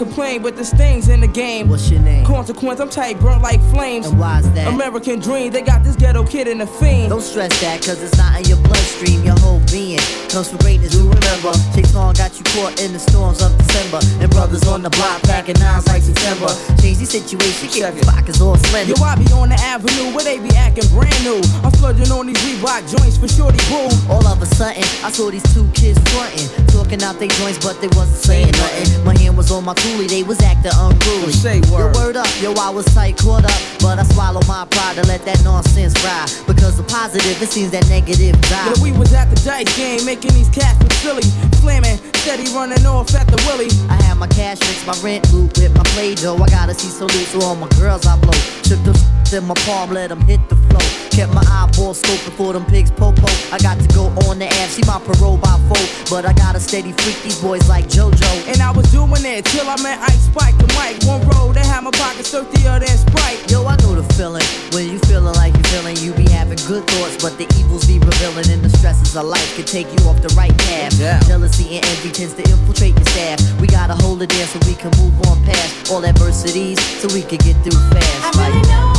complain, 0.04 0.42
but 0.42 0.56
there's 0.56 0.74
things 0.74 1.08
in 1.10 1.22
the 1.22 1.28
game. 1.28 1.70
What's 1.70 1.90
your 1.90 2.02
name? 2.02 2.26
Consequence, 2.26 2.80
I'm 2.80 2.90
tight, 2.90 3.20
burnt 3.20 3.42
like 3.42 3.62
flames. 3.72 4.08
And 4.08 4.20
why's 4.20 4.50
that? 4.54 4.74
American 4.74 5.20
dream, 5.20 5.52
they 5.52 5.62
got 5.62 5.84
this 5.84 5.96
ghetto 5.96 6.26
kid 6.26 6.48
in 6.48 6.58
the 6.58 6.68
fiend. 6.68 7.10
Don't 7.10 7.22
stress 7.22 7.60
that, 7.62 7.82
cause 7.82 8.02
it's 8.02 8.18
not 8.18 8.40
in 8.40 8.46
your 8.46 8.58
bloodstream. 8.58 9.24
Your 9.24 9.38
whole 9.40 9.62
being 9.72 10.00
comes 10.34 10.50
from 10.50 10.58
greatness. 10.66 10.96
You 10.98 11.06
remember, 11.06 11.54
Chase 11.78 11.94
on 11.94 12.16
got 12.16 12.34
you 12.34 12.44
caught 12.58 12.82
in 12.82 12.92
the 12.92 12.98
storms 12.98 13.40
of 13.46 13.54
December. 13.62 14.02
And 14.18 14.32
brothers 14.32 14.66
on 14.68 14.82
the 14.82 14.90
block 14.90 15.22
packing 15.30 15.60
nines 15.62 15.86
like 15.86 16.02
September. 16.02 16.50
Change 16.82 16.98
the 16.98 17.06
situation, 17.06 17.70
get 17.70 17.94
your 17.94 18.04
pockets 18.10 18.42
all 18.42 18.58
slender. 18.58 18.98
Yo, 18.98 19.04
I 19.06 19.14
be 19.14 19.30
on 19.30 19.50
the 19.54 19.60
avenue 19.62 20.10
where 20.10 20.26
they 20.26 20.42
be 20.42 20.50
acting 20.58 20.90
brand 20.90 21.14
new. 21.22 21.38
I'm 21.62 21.70
splurging 21.78 22.10
on 22.10 22.26
these 22.26 22.42
Reebok 22.42 22.82
joints 22.90 23.22
for 23.22 23.30
shorty 23.30 23.62
boo. 23.70 23.86
All 24.10 24.26
of 24.26 24.42
a 24.42 24.48
sudden, 24.58 24.82
I 25.06 25.14
saw 25.14 25.30
these 25.30 25.46
two 25.54 25.70
kids 25.78 26.02
frontin', 26.10 26.50
talking 26.74 27.04
out 27.06 27.22
their 27.22 27.30
joints, 27.38 27.62
but 27.62 27.78
they 27.78 27.94
wasn't 27.94 28.18
saying 28.18 28.52
nothing. 28.58 29.06
My 29.06 29.14
hand 29.14 29.38
was 29.38 29.52
on 29.54 29.64
my 29.64 29.78
toolie, 29.78 30.10
they 30.10 30.24
was 30.26 30.42
acting 30.42 30.74
unruly. 30.74 31.30
Say 31.30 31.62
word. 31.70 31.94
Yo, 31.94 32.02
word 32.02 32.18
up, 32.18 32.32
yo, 32.42 32.58
I 32.58 32.74
was 32.74 32.90
tight, 32.90 33.22
caught 33.22 33.46
up, 33.46 33.60
but 33.86 34.02
I 34.02 34.04
swallowed 34.10 34.48
my 34.48 34.66
pride 34.66 34.98
to 34.98 35.06
let 35.06 35.22
that 35.30 35.44
nonsense 35.46 35.94
ride. 36.02 36.26
Because 36.50 36.78
the 36.78 36.84
positive, 36.90 37.38
it 37.38 37.54
seems 37.54 37.70
that 37.70 37.86
negative 37.86 38.34
die. 38.50 38.74
Yo, 38.74 38.82
we 38.82 38.92
was 38.98 39.14
at 39.14 39.30
the 39.30 39.38
dice 39.46 39.70
game, 39.78 40.02
making 40.06 40.23
these 40.32 40.50
cats 40.50 40.82
look 40.82 40.94
silly. 40.94 41.24
Slamming, 41.60 41.98
steady 42.16 42.48
running 42.54 42.86
off 42.86 43.14
at 43.16 43.28
the 43.28 43.42
willy. 43.48 43.70
I 43.90 44.02
had 44.04 44.18
my 44.18 44.28
cash 44.28 44.60
fix, 44.60 44.86
my 44.86 44.96
rent 45.04 45.32
loop 45.34 45.58
with 45.58 45.76
my 45.76 45.84
play 45.96 46.16
dough. 46.16 46.38
I 46.38 46.48
gotta 46.50 46.74
see 46.74 46.90
salute 46.90 47.28
to 47.32 47.40
all 47.46 47.56
my 47.56 47.70
girls 47.80 48.06
I 48.06 48.20
blow. 48.20 48.38
Shook 48.64 48.84
the 48.84 48.94
in 49.34 49.46
my 49.46 49.56
palm, 49.66 49.90
let 49.90 50.10
them 50.10 50.22
hit 50.22 50.40
the 50.48 50.56
flow. 50.70 50.86
Kept 51.10 51.34
my 51.34 51.42
eyeball 51.50 51.94
scoping 51.94 52.34
for 52.38 52.54
them 52.54 52.66
pigs 52.66 52.92
popo. 52.92 53.26
I 53.52 53.58
got 53.58 53.80
to 53.80 53.88
go 53.94 54.06
on 54.30 54.38
the 54.38 54.46
app, 54.46 54.70
see 54.70 54.84
my 54.86 55.00
parole 55.00 55.38
by 55.38 55.58
four. 55.66 55.82
But 56.10 56.26
I 56.26 56.34
got 56.34 56.54
to 56.54 56.60
steady 56.60 56.92
freak 56.92 57.18
these 57.24 57.42
boys 57.42 57.68
like 57.68 57.86
JoJo. 57.86 58.48
And 58.48 58.62
I 58.62 58.70
was 58.72 58.92
doing 58.92 59.26
it 59.26 59.46
till 59.46 59.68
I 59.68 59.76
met 59.82 60.00
Ice 60.02 60.26
Spike 60.30 60.54
and 60.60 60.74
Mike. 60.76 61.02
One 61.06 61.26
road, 61.34 61.56
they 61.56 61.66
had 61.66 61.84
my 61.84 61.92
pockets 61.92 62.32
dirtier 62.32 62.78
than 62.78 62.98
Sprite. 62.98 63.50
Yo, 63.50 63.66
I 63.66 63.76
know 63.78 63.96
the 63.96 64.06
feeling. 64.14 64.46
When 64.74 64.90
you 64.90 65.00
feeling 65.10 65.34
like 65.34 65.58
you 65.58 65.64
feeling, 65.74 65.98
you 65.98 66.14
be 66.14 66.30
having 66.30 66.62
good 66.70 66.86
thoughts, 66.86 67.18
but 67.18 67.38
the 67.38 67.50
evils 67.58 67.86
be 67.86 67.98
revealing, 67.98 68.50
and 68.54 68.62
the 68.62 68.70
stresses 68.78 69.16
of 69.16 69.26
life 69.26 69.56
can 69.56 69.66
take 69.66 69.90
you 69.90 70.02
off 70.06 70.13
the 70.22 70.34
right 70.36 70.56
path. 70.60 70.94
Yeah. 71.00 71.20
Jealousy 71.22 71.78
and 71.78 71.86
envy 71.86 72.12
tends 72.12 72.34
to 72.36 72.44
infiltrate 72.44 72.96
your 72.96 73.06
staff. 73.06 73.40
We 73.60 73.68
gotta 73.68 73.96
hold 73.96 74.22
it 74.22 74.30
there 74.30 74.48
so 74.48 74.60
we 74.68 74.76
can 74.76 74.92
move 74.98 75.16
on 75.28 75.44
past 75.44 75.92
all 75.92 76.06
adversities, 76.06 76.80
so 77.00 77.08
we 77.14 77.22
can 77.22 77.38
get 77.40 77.56
through 77.64 77.80
fast. 77.92 78.38
I 78.38 78.48
really 78.48 78.62
know 78.68 78.93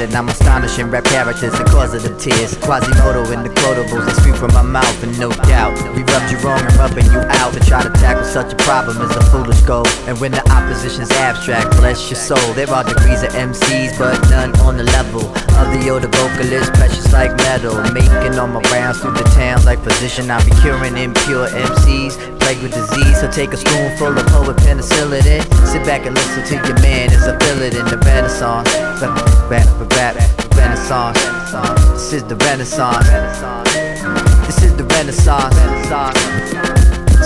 and 0.00 0.14
I'm 0.14 0.28
astonishing 0.28 0.90
rap 0.90 1.04
characters 1.04 1.52
the 1.52 1.64
cause 1.64 1.92
of 1.92 2.02
the 2.02 2.14
tears. 2.16 2.56
Quasimodo 2.56 3.28
in 3.32 3.42
the 3.44 3.52
quotables 3.52 4.06
that 4.08 4.16
spew 4.16 4.34
from 4.34 4.52
my 4.54 4.62
mouth, 4.62 5.02
and 5.02 5.12
no 5.18 5.30
doubt 5.44 5.76
we 5.94 6.02
rubbed 6.08 6.32
you 6.32 6.38
wrong 6.40 6.60
and 6.60 6.74
rubbing 6.76 7.04
you 7.12 7.20
out. 7.40 7.52
To 7.52 7.60
try 7.60 7.82
to 7.82 7.92
tackle 8.00 8.24
such 8.24 8.52
a 8.52 8.56
problem 8.64 8.96
is 9.02 9.14
a 9.14 9.22
foolish 9.28 9.60
goal, 9.62 9.86
and 10.08 10.18
when 10.20 10.32
the 10.32 10.40
opposition's 10.50 11.10
abstract, 11.20 11.76
bless 11.76 12.08
your 12.08 12.16
soul. 12.16 12.40
There 12.54 12.68
are 12.70 12.84
degrees 12.84 13.22
of 13.22 13.30
MCs, 13.36 13.98
but 13.98 14.16
none 14.30 14.56
on 14.60 14.76
the 14.76 14.84
level 14.84 15.20
of 15.60 15.66
the 15.76 15.90
older 15.90 16.08
vocalist, 16.08 16.72
precious 16.74 17.12
like 17.12 17.36
metal. 17.44 17.76
Making 17.92 18.38
all 18.40 18.48
my 18.48 18.64
rounds 18.72 19.00
through 19.00 19.14
the 19.14 19.28
town 19.36 19.64
like 19.64 19.84
physician, 19.84 20.30
I 20.30 20.40
be 20.44 20.52
curing 20.64 20.96
impure 20.96 21.48
MCs, 21.48 22.40
plagued 22.40 22.62
with 22.62 22.72
disease. 22.72 23.20
So 23.20 23.30
take 23.30 23.52
a 23.52 23.58
spoonful 23.58 24.16
of 24.16 24.26
poet 24.32 24.56
penicillin, 24.64 25.26
in. 25.28 25.42
sit 25.68 25.84
back 25.84 26.06
and 26.06 26.16
listen 26.16 26.44
to 26.46 26.54
your 26.66 26.78
man 26.80 27.12
as 27.12 27.28
I 27.28 27.36
feel 27.44 27.60
it 27.60 27.74
in 27.74 27.84
the 27.84 27.98
Renaissance. 27.98 28.70
Rap, 29.96 30.16
Renaissance. 30.56 31.18
This 31.92 32.12
is 32.12 32.24
the 32.24 32.36
Renaissance. 32.36 33.06
This 34.46 34.62
is 34.62 34.76
the 34.76 34.84
Renaissance. 34.84 35.56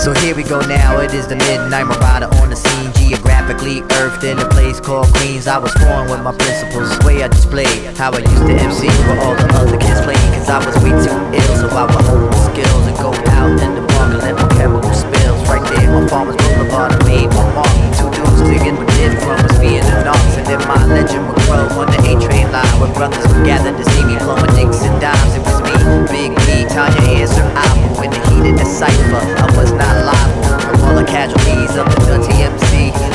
So 0.03 0.13
here 0.13 0.35
we 0.35 0.43
go 0.43 0.59
now, 0.61 0.99
it 0.99 1.13
is 1.13 1.27
the 1.27 1.35
midnight 1.35 1.87
marauder 1.87 2.27
on 2.43 2.49
the 2.49 2.55
scene 2.55 2.91
Geographically 2.93 3.81
earthed 3.97 4.23
in 4.23 4.37
a 4.37 4.47
place 4.49 4.79
called 4.79 5.07
Queens 5.15 5.47
I 5.47 5.57
was 5.57 5.73
born 5.81 6.11
with 6.11 6.21
my 6.21 6.35
principles, 6.35 6.91
the 6.99 7.05
way 7.07 7.23
I 7.23 7.27
displayed 7.29 7.95
How 7.97 8.11
I 8.11 8.19
used 8.19 8.45
to 8.45 8.53
MC 8.53 8.85
where 9.07 9.19
all 9.23 9.33
the 9.33 9.47
other 9.55 9.77
kids 9.79 10.01
played 10.01 10.19
Cause 10.35 10.49
I 10.49 10.59
was 10.61 10.75
way 10.83 10.91
too 10.91 11.15
ill, 11.15 11.55
so 11.57 11.67
I 11.71 11.87
would 11.87 12.05
hold 12.05 12.29
my 12.29 12.37
skills 12.51 12.85
And 12.85 12.97
go 12.99 13.15
out 13.33 13.55
in 13.55 13.71
the 13.79 13.87
park 13.95 14.13
and 14.13 14.21
let 14.21 14.35
my 14.35 14.47
chemical 14.59 14.93
spills 14.93 15.41
Right 15.47 15.63
there 15.73 15.89
on 15.95 16.07
Farmers 16.09 16.37
Boulevard, 16.37 16.91
I 16.91 16.99
made 17.07 17.29
my 17.31 17.47
mark 17.55 17.73
Two 17.95 18.11
dudes 18.11 18.43
digging 18.45 18.75
what 18.75 18.91
did 18.99 19.15
from 19.23 19.41
was 19.41 19.57
being 19.57 19.81
an 19.81 20.05
arts 20.11 20.37
And 20.37 20.45
then 20.45 20.59
my 20.67 20.85
legend 20.85 21.34
would 21.49 21.77
on 21.77 21.87
the 21.91 21.99
A-train 22.05 22.51
line 22.51 22.65
Where 22.79 22.93
brothers 22.93 23.25
would 23.29 23.45
gather 23.45 23.71
to 23.71 23.83
see 23.91 24.03
me 24.05 24.17
blowing 24.19 24.49
dicks 24.57 24.81
and 24.83 24.99
dimes 25.01 25.33
It 25.35 25.43
was 25.45 25.61
me, 25.61 25.73
Big 26.09 26.31
B, 26.45 26.65
Tanya 26.69 27.01
Answer, 27.21 27.45
Apple. 27.53 28.03
In 28.03 28.11
the 28.11 28.21
heat 28.29 28.45
of 28.51 28.57
the 28.57 28.65
cypher, 28.65 29.21
I 29.21 29.45
was 29.57 29.71
not 29.71 29.95
liable. 30.05 30.43
From 30.59 30.81
all 30.83 30.95
the 30.95 31.05
casualties 31.05 31.75
of 31.77 31.85
the 31.93 32.19
dirty 32.19 32.45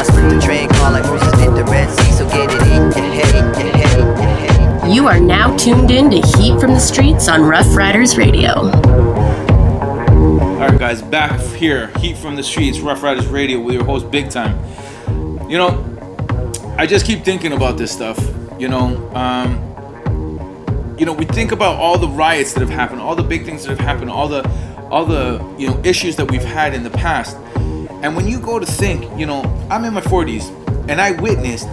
I 0.01 0.03
split 0.03 0.31
the 0.31 0.41
train 0.41 0.69
car 0.71 0.93
like 0.93 1.05
Moses 1.05 1.33
did 1.33 1.55
the 1.55 1.65
Red 1.65 1.91
Sea. 1.91 2.13
So 2.13 2.29
get 2.29 2.51
it 2.51 2.63
in 2.63 2.91
your 2.93 3.25
head, 3.25 3.61
in 3.61 3.67
your 3.67 3.77
head, 3.77 3.99
in 3.99 4.07
your 4.07 4.81
head 4.81 4.95
You 4.95 5.07
are 5.07 5.21
now 5.21 5.57
tuned 5.57 5.91
in 5.91 6.11
to 6.11 6.21
Heat 6.39 6.59
from 6.61 6.73
the 6.73 6.81
Streets 6.81 7.29
on 7.29 7.43
Ruff 7.43 7.77
Ryders 7.77 8.17
Radio. 8.17 8.71
Alright, 10.61 10.79
guys, 10.79 11.03
back 11.03 11.41
here, 11.55 11.89
Heat 11.99 12.17
from 12.17 12.37
the 12.37 12.43
Streets, 12.43 12.79
Ruff 12.81 13.03
Ryders 13.03 13.27
Radio. 13.27 13.61
With 13.61 13.75
your 13.75 13.85
host, 13.85 14.11
Big 14.11 14.31
Time. 14.31 14.59
You 15.51 15.59
know, 15.59 15.90
I 16.81 16.87
just 16.87 17.05
keep 17.05 17.25
thinking 17.25 17.53
about 17.53 17.77
this 17.77 17.93
stuff. 17.93 18.19
You 18.59 18.67
know, 18.67 19.13
um, 19.15 20.97
you 20.99 21.05
know, 21.05 21.13
we 21.13 21.27
think 21.27 21.53
about 21.53 21.77
all 21.77 21.99
the 21.99 22.09
riots 22.09 22.55
that 22.55 22.61
have 22.61 22.71
happened, 22.71 23.03
all 23.03 23.15
the 23.15 23.23
big 23.23 23.45
things 23.45 23.65
that 23.65 23.77
have 23.77 23.81
happened, 23.81 24.11
all 24.11 24.29
the, 24.29 24.49
all 24.91 25.05
the, 25.05 25.45
you 25.59 25.69
know, 25.69 25.79
issues 25.85 26.17
that 26.17 26.31
we've 26.31 26.43
had 26.43 26.73
in 26.73 26.83
the 26.83 26.89
past. 26.89 27.37
And 28.03 28.17
when 28.17 28.27
you 28.27 28.41
go 28.41 28.59
to 28.59 28.65
think, 28.65 29.03
you 29.21 29.27
know, 29.27 29.43
I'm 29.71 29.85
in 29.85 29.93
my 29.93 30.01
40s, 30.01 30.49
and 30.89 31.03
I 31.03 31.11
witnessed 31.11 31.69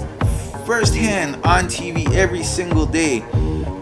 firsthand 0.65 1.35
on 1.45 1.67
TV 1.67 2.11
every 2.11 2.43
single 2.43 2.85
day 2.85 3.19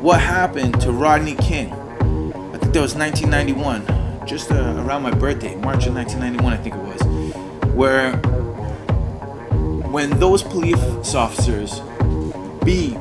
what 0.03 0.21
happened 0.21 0.79
to 0.81 0.91
Rodney 0.91 1.33
King. 1.37 1.73
I 1.73 2.59
think 2.59 2.71
that 2.71 2.81
was 2.81 2.93
1991 2.93 4.27
just 4.27 4.51
uh, 4.51 4.75
around 4.77 5.01
my 5.01 5.09
birthday, 5.09 5.55
March 5.55 5.87
of 5.87 5.95
1991, 5.95 6.53
I 6.53 6.57
think 6.57 6.75
it 6.75 6.81
was, 6.81 7.73
where 7.73 8.15
when 9.95 10.09
those 10.19 10.43
police 10.43 11.15
officers 11.15 11.79
beat 12.65 12.97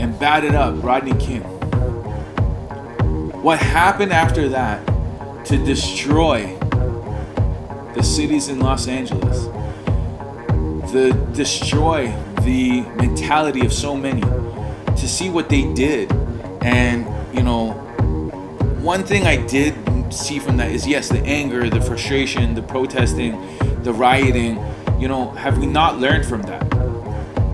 and 0.00 0.18
batted 0.18 0.52
up 0.52 0.82
Rodney 0.82 1.16
King, 1.24 1.42
What 3.40 3.60
happened 3.60 4.12
after 4.12 4.48
that 4.48 4.84
to 5.44 5.56
destroy 5.56 6.58
the 7.94 8.02
cities 8.02 8.48
in 8.48 8.58
Los 8.58 8.88
Angeles, 8.88 9.44
to 10.90 11.12
destroy 11.32 12.08
the 12.40 12.80
mentality 12.96 13.64
of 13.64 13.72
so 13.72 13.96
many, 13.96 14.22
to 14.96 15.06
see 15.06 15.30
what 15.30 15.48
they 15.48 15.72
did, 15.74 16.10
and 16.62 17.06
you 17.32 17.44
know, 17.44 17.70
one 18.82 19.04
thing 19.04 19.28
I 19.28 19.36
did 19.46 19.76
see 20.12 20.40
from 20.40 20.56
that 20.56 20.72
is 20.72 20.88
yes, 20.88 21.08
the 21.08 21.20
anger, 21.20 21.70
the 21.70 21.80
frustration, 21.80 22.56
the 22.56 22.62
protesting, 22.62 23.32
the 23.84 23.92
rioting. 23.92 24.58
You 25.04 25.08
know, 25.08 25.32
have 25.32 25.58
we 25.58 25.66
not 25.66 25.98
learned 25.98 26.24
from 26.24 26.40
that? 26.44 26.62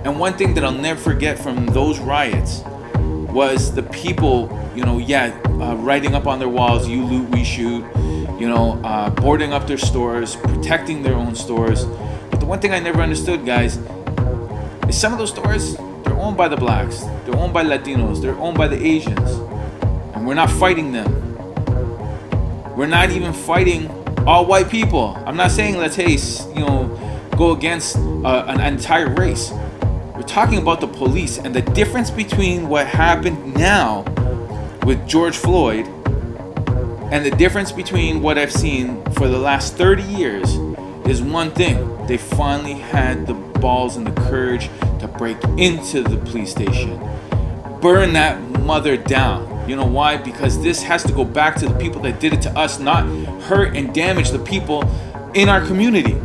And 0.05 0.21
one 0.21 0.35
thing 0.35 0.55
that 0.55 0.63
I'll 0.63 0.71
never 0.71 1.01
forget 1.01 1.37
from 1.37 1.67
those 1.67 1.99
riots 1.99 2.63
was 2.95 3.75
the 3.75 3.83
people, 3.83 4.57
you 4.77 4.85
know, 4.85 4.99
yeah, 4.99 5.37
uh, 5.61 5.75
writing 5.75 6.15
up 6.15 6.29
on 6.29 6.39
their 6.39 6.49
walls, 6.49 6.87
you 6.87 7.03
loot, 7.03 7.29
we 7.31 7.43
shoot, 7.43 7.85
you 8.39 8.49
know, 8.49 8.81
uh, 8.85 9.11
boarding 9.11 9.53
up 9.53 9.67
their 9.67 9.79
stores, 9.79 10.37
protecting 10.37 11.03
their 11.03 11.15
own 11.15 11.35
stores. 11.35 11.87
But 12.31 12.39
the 12.39 12.47
one 12.47 12.61
thing 12.61 12.71
I 12.71 12.79
never 12.79 13.03
understood, 13.03 13.45
guys, 13.45 13.79
is 14.89 14.97
some 14.97 15.13
of 15.13 15.19
those 15.19 15.31
stores, 15.31 15.77
they're 16.05 16.21
owned 16.21 16.37
by 16.37 16.47
the 16.47 16.57
blacks, 16.57 17.01
they're 17.25 17.37
owned 17.37 17.53
by 17.53 17.65
Latinos, 17.65 18.23
they're 18.23 18.39
owned 18.39 18.59
by 18.59 18.69
the 18.69 18.81
Asians. 18.81 19.29
And 20.15 20.25
we're 20.25 20.35
not 20.35 20.53
fighting 20.53 20.93
them. 20.93 21.11
We're 22.77 22.87
not 22.87 23.11
even 23.11 23.33
fighting 23.33 23.91
all 24.25 24.47
white 24.47 24.71
people. 24.71 25.21
I'm 25.27 25.37
not 25.37 25.51
saying 25.51 25.79
let's, 25.79 25.97
hey, 25.97 26.17
you 26.55 26.65
know, 26.65 27.10
go 27.41 27.53
against 27.53 27.97
uh, 27.97 28.45
an 28.49 28.61
entire 28.61 29.09
race. 29.15 29.51
We're 30.15 30.25
talking 30.27 30.59
about 30.59 30.83
the 30.83 30.87
police 30.87 31.39
and 31.39 31.55
the 31.55 31.63
difference 31.63 32.11
between 32.11 32.69
what 32.69 32.87
happened 32.87 33.55
now 33.55 34.03
with 34.85 35.09
George 35.09 35.39
Floyd 35.39 35.87
and 37.11 37.25
the 37.25 37.31
difference 37.31 37.73
between 37.73 38.21
what 38.21 38.37
I've 38.37 38.53
seen 38.53 39.03
for 39.13 39.27
the 39.27 39.39
last 39.39 39.75
30 39.77 40.03
years 40.03 40.55
is 41.09 41.23
one 41.23 41.51
thing. 41.53 42.07
They 42.07 42.19
finally 42.19 42.75
had 42.75 43.27
the 43.27 43.33
balls 43.33 43.97
and 43.97 44.07
the 44.07 44.21
courage 44.29 44.69
to 44.99 45.09
break 45.09 45.43
into 45.57 46.03
the 46.03 46.19
police 46.19 46.51
station, 46.51 47.01
burn 47.81 48.13
that 48.13 48.39
mother 48.61 48.99
down. 48.99 49.67
You 49.67 49.77
know 49.77 49.87
why? 49.87 50.19
Because 50.19 50.63
this 50.63 50.83
has 50.83 51.03
to 51.05 51.13
go 51.15 51.25
back 51.25 51.57
to 51.57 51.69
the 51.69 51.79
people 51.79 52.03
that 52.03 52.21
did 52.21 52.35
it 52.35 52.43
to 52.43 52.51
us, 52.51 52.79
not 52.79 53.07
hurt 53.45 53.75
and 53.75 53.95
damage 53.95 54.29
the 54.31 54.39
people 54.41 54.83
in 55.33 55.49
our 55.49 55.65
community. 55.65 56.21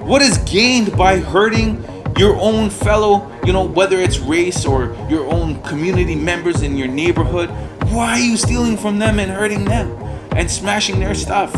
What 0.00 0.22
is 0.22 0.38
gained 0.38 0.96
by 0.96 1.18
hurting 1.18 1.84
your 2.18 2.34
own 2.36 2.70
fellow, 2.70 3.30
you 3.44 3.52
know, 3.52 3.64
whether 3.64 3.98
it's 3.98 4.18
race 4.18 4.64
or 4.64 4.96
your 5.08 5.26
own 5.30 5.62
community 5.62 6.14
members 6.14 6.62
in 6.62 6.76
your 6.76 6.88
neighborhood? 6.88 7.50
Why 7.90 8.12
are 8.12 8.18
you 8.18 8.36
stealing 8.38 8.76
from 8.76 8.98
them 8.98 9.18
and 9.20 9.30
hurting 9.30 9.64
them 9.66 9.90
and 10.32 10.50
smashing 10.50 10.98
their 11.00 11.14
stuff? 11.14 11.52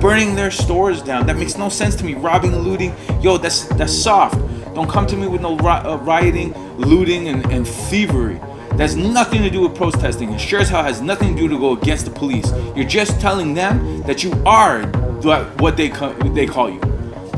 Burning 0.00 0.34
their 0.34 0.50
stores 0.50 1.02
down. 1.02 1.26
That 1.26 1.36
makes 1.36 1.56
no 1.56 1.68
sense 1.68 1.94
to 1.96 2.04
me. 2.04 2.14
Robbing 2.14 2.54
looting. 2.56 2.94
Yo, 3.22 3.38
that's 3.38 3.64
that's 3.68 3.92
soft. 3.96 4.38
Don't 4.74 4.90
come 4.90 5.06
to 5.06 5.16
me 5.16 5.26
with 5.26 5.40
no 5.40 5.56
uh, 5.56 5.98
rioting, 6.02 6.52
looting, 6.76 7.28
and, 7.28 7.46
and 7.46 7.66
thievery. 7.66 8.40
That's 8.74 8.94
nothing 8.94 9.42
to 9.42 9.50
do 9.50 9.62
with 9.62 9.74
protesting. 9.74 10.32
It 10.32 10.40
sure 10.40 10.60
as 10.60 10.68
hell 10.68 10.84
has 10.84 11.00
nothing 11.00 11.34
to 11.34 11.42
do 11.42 11.48
to 11.48 11.58
go 11.58 11.76
against 11.76 12.04
the 12.04 12.10
police. 12.10 12.52
You're 12.76 12.86
just 12.86 13.20
telling 13.20 13.54
them 13.54 14.02
that 14.02 14.22
you 14.22 14.32
are 14.44 14.84
what 15.58 15.76
they 15.76 15.88
ca- 15.88 16.12
they 16.34 16.46
call 16.46 16.70
you. 16.70 16.80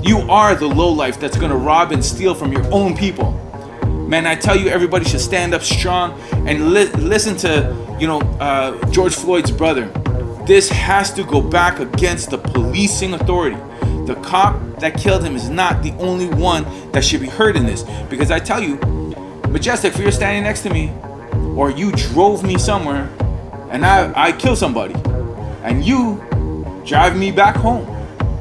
You 0.03 0.21
are 0.31 0.55
the 0.55 0.67
lowlife 0.67 1.21
that's 1.21 1.37
gonna 1.37 1.57
rob 1.57 1.93
and 1.93 2.03
steal 2.03 2.35
from 2.35 2.53
your 2.53 2.65
own 2.73 2.97
people. 2.97 3.33
Man, 4.09 4.27
I 4.27 4.35
tell 4.35 4.57
you, 4.59 4.69
everybody 4.69 5.05
should 5.05 5.21
stand 5.21 5.53
up 5.55 5.63
strong 5.63 6.19
and 6.49 6.73
li- 6.73 6.91
listen 6.93 7.37
to, 7.39 7.97
you 8.01 8.07
know, 8.07 8.21
uh, 8.41 8.91
George 8.91 9.15
Floyd's 9.15 9.51
brother. 9.51 9.87
This 10.47 10.71
has 10.71 11.13
to 11.15 11.23
go 11.23 11.41
back 11.43 11.81
against 11.81 12.31
the 12.31 12.39
policing 12.39 13.15
authority. 13.15 13.59
The 14.07 14.15
cop 14.23 14.59
that 14.81 14.95
killed 14.95 15.23
him 15.23 15.37
is 15.37 15.49
not 15.51 15.83
the 15.83 15.93
only 15.99 16.29
one 16.29 16.65
that 16.93 17.05
should 17.05 17.21
be 17.21 17.29
heard 17.29 17.55
in 17.55 17.67
this. 17.67 17.85
Because 18.09 18.31
I 18.31 18.39
tell 18.41 18.61
you, 18.61 18.77
Majestic, 19.51 19.95
if 19.95 20.01
you're 20.01 20.11
standing 20.11 20.45
next 20.45 20.63
to 20.63 20.71
me, 20.71 20.93
or 21.55 21.71
you 21.71 21.93
drove 21.93 22.43
me 22.43 22.59
somewhere, 22.59 23.09
and 23.71 23.85
I, 23.85 24.13
I 24.17 24.33
kill 24.33 24.57
somebody, 24.57 24.95
and 25.63 25.85
you 25.85 26.25
drive 26.87 27.17
me 27.17 27.31
back 27.31 27.55
home, 27.55 27.87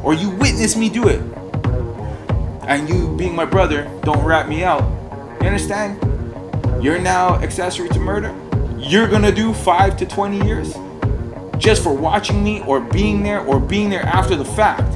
or 0.04 0.14
you 0.14 0.30
witness 0.30 0.76
me 0.78 0.90
do 0.90 1.08
it, 1.10 1.22
and 2.70 2.88
you 2.88 3.14
being 3.18 3.36
my 3.36 3.46
brother 3.46 3.92
don't 4.04 4.24
rat 4.24 4.48
me 4.48 4.64
out. 4.64 4.84
You 5.42 5.48
understand? 5.48 6.00
You're 6.84 7.00
now 7.00 7.36
accessory 7.42 7.90
to 7.90 8.00
murder. 8.00 8.34
You're 8.78 9.08
gonna 9.08 9.32
do 9.32 9.54
five 9.54 9.98
to 9.98 10.06
20 10.06 10.46
years 10.46 10.76
just 11.58 11.82
for 11.82 11.94
watching 11.94 12.44
me 12.44 12.62
or 12.62 12.80
being 12.80 13.24
there 13.24 13.42
or 13.42 13.60
being 13.60 13.90
there 13.90 14.04
after 14.04 14.36
the 14.36 14.46
fact. 14.46 14.94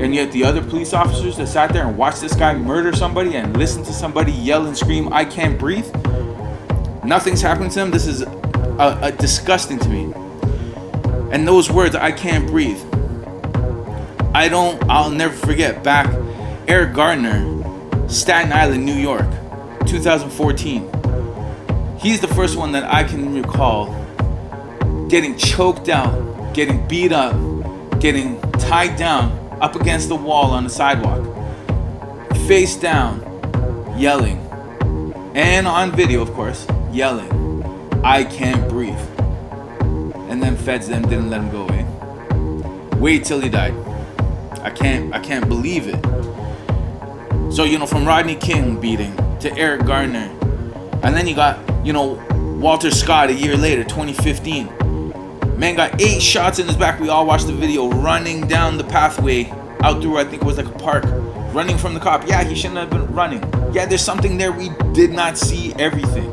And 0.00 0.14
yet 0.14 0.30
the 0.30 0.44
other 0.44 0.62
police 0.62 0.94
officers 0.94 1.36
that 1.36 1.48
sat 1.48 1.72
there 1.72 1.86
and 1.86 1.98
watched 1.98 2.20
this 2.20 2.34
guy 2.34 2.54
murder 2.54 2.94
somebody 2.94 3.34
and 3.34 3.56
listen 3.56 3.82
to 3.84 3.92
somebody 3.92 4.30
yell 4.30 4.66
and 4.66 4.78
scream, 4.78 5.12
I 5.12 5.24
can't 5.24 5.58
breathe. 5.58 5.92
Nothing's 7.04 7.42
happened 7.42 7.72
to 7.72 7.80
them. 7.80 7.90
This 7.90 8.06
is 8.06 8.22
uh, 8.22 8.28
uh, 8.78 9.10
disgusting 9.10 9.80
to 9.80 9.88
me. 9.88 10.14
And 11.32 11.46
those 11.46 11.70
words, 11.70 11.96
I 11.96 12.12
can't 12.12 12.46
breathe. 12.46 12.80
I 14.32 14.48
don't, 14.48 14.82
I'll 14.88 15.10
never 15.10 15.34
forget 15.34 15.82
back 15.82 16.06
Eric 16.70 16.94
Gardner, 16.94 18.08
Staten 18.08 18.52
Island, 18.52 18.86
New 18.86 18.94
York, 18.94 19.28
2014. 19.88 20.88
He's 21.98 22.20
the 22.20 22.28
first 22.28 22.56
one 22.56 22.70
that 22.70 22.84
I 22.84 23.02
can 23.02 23.34
recall 23.34 23.88
getting 25.08 25.36
choked 25.36 25.88
out, 25.88 26.54
getting 26.54 26.86
beat 26.86 27.10
up, 27.10 27.34
getting 27.98 28.40
tied 28.52 28.96
down 28.96 29.32
up 29.60 29.74
against 29.74 30.08
the 30.10 30.14
wall 30.14 30.52
on 30.52 30.62
the 30.62 30.70
sidewalk, 30.70 31.26
face 32.46 32.76
down, 32.76 33.18
yelling, 33.98 34.38
and 35.34 35.66
on 35.66 35.90
video, 35.90 36.22
of 36.22 36.32
course, 36.34 36.68
yelling, 36.92 37.64
I 38.04 38.22
can't 38.22 38.68
breathe. 38.68 38.94
And 40.30 40.40
then 40.40 40.54
feds 40.54 40.86
them 40.86 41.02
didn't 41.02 41.30
let 41.30 41.40
him 41.40 41.50
go 41.50 41.66
away. 41.66 41.84
Wait 43.00 43.24
till 43.24 43.40
he 43.40 43.48
died. 43.48 43.74
I 44.62 44.70
can't 44.70 45.12
I 45.12 45.18
can't 45.18 45.48
believe 45.48 45.88
it. 45.88 46.19
So 47.50 47.64
you 47.64 47.80
know, 47.80 47.86
from 47.86 48.06
Rodney 48.06 48.36
King 48.36 48.80
beating 48.80 49.12
to 49.40 49.52
Eric 49.58 49.84
Gardner, 49.84 50.30
and 51.02 51.16
then 51.16 51.26
you 51.26 51.34
got 51.34 51.58
you 51.84 51.92
know 51.92 52.12
Walter 52.60 52.92
Scott 52.92 53.28
a 53.28 53.34
year 53.34 53.56
later, 53.56 53.82
2015. 53.82 55.58
Man 55.58 55.74
got 55.74 56.00
eight 56.00 56.22
shots 56.22 56.60
in 56.60 56.68
his 56.68 56.76
back. 56.76 57.00
We 57.00 57.08
all 57.08 57.26
watched 57.26 57.48
the 57.48 57.52
video 57.52 57.90
running 57.90 58.46
down 58.46 58.78
the 58.78 58.84
pathway 58.84 59.50
out 59.82 60.00
through 60.00 60.18
I 60.18 60.24
think 60.24 60.42
it 60.42 60.44
was 60.44 60.58
like 60.58 60.66
a 60.66 60.78
park, 60.78 61.02
running 61.52 61.76
from 61.76 61.94
the 61.94 62.00
cop. 62.00 62.24
Yeah, 62.28 62.44
he 62.44 62.54
shouldn't 62.54 62.78
have 62.78 62.90
been 62.90 63.12
running. 63.12 63.42
Yeah, 63.74 63.84
there's 63.84 64.00
something 64.00 64.38
there 64.38 64.52
we 64.52 64.70
did 64.92 65.10
not 65.10 65.36
see 65.36 65.74
everything. 65.74 66.32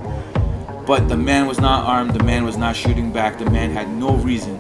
But 0.86 1.10
the 1.10 1.18
man 1.18 1.48
was 1.48 1.60
not 1.60 1.86
armed, 1.86 2.14
the 2.14 2.24
man 2.24 2.46
was 2.46 2.58
not 2.58 2.76
shooting 2.76 3.12
back, 3.12 3.40
the 3.40 3.50
man 3.50 3.72
had 3.72 3.90
no 3.90 4.12
reason 4.18 4.56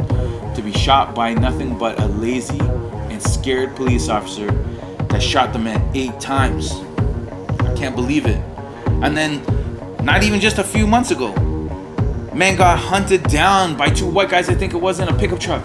to 0.55 0.62
be 0.64 0.74
shot 0.74 1.14
by 1.14 1.36
nothing 1.36 1.78
but 1.78 1.99
a 1.99 2.08
lazy 2.08 2.60
and 2.60 3.22
scared 3.22 3.76
police 3.76 4.10
officer 4.10 4.49
that 5.10 5.22
shot 5.22 5.53
the 5.53 5.60
man 5.60 5.82
eight 5.95 6.20
times. 6.20 6.72
I 7.60 7.74
can't 7.76 7.95
believe 7.95 8.26
it. 8.26 8.41
And 9.03 9.16
then, 9.16 9.43
not 10.03 10.24
even 10.24 10.39
just 10.39 10.58
a 10.58 10.64
few 10.64 10.88
months 10.88 11.12
ago, 11.12 11.34
man 12.34 12.55
got 12.55 12.78
hunted 12.78 13.24
down 13.24 13.76
by 13.76 13.89
two 13.89 14.08
white 14.08 14.30
guys, 14.30 14.47
I 14.47 14.53
think 14.53 14.74
it 14.74 14.78
was 14.78 14.99
in 14.99 15.08
a 15.08 15.18
pickup 15.18 15.39
truck, 15.39 15.64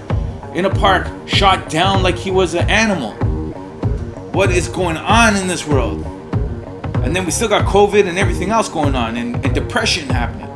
in 0.54 0.64
a 0.64 0.70
park, 0.70 1.06
shot 1.26 1.68
down 1.68 2.02
like 2.02 2.16
he 2.16 2.30
was 2.30 2.54
an 2.54 2.68
animal. 2.70 3.12
What 4.32 4.50
is 4.50 4.68
going 4.68 4.96
on 4.96 5.36
in 5.36 5.48
this 5.48 5.66
world? 5.66 6.04
And 7.04 7.14
then 7.14 7.24
we 7.24 7.30
still 7.30 7.48
got 7.48 7.66
COVID 7.66 8.08
and 8.08 8.18
everything 8.18 8.50
else 8.50 8.68
going 8.68 8.94
on, 8.94 9.16
and, 9.16 9.44
and 9.44 9.54
depression 9.54 10.08
happening. 10.08 10.48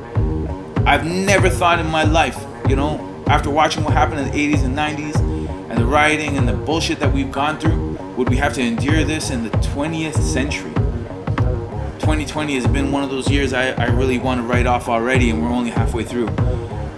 I've 0.86 1.04
never 1.04 1.50
thought 1.50 1.78
in 1.78 1.86
my 1.86 2.04
life, 2.04 2.42
you 2.68 2.76
know, 2.76 3.24
after 3.26 3.50
watching 3.50 3.84
what 3.84 3.92
happened 3.92 4.20
in 4.20 4.30
the 4.30 4.54
80s 4.54 4.64
and 4.64 4.76
90s 4.76 5.25
and 5.68 5.78
the 5.78 5.84
rioting 5.84 6.36
and 6.36 6.48
the 6.48 6.52
bullshit 6.52 7.00
that 7.00 7.12
we've 7.12 7.32
gone 7.32 7.58
through, 7.58 7.98
would 8.16 8.28
we 8.28 8.36
have 8.36 8.54
to 8.54 8.62
endure 8.62 9.04
this 9.04 9.30
in 9.30 9.42
the 9.42 9.50
20th 9.50 10.18
century? 10.18 10.72
2020 12.00 12.54
has 12.54 12.66
been 12.66 12.92
one 12.92 13.02
of 13.02 13.10
those 13.10 13.28
years 13.28 13.52
I, 13.52 13.70
I 13.72 13.86
really 13.86 14.18
want 14.18 14.40
to 14.40 14.46
write 14.46 14.66
off 14.66 14.88
already, 14.88 15.30
and 15.30 15.42
we're 15.42 15.48
only 15.48 15.70
halfway 15.70 16.04
through. 16.04 16.28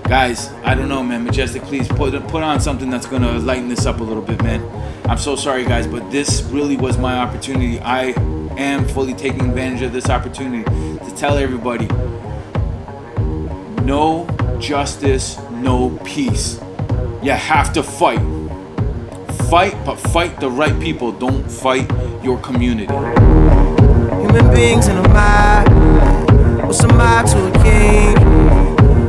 Guys, 0.05 0.51
I 0.65 0.75
don't 0.75 0.89
know, 0.89 1.03
man. 1.03 1.25
Majestic, 1.25 1.63
please 1.63 1.89
put 1.89 2.13
put 2.29 2.43
on 2.43 2.61
something 2.61 2.91
that's 2.91 3.07
gonna 3.07 3.39
lighten 3.39 3.69
this 3.69 3.87
up 3.87 4.01
a 4.01 4.03
little 4.03 4.23
bit, 4.23 4.43
man. 4.43 4.63
I'm 5.07 5.19
so 5.19 5.37
sorry, 5.37 5.65
guys, 5.65 5.87
but 5.87 6.11
this 6.11 6.43
really 6.45 6.77
was 6.77 6.99
my 6.99 7.19
opportunity. 7.19 7.79
I 7.81 8.15
am 8.59 8.87
fully 8.89 9.15
taking 9.15 9.49
advantage 9.49 9.83
of 9.83 9.93
this 9.93 10.11
opportunity 10.11 10.65
to 10.65 11.15
tell 11.17 11.39
everybody 11.39 11.87
no 13.85 14.27
justice, 14.61 15.39
no 15.51 15.99
peace. 16.05 16.61
You 17.23 17.33
have 17.33 17.73
to 17.73 17.83
fight. 17.83 18.38
Fight, 19.49 19.75
but 19.87 19.99
fight 19.99 20.39
the 20.41 20.51
right 20.51 20.79
people. 20.79 21.11
Don't 21.11 21.51
fight 21.51 21.91
your 22.23 22.37
community. 22.41 22.93
Human 22.93 24.51
beings 24.55 24.89
in 24.89 24.99
a 24.99 25.09
mob. 25.09 25.67
What's 26.67 26.85
a 26.85 26.89
mob 26.89 27.25
to 27.29 27.47
a 27.47 27.51
king? 27.63 28.15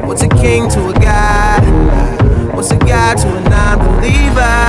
What's 0.07 0.21
a 0.21 0.29
king 0.29 0.69
to 0.69 0.87
a 0.87 0.93
god? 0.93 1.61
What's 2.55 2.71
a 2.71 2.77
guide 2.77 3.17
to 3.17 3.35
a 3.35 3.41
non-believer 3.49 4.63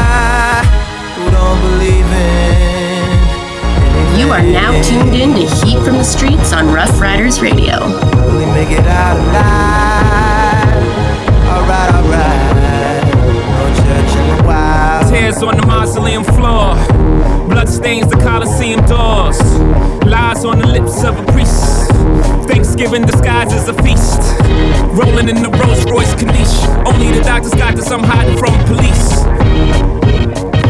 who 1.15 1.31
don't 1.31 1.61
believe 1.71 2.11
in? 2.19 4.19
You 4.19 4.33
are 4.33 4.43
now 4.43 4.73
tuned 4.83 5.15
in 5.15 5.35
to 5.35 5.47
Heat 5.65 5.79
from 5.85 5.99
the 5.99 6.05
Streets 6.05 6.53
on 6.53 6.75
Ruff 6.75 7.01
Ryders 7.01 7.41
Radio. 7.41 7.79
Will 8.27 8.41
On 15.21 15.57
the 15.57 15.67
mausoleum 15.67 16.25
floor. 16.25 16.75
Blood 17.49 17.69
stains 17.69 18.09
the 18.09 18.17
Coliseum 18.17 18.81
doors. 18.87 19.39
Lies 20.05 20.45
on 20.45 20.59
the 20.59 20.67
lips 20.67 21.05
of 21.05 21.17
a 21.17 21.25
priest. 21.33 21.89
Thanksgiving 22.49 23.07
disguised 23.07 23.53
as 23.53 23.69
a 23.69 23.75
feast. 23.85 24.21
Rolling 24.97 25.29
in 25.29 25.41
the 25.41 25.49
Rolls 25.49 25.85
Royce 25.89 26.13
Caniche. 26.17 26.61
Only 26.85 27.13
the 27.13 27.23
doctors 27.23 27.55
got 27.55 27.77
this, 27.77 27.91
I'm 27.91 28.03
hiding 28.03 28.37
from 28.37 28.53
police. 28.65 29.25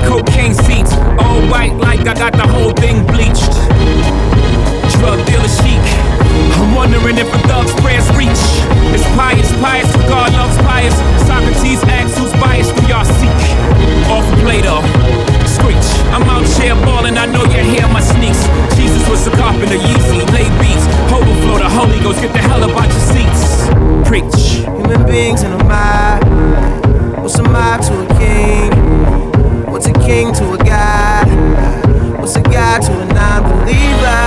Cocaine 0.07 0.55
seats, 0.55 0.93
all 1.19 1.41
white 1.51 1.75
like 1.79 2.07
I 2.07 2.15
got 2.15 2.35
the 2.35 2.47
whole 2.47 2.75
thing 2.75 3.07
bleached. 3.07 3.55
Drug 4.99 5.19
dealer 5.27 5.51
chic. 5.63 5.83
I'm 6.59 6.75
wondering 6.75 7.19
if 7.19 7.27
a 7.27 7.39
thug's 7.49 7.75
prayers 7.83 8.07
reach. 8.15 8.43
It's 8.95 9.07
pious, 9.15 9.51
pious, 9.63 9.91
God 10.07 10.31
loves 10.35 10.59
pious. 10.63 10.95
Socrates 11.27 11.83
asks 11.91 12.19
who's 12.19 12.35
biased, 12.61 12.77
do 12.77 12.83
y'all 12.87 13.05
seek? 13.05 13.31
Off 14.11 14.27
Plato, 14.41 14.81
screech. 15.47 15.89
I'm 16.13 16.29
out 16.29 16.47
here 16.61 16.75
balling, 16.85 17.17
I 17.17 17.27
know 17.27 17.45
you 17.45 17.63
hear 17.63 17.87
my 17.89 18.01
sneaks. 18.01 18.47
Jesus 18.77 19.09
was 19.09 19.27
a 19.27 19.31
carpenter, 19.31 19.77
Yeezy, 19.77 20.21
lay 20.33 20.49
beats. 20.61 20.87
Overflow 21.13 21.59
the 21.59 21.69
Holy 21.69 22.01
Ghost, 22.01 22.21
get 22.21 22.33
the 22.33 22.39
hell 22.39 22.65
up 22.65 22.77
out 22.77 22.89
your 22.89 23.01
seats. 23.13 23.69
Preach. 24.09 24.65
Human 24.67 25.07
beings 25.07 25.43
in 25.43 25.53
a 25.53 25.65
mob. 25.65 26.25
What's 27.19 27.39
a 27.39 27.43
mob 27.43 27.83
to 27.83 27.93
a 28.01 28.07
king? 28.19 28.71
What's 29.71 29.87
a 29.87 29.93
king 29.93 30.33
to 30.35 30.53
a 30.53 30.59
god? 30.59 31.29
What's 32.19 32.37
a 32.37 32.43
god 32.43 32.83
to 32.83 32.93
a 32.93 33.05
non-believer 33.07 34.23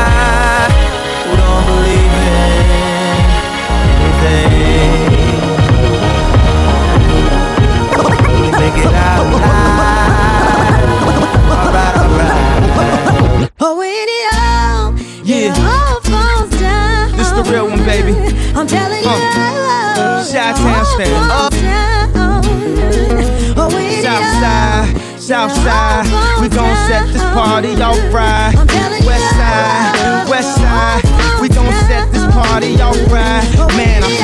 who 1.23 1.35
don't 1.37 1.65
believe 1.67 2.13
in 2.23 2.51
anything? 4.31 5.22
Oh, 13.65 13.77
when 13.77 13.87
it 13.87 14.33
all, 14.35 14.93
Yeah. 15.23 15.53
it 15.53 15.59
all 15.59 16.01
falls 16.01 16.49
down. 16.59 17.15
This 17.15 17.31
the 17.31 17.43
real 17.49 17.69
one, 17.69 17.83
baby. 17.85 18.11
I'm 18.55 18.67
telling 18.67 19.05
Uh, 19.07 19.15
you. 19.15 20.31
Chi-town 20.31 20.85
stand 20.95 21.31
up. 21.31 21.53
Oh, 23.55 23.67
when 23.71 23.85
it 23.85 24.03
South 24.03 24.27
side, 24.43 24.89
south 25.17 25.53
side, 25.63 26.05
we 26.41 26.49
gon' 26.49 26.75
set 26.87 27.07
this 27.13 27.21
party 27.31 27.79
off 27.81 27.97
right. 28.11 28.53
West 29.05 29.29
side, 29.39 30.27
west 30.27 30.55
side, 30.57 31.03
we 31.39 31.47
gon' 31.47 31.71
set 31.87 32.11
this 32.11 32.25
party 32.33 32.81
off 32.81 32.97
right. 33.09 33.47
Man, 33.77 34.03
I 34.03 34.17
promise. 34.17 34.22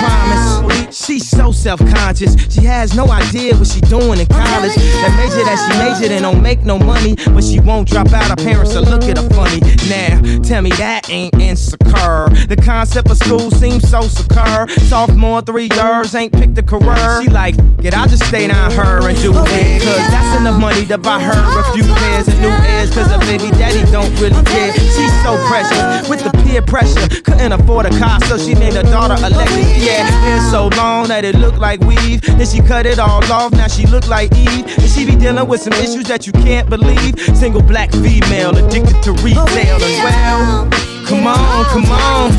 She's 1.10 1.28
so 1.28 1.52
self-conscious. 1.52 2.54
She 2.54 2.62
has 2.66 2.96
no 2.96 3.10
idea 3.10 3.56
what 3.56 3.66
she 3.66 3.82
doing 3.82 4.20
in 4.20 4.28
college. 4.28 4.76
That 4.76 5.10
major 5.18 5.42
that 5.44 5.58
she 5.58 5.74
majored 5.80 6.12
in 6.12 6.22
don't 6.22 6.40
make 6.40 6.62
no 6.62 6.78
money, 6.78 7.16
but 7.34 7.44
she 7.44 7.60
won't 7.60 7.90
drop 7.90 8.14
out. 8.14 8.30
Her 8.30 8.36
parents 8.36 8.76
will 8.76 8.84
look 8.84 9.02
at 9.06 9.18
her 9.18 9.28
funny. 9.34 9.60
Now, 9.90 10.22
tell 10.44 10.62
me 10.62 10.70
that 10.78 11.10
ain't 11.10 11.34
insecure. 11.42 12.30
The 12.46 12.62
concept 12.64 13.10
of 13.10 13.18
school 13.18 13.50
seems 13.50 13.90
so 13.90 14.02
secure. 14.02 14.70
Sophomore, 14.86 15.42
three 15.42 15.68
years, 15.74 16.14
ain't 16.14 16.32
picked 16.32 16.56
a 16.60 16.62
career. 16.62 17.24
She 17.24 17.30
like, 17.30 17.58
get, 17.82 17.96
I'll 17.96 18.08
just 18.08 18.26
stay 18.26 18.46
down 18.48 18.70
her 18.74 19.10
and 19.10 19.18
do 19.18 19.34
it. 19.34 19.82
Cause 19.82 20.06
that's 20.14 20.40
enough 20.40 20.62
money 20.62 20.86
to 20.86 21.00
buy 21.00 21.20
her 21.24 21.34
a 21.34 21.64
few 21.74 21.90
pairs 21.90 22.28
of 22.28 22.40
new 22.40 22.54
ears. 22.54 22.94
Cause 22.94 23.10
her 23.10 23.18
baby 23.26 23.50
daddy 23.58 23.82
don't 23.92 24.14
really 24.22 24.44
care. 24.46 24.74
She's 24.74 25.24
so 25.26 25.42
precious 25.50 26.08
with 26.08 26.22
the 26.22 26.30
peer 26.46 26.62
pressure. 26.62 27.10
Couldn't 27.24 27.52
afford 27.52 27.88
a 27.88 27.98
car, 27.98 28.22
so 28.30 28.38
she 28.38 28.54
named 28.54 28.76
her 28.76 28.84
daughter 28.84 29.18
Alexis. 29.26 29.66
Yeah, 29.84 30.06
hair 30.06 30.40
so 30.52 30.70
long 30.78 30.99
that 31.08 31.26
it 31.26 31.36
looked 31.36 31.58
like 31.58 31.80
weave. 31.82 32.22
Then 32.22 32.46
she 32.46 32.60
cut 32.60 32.86
it 32.86 33.00
all 33.00 33.24
off, 33.32 33.52
now 33.52 33.68
she 33.68 33.86
look 33.88 34.08
like 34.08 34.32
Eve. 34.36 34.66
And 34.78 34.90
she 34.90 35.06
be 35.06 35.16
dealing 35.16 35.48
with 35.48 35.62
some 35.62 35.74
issues 35.74 36.06
that 36.06 36.26
you 36.28 36.34
can't 36.34 36.70
believe. 36.70 37.20
Single 37.36 37.62
black 37.62 37.92
female 37.92 38.56
addicted 38.58 39.02
to 39.04 39.12
retail 39.24 39.78
as 39.78 39.98
well. 40.04 40.70
Come 41.08 41.26
on, 41.26 41.66
come 41.66 41.86
on. 41.86 42.32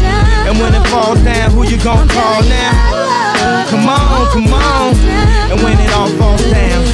And 0.46 0.58
when 0.58 0.74
it 0.74 0.86
falls 0.88 1.20
down, 1.24 1.50
who 1.50 1.64
you 1.64 1.82
gon' 1.82 2.08
call 2.08 2.42
now? 2.42 3.66
Come 3.68 3.88
on, 3.88 4.26
come 4.30 4.52
on. 4.52 4.94
And 5.50 5.60
when 5.62 5.78
it 5.78 5.92
all 5.92 6.08
falls 6.18 6.42
down, 6.50 6.84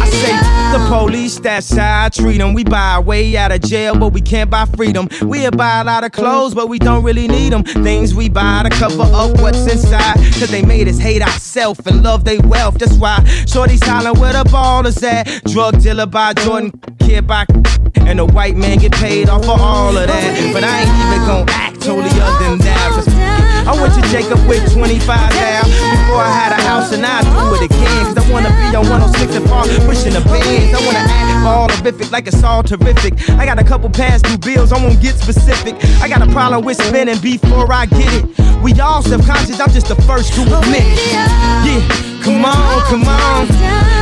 I 0.00 0.08
say 0.10 0.61
the 0.72 0.86
police, 0.88 1.38
that's 1.38 1.70
how 1.70 2.06
I 2.06 2.08
treat 2.08 2.38
them. 2.38 2.54
We 2.54 2.64
buy 2.64 2.94
our 2.94 3.02
way 3.02 3.36
out 3.36 3.52
of 3.52 3.60
jail, 3.60 3.94
but 3.98 4.12
we 4.12 4.20
can't 4.20 4.50
buy 4.50 4.64
freedom. 4.64 5.08
We'll 5.20 5.50
buy 5.50 5.80
a 5.80 5.84
lot 5.84 6.02
of 6.04 6.12
clothes, 6.12 6.54
but 6.54 6.68
we 6.68 6.78
don't 6.78 7.04
really 7.04 7.28
need 7.28 7.52
them. 7.52 7.62
Things 7.62 8.14
we 8.14 8.28
buy 8.28 8.62
to 8.64 8.70
cover 8.70 9.02
up 9.02 9.38
what's 9.40 9.70
inside. 9.70 10.16
Cause 10.16 10.50
they 10.50 10.64
made 10.64 10.88
us 10.88 10.98
hate 10.98 11.22
ourselves 11.22 11.86
and 11.86 12.02
love 12.02 12.24
their 12.24 12.40
wealth. 12.40 12.78
That's 12.78 12.96
why 12.96 13.22
Shorty's 13.46 13.84
hollering 13.84 14.18
where 14.18 14.32
the 14.32 14.48
ball 14.50 14.86
is 14.86 15.02
at. 15.02 15.24
Drug 15.44 15.80
dealer 15.82 16.06
by 16.06 16.32
Jordan, 16.34 16.72
kid 16.98 17.26
by 17.26 17.44
and 17.94 18.18
the 18.18 18.24
white 18.26 18.56
man 18.56 18.78
get 18.78 18.92
paid 18.92 19.28
off 19.28 19.44
for 19.44 19.58
all 19.58 19.96
of 19.96 20.06
that. 20.06 20.52
But 20.52 20.64
I 20.64 20.80
ain't 20.80 20.88
even 20.88 21.28
gonna 21.28 21.52
act 21.52 21.82
totally 21.82 22.20
other 22.20 22.44
than 22.44 22.58
that. 22.58 23.11
I 23.64 23.72
went 23.80 23.94
to 23.94 24.02
Jacob 24.10 24.42
with 24.48 24.62
25 24.72 25.06
now 25.06 25.62
before 25.62 26.18
I 26.18 26.32
had 26.34 26.50
a 26.52 26.60
house 26.66 26.92
and 26.92 27.06
I 27.06 27.22
do 27.22 27.54
it 27.54 27.70
again. 27.70 28.04
Cause 28.06 28.18
I 28.18 28.24
wanna 28.30 28.50
be 28.50 28.74
on 28.74 28.88
106 28.90 29.36
and 29.36 29.46
Park 29.46 29.68
pushing 29.86 30.14
the 30.14 30.22
bands. 30.26 30.74
I 30.74 30.80
wanna 30.84 30.98
act 30.98 31.46
all 31.46 31.70
horrific 31.70 32.10
like 32.10 32.26
it's 32.26 32.42
all 32.42 32.62
terrific. 32.62 33.14
I 33.38 33.46
got 33.46 33.58
a 33.58 33.64
couple 33.64 33.88
past 33.90 34.24
due 34.24 34.38
bills, 34.38 34.72
I 34.72 34.82
won't 34.82 35.00
get 35.00 35.14
specific. 35.14 35.74
I 36.02 36.08
got 36.08 36.22
a 36.22 36.30
problem 36.32 36.64
with 36.64 36.82
spending 36.82 37.18
before 37.18 37.72
I 37.72 37.86
get 37.86 38.12
it. 38.18 38.24
We 38.62 38.78
all 38.80 39.02
subconscious, 39.02 39.60
I'm 39.60 39.70
just 39.70 39.88
the 39.88 39.96
first 40.02 40.34
to 40.34 40.42
admit. 40.42 40.86
Yeah, 41.14 41.86
come 42.22 42.44
on, 42.44 42.82
come 42.90 43.06
on. 43.06 43.46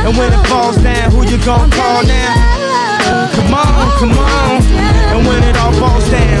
And 0.05 0.17
when 0.17 0.33
it 0.33 0.47
falls 0.47 0.77
down, 0.77 1.11
who 1.11 1.21
you 1.25 1.37
gonna 1.45 1.69
call 1.75 2.03
now? 2.03 3.29
Come 3.35 3.53
on, 3.53 3.91
come 3.97 4.17
on. 4.17 4.61
And 5.13 5.27
when 5.27 5.43
it 5.43 5.57
all 5.57 5.73
falls 5.73 6.09
down, 6.09 6.40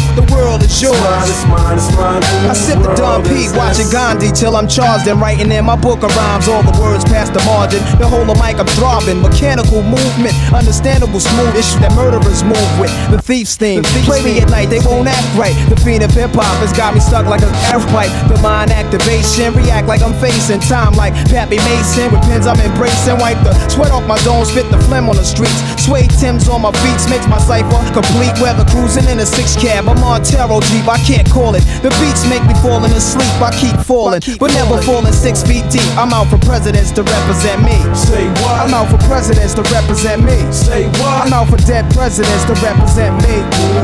The 0.15 0.27
world 0.33 0.63
is 0.63 0.81
yours. 0.81 0.97
It's 1.29 1.45
mine, 1.47 1.77
it's 1.77 1.87
mine, 1.95 2.19
it's 2.19 2.31
mine. 2.35 2.51
I 2.51 2.53
sip 2.53 2.79
the 2.83 2.91
Don 2.99 3.23
P, 3.23 3.47
watching 3.55 3.87
Gandhi 3.91 4.31
till 4.31 4.59
I'm 4.59 4.67
charged 4.67 5.07
and 5.07 5.21
writing 5.21 5.51
in 5.51 5.63
my 5.63 5.75
book 5.79 6.03
of 6.03 6.11
rhymes. 6.15 6.47
All 6.51 6.63
the 6.63 6.75
words 6.81 7.05
past 7.05 7.31
the 7.33 7.39
margin. 7.47 7.79
The 7.95 8.07
whole 8.07 8.27
of 8.27 8.35
mic 8.43 8.59
I'm 8.59 8.67
throbbing. 8.75 9.21
Mechanical 9.21 9.79
movement, 9.83 10.35
understandable 10.51 11.19
smooth 11.19 11.55
issue 11.55 11.79
that 11.79 11.95
murderers 11.95 12.43
move 12.43 12.71
with. 12.75 12.91
The 13.07 13.21
thief's 13.23 13.55
theme. 13.55 13.83
Play 14.03 14.19
me 14.23 14.43
at 14.43 14.49
night, 14.51 14.67
they 14.67 14.83
won't 14.83 15.07
act 15.07 15.27
right. 15.39 15.55
The 15.71 15.79
fiend 15.79 16.03
of 16.03 16.11
hip 16.11 16.35
hop 16.35 16.59
has 16.59 16.75
got 16.75 16.91
me 16.93 16.99
stuck 16.99 17.31
like 17.31 17.41
a 17.41 17.51
air 17.71 17.79
pipe. 17.95 18.11
The 18.27 18.35
mind 18.43 18.71
activation, 18.71 19.55
react 19.55 19.87
like 19.87 20.03
I'm 20.03 20.15
facing 20.19 20.59
time 20.59 20.91
like 20.99 21.15
Pappy 21.31 21.57
Mason. 21.71 22.11
With 22.11 22.23
pins 22.27 22.47
I'm 22.47 22.59
embracing. 22.59 23.15
Wipe 23.15 23.39
the 23.47 23.55
sweat 23.71 23.95
off 23.95 24.03
my 24.03 24.19
dome, 24.27 24.43
spit 24.43 24.67
the 24.71 24.79
phlegm 24.91 25.07
on 25.07 25.15
the 25.15 25.23
streets. 25.23 25.55
Sway 25.79 26.07
Tim's 26.19 26.51
on 26.51 26.67
my 26.67 26.71
beats 26.83 27.07
makes 27.07 27.27
my 27.31 27.39
cipher 27.39 27.79
complete. 27.95 28.35
Weather 28.43 28.67
cruising 28.67 29.07
in 29.07 29.19
a 29.23 29.25
six 29.25 29.55
cab. 29.55 29.87
I'm 29.87 30.00
on 30.03 30.23
Tarot 30.23 30.61
Jeep, 30.69 30.87
I 30.87 30.97
can't 31.05 31.27
call 31.29 31.55
it. 31.55 31.63
The 31.81 31.89
beats 32.01 32.25
make 32.29 32.43
me 32.45 32.53
falling 32.61 32.91
asleep. 32.93 33.29
I 33.41 33.51
keep 33.55 33.75
falling, 33.85 34.21
but 34.39 34.51
never 34.53 34.81
falling 34.81 35.13
six 35.13 35.41
feet 35.43 35.65
deep. 35.69 35.85
I'm 35.97 36.13
out 36.13 36.27
for 36.29 36.37
presidents 36.39 36.91
to 36.97 37.03
represent 37.03 37.61
me. 37.63 37.77
Say 37.95 38.27
what? 38.41 38.65
I'm 38.65 38.73
out 38.73 38.89
for 38.89 38.97
presidents 39.07 39.53
to 39.55 39.63
represent 39.73 40.23
me. 40.23 40.37
Say 40.51 40.87
what? 41.01 41.27
I'm 41.27 41.33
out 41.33 41.47
for 41.49 41.57
dead 41.65 41.85
presidents 41.93 42.45
to 42.45 42.53
represent 42.63 43.15
me. 43.23 43.35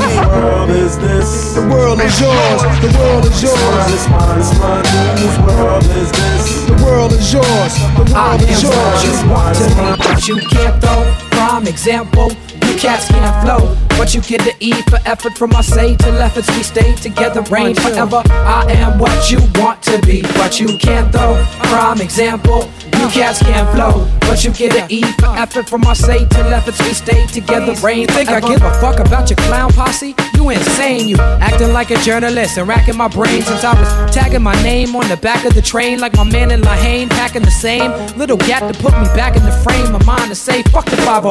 Whose 0.01 0.18
world 0.28 0.70
is 0.72 0.97
this? 0.97 1.53
The 1.53 1.65
world 1.68 1.99
is 2.01 2.15
yours. 2.20 2.61
The 2.82 2.91
world 2.97 3.26
is 3.26 3.38
yours. 3.43 3.88
It's 3.93 4.07
mine, 4.09 4.39
it's 4.39 4.53
mine, 4.59 4.86
it's 4.86 4.93
mine. 4.93 5.18
Whose 5.22 5.39
world 5.45 5.84
is 5.97 6.09
this? 6.11 6.65
The 6.68 6.78
world 6.86 7.11
is 7.13 7.34
yours. 7.34 7.74
The 7.97 8.05
I 8.15 8.36
world 8.38 8.41
is 8.41 8.63
am 8.63 8.72
yours. 8.72 9.03
you 9.03 9.30
want 9.30 9.55
to 9.57 9.65
be, 9.68 9.88
but 10.03 10.28
you 10.28 10.36
can't 10.49 10.82
though. 10.82 11.05
Prime 11.32 11.68
example, 11.68 12.32
you 12.32 12.46
cats 12.78 13.07
can't 13.09 13.36
flow. 13.43 13.75
But 13.97 14.13
you 14.13 14.21
get 14.21 14.41
the 14.41 14.55
E 14.59 14.71
for 14.84 14.99
effort 15.05 15.38
from 15.38 15.53
our 15.53 15.63
say 15.63 15.95
till 15.95 16.15
efforts 16.17 16.47
we 16.55 16.63
stay 16.63 16.95
together, 16.95 17.41
reign 17.43 17.75
forever. 17.75 18.21
I 18.28 18.65
am 18.69 18.99
what 18.99 19.32
you 19.32 19.39
want 19.55 19.82
to 19.84 19.99
be, 20.05 20.21
but 20.36 20.59
you 20.59 20.78
can't 20.78 21.11
though. 21.11 21.43
Prime 21.63 22.01
example, 22.01 22.69
You 22.99 23.07
cats 23.09 23.39
can't 23.39 23.69
flow, 23.75 24.07
but 24.21 24.43
you 24.43 24.51
get 24.51 24.75
an 24.75 24.91
E 24.91 25.01
for 25.19 25.27
effort 25.37 25.69
from 25.69 25.83
our 25.85 25.95
say 25.95 26.25
till 26.25 26.47
efforts 26.53 26.79
we 26.79 26.93
stay 26.93 27.25
together. 27.27 27.73
Rain, 27.81 28.07
think 28.07 28.29
I 28.29 28.39
give 28.39 28.61
a 28.61 28.73
fuck 28.81 28.99
about 28.99 29.29
your 29.29 29.37
clown 29.37 29.71
posse? 29.71 30.15
You 30.35 30.49
insane, 30.49 31.07
you 31.07 31.17
acting 31.17 31.73
like 31.73 31.91
a 31.91 31.97
journalist 32.01 32.57
and 32.57 32.67
racking 32.67 32.97
my 32.97 33.07
brain 33.07 33.41
since 33.41 33.63
I 33.63 33.79
was 33.79 33.89
tagging 34.13 34.41
my 34.41 34.55
name 34.63 34.95
on 34.95 35.07
the 35.09 35.17
back 35.17 35.45
of 35.45 35.53
the 35.53 35.61
train 35.61 35.99
like 35.99 36.15
my 36.15 36.23
man 36.23 36.51
in 36.51 36.61
Lahane, 36.61 37.09
packing 37.09 37.43
the 37.43 37.51
same 37.51 37.91
little 38.17 38.37
gap 38.37 38.71
to 38.71 38.79
put 38.79 38.93
me 38.99 39.05
back 39.15 39.35
in 39.35 39.43
the 39.43 39.51
frame 39.51 39.93
of 39.95 40.05
mind 40.05 40.29
to 40.29 40.35
say 40.35 40.63
fuck 40.63 40.85
the 40.85 40.97
5 40.97 41.23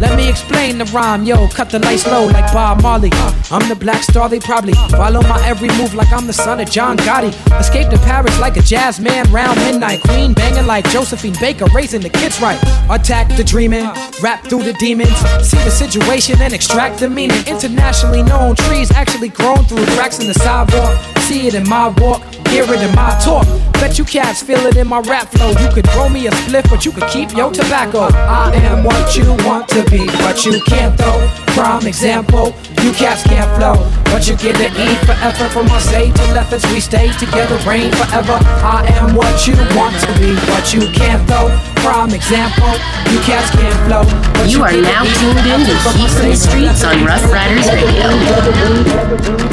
Let 0.00 0.16
me 0.16 0.28
explain 0.28 0.78
the 0.78 0.84
rhyme, 0.86 1.24
yo, 1.24 1.48
cut 1.48 1.70
the 1.70 1.78
lights 1.78 2.06
low 2.06 2.26
like 2.26 2.52
Bob 2.52 2.82
Marley. 2.82 3.10
Uh, 3.12 3.34
I'm 3.50 3.68
the 3.68 3.76
black 3.76 4.02
star, 4.02 4.28
they 4.28 4.40
probably 4.40 4.74
follow 4.90 5.22
my 5.22 5.40
every 5.46 5.68
move 5.78 5.94
like 5.94 6.12
I'm 6.12 6.26
the 6.26 6.32
son 6.32 6.60
of 6.60 6.70
John 6.70 6.96
Gotti. 6.98 7.32
Escape 7.58 7.88
to 7.90 7.98
Paris 7.98 8.38
like 8.40 8.56
a 8.56 8.62
jazz 8.62 9.00
man 9.00 9.30
round 9.32 9.58
midnight. 9.60 10.02
Queen 10.02 10.32
banging 10.34 10.66
like 10.66 10.84
Josephine 11.24 11.40
Baker, 11.40 11.64
raising 11.74 12.02
the 12.02 12.10
kids 12.10 12.38
right. 12.40 12.60
Attack 12.90 13.34
the 13.36 13.44
dreaming, 13.44 13.86
rap 14.22 14.44
through 14.44 14.62
the 14.62 14.74
demons. 14.74 15.16
See 15.40 15.56
the 15.58 15.70
situation 15.70 16.40
and 16.42 16.52
extract 16.52 17.00
the 17.00 17.08
meaning. 17.08 17.38
Internationally 17.46 18.22
known 18.22 18.56
trees 18.56 18.90
actually 18.90 19.30
grown 19.30 19.64
through 19.64 19.86
cracks 19.96 20.18
in 20.18 20.26
the 20.26 20.34
sidewalk. 20.34 20.98
See 21.20 21.46
it 21.46 21.54
in 21.54 21.66
my 21.66 21.88
walk, 21.98 22.22
hear 22.54 22.70
it 22.70 22.82
in 22.86 22.94
my 22.94 23.10
talk. 23.18 23.42
Bet 23.82 23.98
you 23.98 24.04
cats 24.04 24.40
feel 24.40 24.62
it 24.66 24.76
in 24.76 24.86
my 24.86 25.00
rap 25.10 25.26
flow. 25.34 25.50
You 25.50 25.68
could 25.74 25.86
throw 25.90 26.08
me 26.08 26.28
a 26.28 26.30
spliff, 26.30 26.70
but 26.70 26.86
you 26.86 26.92
could 26.92 27.08
keep 27.10 27.34
your 27.34 27.50
tobacco. 27.50 28.06
I 28.14 28.54
am 28.70 28.84
what 28.84 29.16
you 29.16 29.26
want 29.42 29.66
to 29.74 29.82
be, 29.90 30.06
but 30.22 30.46
you 30.46 30.62
can't 30.62 30.96
though. 30.96 31.26
Prime 31.58 31.86
example, 31.86 32.54
you 32.82 32.92
cats 32.92 33.24
can't 33.24 33.50
flow, 33.58 33.74
but 34.14 34.28
you 34.28 34.36
get 34.38 34.54
an 34.62 34.70
E 34.78 34.94
for 35.02 35.18
effort 35.18 35.50
from 35.50 35.66
our 35.70 35.80
say 35.80 36.12
till 36.12 36.38
efforts 36.38 36.64
we 36.70 36.78
stay 36.78 37.10
together, 37.18 37.58
reign 37.66 37.90
forever. 37.90 38.38
I 38.62 38.86
am 39.02 39.16
what 39.16 39.34
you 39.46 39.58
want 39.74 39.98
to 40.06 40.10
be, 40.22 40.38
but 40.46 40.72
you 40.72 40.86
can't 40.94 41.26
though. 41.26 41.50
Prime 41.82 42.14
example, 42.14 42.70
you 43.10 43.18
cats 43.26 43.50
can't 43.50 43.78
flow. 43.90 44.06
but 44.38 44.46
You 44.46 44.62
are 44.62 44.78
now 44.78 45.02
tuned 45.02 45.42
in 45.42 45.60
to 45.66 45.74
effort 45.74 45.74
from 45.82 45.94
Heat 45.98 46.10
from 46.14 46.30
the 46.30 46.38
Streets 46.38 46.84
on 46.86 47.02
Rough 47.04 47.26
stay 47.26 47.34
Riders 47.34 47.66
Radio. 47.66 48.14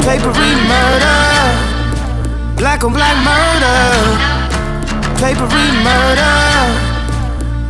Papery 0.06 0.54
murder, 0.70 1.71
black 2.62 2.84
on 2.84 2.92
black 2.92 3.18
murder, 3.26 3.82
papery 5.18 5.66
murder, 5.82 6.34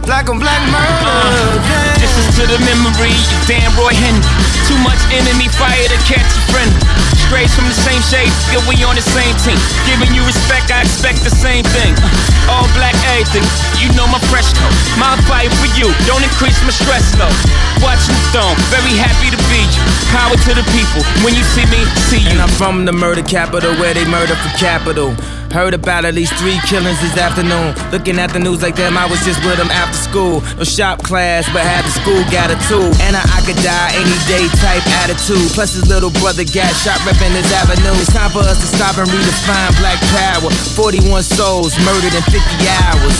black 0.04 0.28
on 0.28 0.38
black 0.38 0.60
murder. 0.68 1.16
Yeah. 1.64 1.96
This 1.96 2.12
is 2.20 2.28
to 2.36 2.44
the 2.44 2.60
memory 2.60 3.16
of 3.16 3.40
Dan 3.48 3.72
Roy 3.72 3.96
Henry. 3.96 4.20
Too 4.68 4.76
much 4.84 5.00
enemy 5.08 5.48
fire 5.48 5.88
to 5.88 5.96
catch 6.04 6.28
a 6.36 6.42
friend. 6.52 7.11
Strays 7.32 7.56
from 7.56 7.64
the 7.64 7.80
same 7.88 8.02
shade, 8.04 8.28
feel 8.52 8.60
we 8.68 8.76
on 8.84 8.92
the 8.92 9.00
same 9.00 9.32
team. 9.40 9.56
Giving 9.88 10.12
you 10.12 10.20
respect, 10.28 10.68
I 10.68 10.84
expect 10.84 11.24
the 11.24 11.32
same 11.32 11.64
thing. 11.64 11.96
Uh, 11.96 12.52
All 12.52 12.68
black 12.76 12.92
everything, 13.08 13.40
you 13.80 13.88
know 13.96 14.04
my 14.04 14.20
fresh 14.28 14.52
coat. 14.52 14.68
My 15.00 15.16
fight 15.24 15.48
for 15.56 15.64
you, 15.72 15.88
don't 16.04 16.20
increase 16.20 16.60
my 16.60 16.76
stress 16.76 17.08
though. 17.16 17.32
Watching 17.80 18.12
the 18.12 18.36
throne, 18.36 18.52
very 18.68 18.92
happy 19.00 19.32
to 19.32 19.40
be 19.48 19.64
you. 19.64 19.80
Power 20.12 20.36
to 20.44 20.52
the 20.52 20.66
people, 20.76 21.00
when 21.24 21.32
you 21.32 21.40
see 21.56 21.64
me, 21.72 21.80
see 22.04 22.20
you. 22.20 22.36
And 22.36 22.44
I'm 22.44 22.52
from 22.52 22.84
the 22.84 22.92
murder 22.92 23.24
capital 23.24 23.72
where 23.80 23.96
they 23.96 24.04
murder 24.04 24.36
for 24.36 24.52
capital. 24.60 25.16
Heard 25.52 25.76
about 25.76 26.08
at 26.08 26.16
least 26.16 26.32
three 26.40 26.56
killings 26.64 26.96
this 27.04 27.20
afternoon. 27.20 27.76
Looking 27.92 28.16
at 28.16 28.32
the 28.32 28.40
news 28.40 28.64
like 28.64 28.72
them, 28.72 28.96
I 28.96 29.04
was 29.04 29.20
just 29.20 29.36
with 29.44 29.60
them 29.60 29.68
after 29.68 30.00
school. 30.00 30.40
No 30.56 30.64
shop 30.64 31.04
class, 31.04 31.44
but 31.52 31.60
had 31.60 31.84
the 31.84 31.92
school 31.92 32.24
got 32.32 32.48
a 32.48 32.56
tool. 32.72 32.88
And 33.04 33.12
a 33.12 33.20
I 33.20 33.44
could 33.44 33.60
die 33.60 33.92
any 33.92 34.16
day 34.24 34.48
type 34.64 34.80
attitude. 35.04 35.52
Plus 35.52 35.76
his 35.76 35.84
little 35.92 36.08
brother 36.24 36.48
got 36.48 36.72
shot 36.80 36.96
repping 37.04 37.36
his 37.36 37.52
avenue. 37.52 37.92
It's 38.00 38.08
time 38.08 38.32
for 38.32 38.40
us 38.40 38.64
to 38.64 38.68
stop 38.72 38.96
and 38.96 39.04
redefine 39.12 39.76
black 39.76 40.00
power. 40.16 40.48
41 40.72 41.20
souls 41.20 41.76
murdered 41.84 42.16
in 42.16 42.24
50 42.32 42.40
hours. 42.88 43.16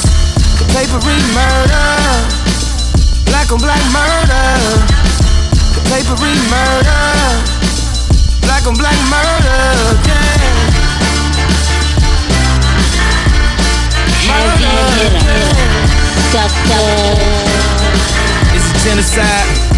The 0.56 0.64
papery 0.72 1.20
murder, 1.36 1.92
black 3.28 3.52
on 3.52 3.60
black 3.60 3.84
murder. 3.92 4.48
The 5.76 5.84
papery 5.84 6.32
murder, 6.48 7.04
black 8.40 8.64
on 8.64 8.72
black 8.80 8.96
murder. 9.12 10.00
Yeah. 10.08 10.41
It's 18.54 18.68
a 18.70 18.76
genocide. 18.84 19.72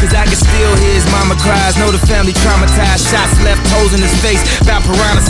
Cause 0.00 0.12
I 0.12 0.28
can 0.28 0.36
still 0.36 0.76
hear 0.76 0.92
his 0.92 1.08
mama 1.08 1.34
cries. 1.40 1.74
Know 1.80 1.88
the 1.90 1.98
family 2.04 2.36
traumatized. 2.44 3.08
Shots 3.08 3.40
left 3.40 3.64
holes 3.72 3.96
in 3.96 4.00
his 4.04 4.12
face. 4.20 4.44
About 4.60 4.84
piranha. 4.84 5.24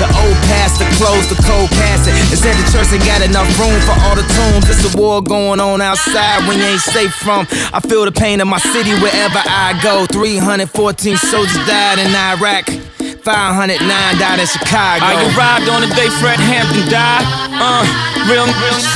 The 0.00 0.08
old 0.08 0.38
pastor 0.48 0.88
closed 0.96 1.28
the 1.28 1.36
cold 1.44 1.68
casket. 1.76 2.16
And 2.32 2.38
said 2.40 2.56
the 2.56 2.64
church 2.72 2.88
ain't 2.96 3.04
got 3.04 3.20
enough 3.20 3.46
room 3.60 3.76
for 3.84 3.92
all 4.08 4.16
the 4.16 4.24
tombs. 4.24 4.72
It's 4.72 4.88
a 4.88 4.92
war 4.96 5.20
going 5.22 5.60
on 5.60 5.80
outside 5.80 6.48
when 6.48 6.58
you 6.58 6.64
ain't 6.64 6.80
safe 6.80 7.12
from. 7.14 7.46
I 7.76 7.80
feel 7.80 8.04
the 8.04 8.12
pain 8.12 8.40
of 8.40 8.48
my 8.48 8.58
city 8.58 8.96
wherever 9.04 9.40
I 9.44 9.78
go. 9.84 10.06
314 10.08 11.16
soldiers 11.16 11.60
died 11.68 12.00
in 12.00 12.08
Iraq. 12.08 12.66
509 13.20 13.78
died 14.18 14.38
in 14.40 14.46
Chicago. 14.46 15.04
I 15.04 15.12
arrived 15.34 15.68
on 15.68 15.82
the 15.82 15.90
day 15.94 16.08
Fred 16.22 16.40
Hampton 16.40 16.88
died. 16.88 17.26
Uh, 17.52 18.05
real, 18.26 18.46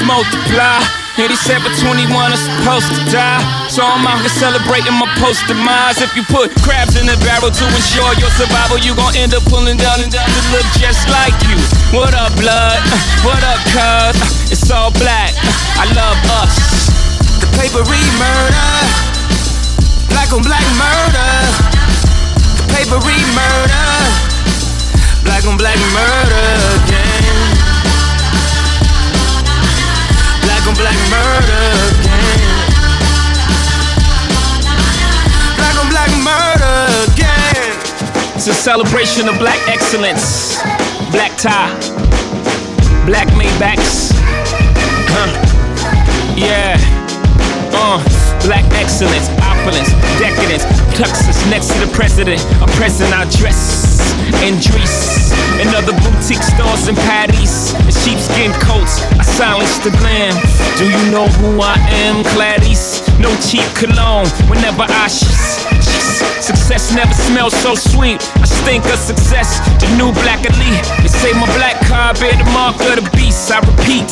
smoke 0.02 0.26
fly. 0.50 0.82
87 1.18 1.62
21 1.84 2.32
is 2.32 2.40
supposed 2.40 2.90
to 2.94 3.02
die. 3.12 3.42
So 3.68 3.82
I'm 3.82 4.06
out 4.06 4.20
here 4.22 4.32
celebrating 4.32 4.94
my 4.96 5.06
post 5.20 5.46
demise. 5.46 6.00
If 6.00 6.14
you 6.16 6.22
put 6.24 6.50
crabs 6.62 6.96
in 6.96 7.06
the 7.06 7.18
barrel 7.22 7.50
to 7.50 7.64
ensure 7.76 8.12
your 8.16 8.30
survival, 8.34 8.78
you 8.78 8.94
gon' 8.96 9.14
end 9.14 9.34
up 9.34 9.44
pulling 9.46 9.76
down 9.76 10.00
and 10.00 10.10
down 10.10 10.26
to 10.26 10.42
look 10.54 10.66
just 10.78 11.06
like 11.10 11.34
you. 11.46 11.58
What 11.92 12.14
up, 12.14 12.32
blood? 12.38 12.80
What 13.26 13.42
up, 13.44 13.60
cuz? 13.70 14.16
It's 14.50 14.70
all 14.70 14.90
black. 14.96 15.34
I 15.76 15.84
love 15.92 16.18
us. 16.40 16.56
The 17.42 17.48
papery 17.58 18.04
murder, 18.16 18.72
black 20.08 20.32
on 20.32 20.42
black 20.42 20.64
murder. 20.78 21.30
The 22.58 22.66
papery 22.72 23.20
murder, 23.36 23.90
black 25.22 25.44
on 25.44 25.58
black 25.58 25.78
murder 25.92 26.46
again. 26.82 27.09
Black 30.80 31.00
murder 31.12 31.66
again. 31.92 32.40
Black 35.56 35.76
on 35.76 35.88
black 35.90 36.12
murder 36.24 36.76
again. 37.12 37.76
It's 38.34 38.46
a 38.46 38.54
celebration 38.54 39.28
of 39.28 39.38
black 39.38 39.60
excellence. 39.68 40.56
Black 41.12 41.36
tie, 41.36 41.68
black 43.04 43.28
Maybachs. 43.36 44.12
Huh. 45.12 45.28
Yeah. 46.34 46.78
Uh, 47.72 48.19
black 48.45 48.64
excellence, 48.74 49.28
opulence, 49.43 49.91
decadence. 50.18 50.64
Tuxus 50.97 51.38
next 51.51 51.68
to 51.72 51.78
the 51.84 51.91
president. 51.93 52.41
I'm 52.61 52.68
pressing 52.76 53.12
our 53.12 53.26
dress 53.26 54.01
and 54.45 54.61
Dries. 54.61 55.32
And 55.61 55.68
other 55.76 55.93
boutique 56.01 56.43
stores 56.43 56.88
and 56.88 56.97
patties. 57.09 57.74
in 57.84 57.93
sheepskin 57.93 58.53
coats. 58.64 59.03
I 59.18 59.24
silence 59.24 59.78
the 59.84 59.91
glam. 60.01 60.32
Do 60.78 60.84
you 60.88 61.03
know 61.12 61.28
who 61.41 61.61
I 61.61 61.76
am, 62.09 62.24
Clarice? 62.32 63.05
No 63.18 63.28
cheap 63.45 63.66
cologne 63.76 64.28
whenever 64.49 64.84
I 64.88 65.09
sh- 65.09 65.28
Success 66.41 66.95
never 66.95 67.12
smells 67.12 67.55
so 67.62 67.74
sweet. 67.74 68.20
I 68.41 68.47
stink 68.47 68.84
of 68.86 68.99
success. 68.99 69.61
The 69.80 69.88
new 69.97 70.12
black 70.24 70.41
elite. 70.45 70.84
They 71.03 71.09
say 71.09 71.32
my 71.34 71.47
black 71.57 71.76
card 71.86 72.18
bear 72.18 72.32
the 72.32 72.49
mark 72.51 72.76
of 72.80 72.97
the 72.97 73.09
beast. 73.16 73.51
I 73.53 73.61
repeat, 73.61 74.09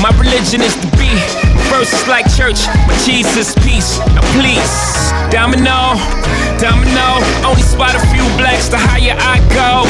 my 0.00 0.10
religion 0.20 0.60
is 0.60 0.76
the 0.76 0.88
be. 1.00 1.55
Is 1.76 2.08
like 2.08 2.24
church, 2.34 2.66
my 2.86 2.96
Jesus 3.04 3.54
peace. 3.56 3.98
Now 3.98 4.22
please, 4.32 5.12
domino, 5.30 5.94
domino. 6.58 7.20
Only 7.46 7.60
spot 7.60 7.94
a 7.94 8.00
few 8.08 8.24
blacks 8.38 8.68
the 8.68 8.78
higher 8.78 9.14
I 9.18 9.38
go. 9.52 9.86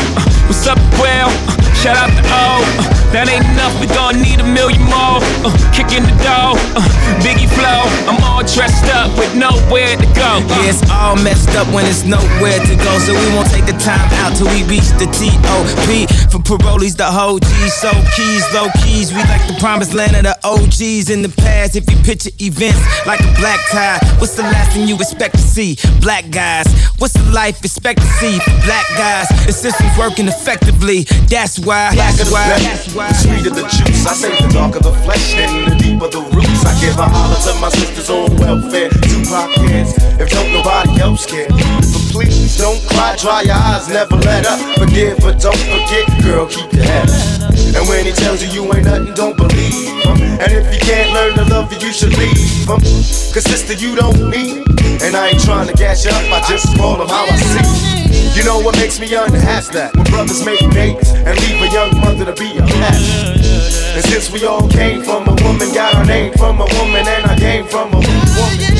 What's 0.48 0.66
up, 0.66 0.78
well? 0.98 1.55
Shout 1.82 1.96
out 1.96 2.10
to 2.10 2.22
O. 2.26 2.96
That 3.14 3.30
ain't 3.30 3.46
enough, 3.54 3.72
we 3.80 3.86
gon' 3.86 4.18
need 4.20 4.40
a 4.42 4.48
million 4.48 4.82
more. 4.90 5.22
Uh, 5.46 5.54
kicking 5.70 6.02
the 6.02 6.12
door, 6.26 6.58
uh, 6.74 6.82
Biggie 7.22 7.48
flow. 7.48 7.86
I'm 8.10 8.18
all 8.26 8.42
dressed 8.42 8.90
up 8.92 9.08
with 9.16 9.30
nowhere 9.38 9.94
to 9.94 10.08
go. 10.12 10.42
Uh, 10.42 10.58
Yeah, 10.60 10.74
it's 10.74 10.82
all 10.90 11.14
messed 11.22 11.54
up 11.54 11.70
when 11.72 11.86
it's 11.86 12.02
nowhere 12.02 12.58
to 12.58 12.74
go. 12.76 12.92
So 13.06 13.14
we 13.14 13.26
won't 13.32 13.48
take 13.48 13.64
the 13.64 13.78
time 13.78 14.02
out 14.20 14.34
till 14.36 14.50
we 14.50 14.66
reach 14.66 14.90
the 14.98 15.06
T.O.P. 15.14 16.10
For 16.28 16.42
parolees, 16.42 16.96
the 16.98 17.06
whole 17.06 17.38
G. 17.38 17.48
So 17.70 17.88
keys, 18.18 18.42
low 18.52 18.66
keys. 18.82 19.14
We 19.14 19.22
like 19.30 19.46
the 19.46 19.56
promised 19.62 19.94
land 19.94 20.16
of 20.18 20.24
the 20.26 20.36
OGs 20.42 21.08
in 21.08 21.22
the 21.22 21.30
past. 21.40 21.76
If 21.76 21.88
you 21.88 21.96
picture 22.02 22.34
events 22.42 22.82
like 23.06 23.20
a 23.22 23.30
black 23.38 23.60
tie, 23.70 24.02
what's 24.18 24.34
the 24.34 24.42
last 24.42 24.74
thing 24.74 24.88
you 24.88 24.96
expect 24.96 25.38
to 25.38 25.44
see? 25.46 25.78
Black 26.02 26.28
guys. 26.34 26.66
What's 26.98 27.14
the 27.14 27.24
life 27.30 27.64
expectancy 27.64 28.40
for 28.42 28.52
black 28.66 28.84
guys? 28.98 29.28
The 29.46 29.52
system's 29.52 29.96
working 29.96 30.26
effectively. 30.26 31.04
That's 31.30 31.58
why. 31.66 31.94
That's 31.94 32.30
why. 32.30 32.48
That's 32.48 32.94
why. 32.94 33.08
The 33.08 33.14
sweeter 33.14 33.50
the 33.50 33.62
juice, 33.62 34.06
I 34.06 34.14
say 34.14 34.30
the 34.30 34.48
darker 34.52 34.78
the 34.78 34.92
flesh 35.02 35.34
and 35.34 35.72
the 35.72 35.76
deeper 35.76 36.08
the 36.08 36.22
roots. 36.30 36.64
I 36.64 36.72
give 36.80 36.96
a 36.98 37.02
holler 37.02 37.36
to 37.42 37.60
my 37.60 37.68
sisters 37.70 38.08
on 38.08 38.36
welfare. 38.36 38.88
Tupac 38.88 39.50
kids, 39.66 39.92
if 40.20 40.30
don't 40.30 40.52
nobody 40.52 41.00
else 41.00 41.26
care. 41.26 41.48
Please 42.16 42.56
don't 42.56 42.80
cry 42.88 43.14
dry 43.20 43.42
your 43.42 43.60
eyes, 43.60 43.88
never 43.90 44.16
let 44.24 44.46
up. 44.46 44.56
Forgive, 44.80 45.18
but 45.18 45.38
don't 45.38 45.60
forget, 45.68 46.08
girl, 46.24 46.46
keep 46.46 46.72
your 46.72 46.84
head 46.84 47.10
up. 47.10 47.52
And 47.76 47.86
when 47.92 48.06
he 48.06 48.12
tells 48.12 48.40
you 48.40 48.48
you 48.48 48.64
ain't 48.72 48.86
nothing, 48.86 49.12
don't 49.12 49.36
believe 49.36 49.84
him. 50.00 50.16
And 50.40 50.48
if 50.48 50.64
you 50.72 50.80
can't 50.80 51.12
learn 51.12 51.34
to 51.36 51.44
love 51.52 51.70
you, 51.70 51.78
you 51.86 51.92
should 51.92 52.16
leave 52.16 52.64
him. 52.64 52.80
Cause 53.36 53.44
sister, 53.44 53.74
you 53.74 53.96
don't 53.96 54.16
need. 54.30 54.64
And 55.04 55.14
I 55.14 55.36
ain't 55.36 55.44
trying 55.44 55.68
to 55.68 55.74
gas 55.74 56.06
you 56.06 56.10
up, 56.10 56.24
I 56.32 56.40
just 56.48 56.74
call 56.78 56.96
him 56.96 57.08
how 57.08 57.28
I 57.28 57.36
see. 57.36 58.32
You 58.32 58.44
know 58.44 58.60
what 58.60 58.76
makes 58.76 58.98
me 58.98 59.12
unhappy? 59.12 59.76
that 59.76 59.94
when 59.94 60.04
brothers 60.08 60.42
make 60.42 60.60
babies 60.72 61.12
and 61.12 61.36
leave 61.36 61.60
a 61.60 61.68
young 61.68 62.00
mother 62.00 62.24
to 62.24 62.32
be 62.32 62.56
a 62.56 62.64
pastor. 62.80 63.44
And 63.92 64.04
since 64.08 64.30
we 64.32 64.46
all 64.46 64.66
came 64.70 65.02
from 65.02 65.28
a 65.28 65.34
woman, 65.44 65.68
got 65.74 65.94
our 65.94 66.06
name 66.06 66.32
from 66.32 66.62
a 66.62 66.68
woman, 66.80 67.04
and 67.06 67.26
I 67.26 67.36
came 67.36 67.66
from 67.66 67.92
a 67.92 68.00
woman. 68.00 68.75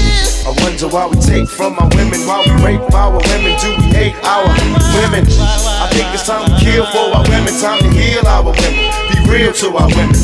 I 0.46 0.54
wonder 0.62 0.86
why 0.86 1.06
we 1.10 1.16
take 1.18 1.48
from 1.48 1.74
our 1.74 1.90
women, 1.98 2.22
why 2.22 2.38
we 2.46 2.54
rape 2.62 2.94
our 2.94 3.18
women, 3.18 3.58
do 3.58 3.68
we 3.82 3.90
hate 3.90 4.14
our 4.22 4.46
women? 4.94 5.26
I 5.26 5.90
think 5.90 6.06
it's 6.14 6.24
time 6.24 6.46
to 6.46 6.54
kill 6.62 6.86
for 6.86 7.10
our 7.18 7.26
women, 7.26 7.50
time 7.58 7.82
to 7.82 7.90
heal 7.90 8.22
our 8.26 8.44
women, 8.46 8.70
be 9.10 9.18
real 9.26 9.52
to 9.52 9.74
our 9.74 9.90
women. 9.90 10.14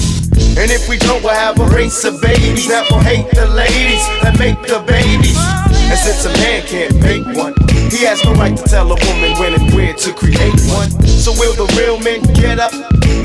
And 0.55 0.71
if 0.71 0.89
we 0.89 0.97
don't, 0.99 1.25
we'll 1.25 1.35
have 1.35 1.59
a 1.59 1.67
race 1.75 2.05
of 2.05 2.21
babies 2.23 2.69
that 2.69 2.87
will 2.89 3.01
hate 3.01 3.27
the 3.35 3.49
ladies 3.51 4.07
that 4.23 4.39
make 4.39 4.63
the 4.63 4.79
babies. 4.87 5.35
And 5.91 5.99
since 5.99 6.25
a 6.25 6.33
man 6.39 6.63
can't 6.71 6.95
make 7.03 7.27
one, 7.35 7.55
he 7.91 8.07
has 8.07 8.23
no 8.23 8.33
right 8.35 8.57
to 8.57 8.63
tell 8.63 8.87
a 8.87 8.95
woman 8.95 9.35
when 9.43 9.55
and 9.59 9.75
where 9.75 9.93
to 9.93 10.13
create 10.15 10.55
one. 10.71 10.91
So 11.03 11.33
will 11.33 11.55
the 11.59 11.67
real 11.75 11.99
men 11.99 12.23
get 12.39 12.61
up? 12.61 12.71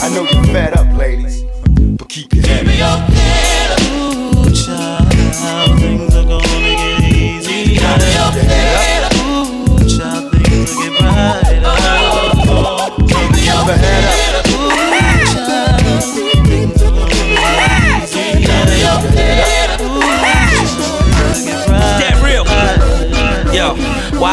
I 0.02 0.10
know 0.18 0.26
you're 0.26 0.50
fed 0.50 0.74
up, 0.74 0.89
ladies, 0.98 1.43
but 1.93 2.10
keep 2.10 2.34
your 2.34 2.43
head 2.48 2.66
up. 2.82 3.06
Ooh, 3.86 4.50
child, 4.50 5.12
things 5.14 5.38
are 5.45 5.68
gonna 5.68 5.97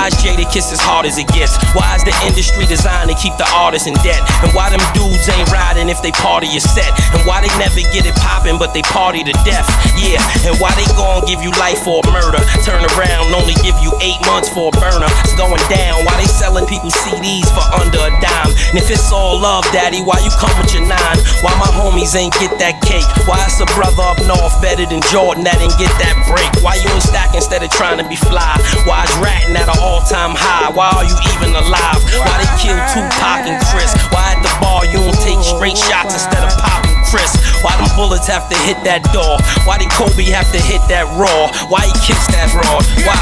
why 0.05 0.13
is 0.13 0.53
Kiss 0.53 0.71
as 0.71 0.85
hard 0.85 1.07
as 1.09 1.17
it 1.17 1.27
gets? 1.33 1.57
Why 1.73 1.97
is 1.97 2.05
the 2.05 2.13
industry 2.29 2.69
designed 2.69 3.09
to 3.09 3.17
keep 3.17 3.33
the 3.41 3.49
artists 3.57 3.89
in 3.89 3.97
debt? 4.05 4.21
And 4.45 4.53
why 4.53 4.69
them 4.69 4.83
dudes 4.93 5.25
ain't 5.33 5.49
riding 5.49 5.89
if 5.89 6.05
they 6.05 6.13
party 6.13 6.47
is 6.53 6.63
set? 6.63 6.93
And 7.17 7.25
why 7.25 7.41
they 7.41 7.49
never 7.57 7.81
get 7.89 8.05
it 8.05 8.13
poppin' 8.21 8.61
but 8.61 8.77
they 8.77 8.85
party 8.85 9.25
to 9.25 9.33
death? 9.49 9.65
Yeah, 9.97 10.21
and 10.45 10.61
why 10.61 10.77
they 10.77 10.85
gon' 10.93 11.25
give 11.25 11.41
you 11.41 11.49
life 11.57 11.81
for 11.81 12.05
a 12.05 12.07
murder? 12.13 12.39
Turn 12.63 12.85
around, 12.85 13.33
only 13.33 13.57
give 13.65 13.75
you 13.81 13.97
eight 14.05 14.21
months 14.29 14.53
for 14.53 14.69
a 14.69 14.75
burner. 14.77 15.09
It's 15.25 15.33
going 15.41 15.63
down. 15.73 16.05
Why 16.05 16.21
they 16.21 16.29
selling 16.29 16.69
people 16.69 16.93
CDs 16.93 17.49
for 17.57 17.65
under 17.73 18.05
a 18.05 18.13
dime? 18.21 18.53
And 18.71 18.77
if 18.77 18.93
it's 18.93 19.09
all 19.09 19.41
love, 19.41 19.65
daddy, 19.73 20.05
why 20.05 20.21
you 20.21 20.31
come 20.37 20.53
with 20.61 20.77
your 20.77 20.85
nine? 20.85 21.19
Why 21.41 21.57
my 21.57 21.71
homies 21.73 22.13
ain't 22.13 22.37
get 22.37 22.53
that 22.61 22.85
cake? 22.85 23.09
Why 23.25 23.41
it's 23.49 23.57
a 23.59 23.69
brother 23.73 24.05
up 24.05 24.21
north 24.29 24.61
better 24.61 24.85
than 24.85 25.01
Jordan 25.09 25.49
that 25.49 25.57
didn't 25.59 25.81
get 25.81 25.91
that 25.97 26.15
break? 26.29 26.53
Why 26.61 26.77
you 26.77 26.93
ain't 26.93 27.03
stack 27.03 27.33
instead 27.33 27.65
of 27.65 27.73
trying 27.73 27.99
to 27.99 28.07
be 28.07 28.21
fly? 28.21 28.61
Why 28.85 29.09
is 29.09 29.15
ratting 29.19 29.57
at 29.57 29.73
an 29.95 30.01
all-time 30.03 30.35
high? 30.35 30.71
Why 30.75 30.91
are 30.91 31.07
you 31.07 31.15
even 31.35 31.55
alive? 31.55 32.03
Why 32.19 32.35
they 32.43 32.51
kill 32.59 32.79
Tupac 32.91 33.47
and 33.47 33.59
Chris? 33.71 33.95
Why 34.11 34.35
at 34.35 34.43
the 34.43 34.51
bar 34.59 34.83
you 34.87 34.99
don't 34.99 35.21
take 35.23 35.39
straight 35.43 35.79
shots 35.79 36.15
instead 36.15 36.43
of 36.43 36.51
popping 36.59 36.99
Chris? 37.07 37.31
Why 37.63 37.79
them 37.79 37.87
bullets 37.95 38.27
have 38.27 38.51
to 38.51 38.59
hit 38.67 38.83
that 38.83 39.07
door? 39.15 39.39
Why 39.63 39.79
did 39.79 39.91
Kobe 39.95 40.27
have 40.35 40.51
to 40.51 40.61
hit 40.61 40.83
that 40.91 41.07
raw? 41.15 41.51
Why 41.71 41.87
he 41.87 41.95
kicks 42.03 42.27
that 42.35 42.51
broad? 42.51 42.83
Why? 43.07 43.15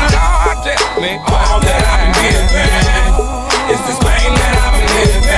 all 1.29 1.61
that 1.61 1.83
I've 1.85 2.09
been 2.17 2.25
giving. 2.25 2.73
It's 3.69 3.83
this 3.85 4.01
pain 4.01 4.33
that 4.33 4.55
I've 4.65 4.75
been 4.81 4.89
living. 4.97 5.29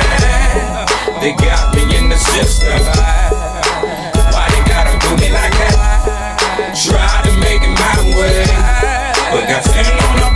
They 1.18 1.32
got 1.35 1.74
me 1.74 1.82
in 1.99 2.09
the 2.09 2.18
system. 2.18 2.78
Why 4.30 4.47
they 4.55 4.62
gotta 4.70 4.95
do 5.03 5.11
me 5.18 5.35
like 5.35 5.55
that? 5.59 6.39
Try 6.78 7.11
to 7.26 7.32
make 7.43 7.62
it 7.62 7.74
my 7.74 7.97
way, 8.18 8.47
but 9.32 9.49
got 9.49 9.62
sitting 9.64 9.99
on 9.99 10.16
the 10.20 10.34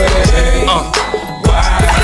Uh, 0.00 0.04
uh. 0.68 0.92
Uh, 1.50 1.98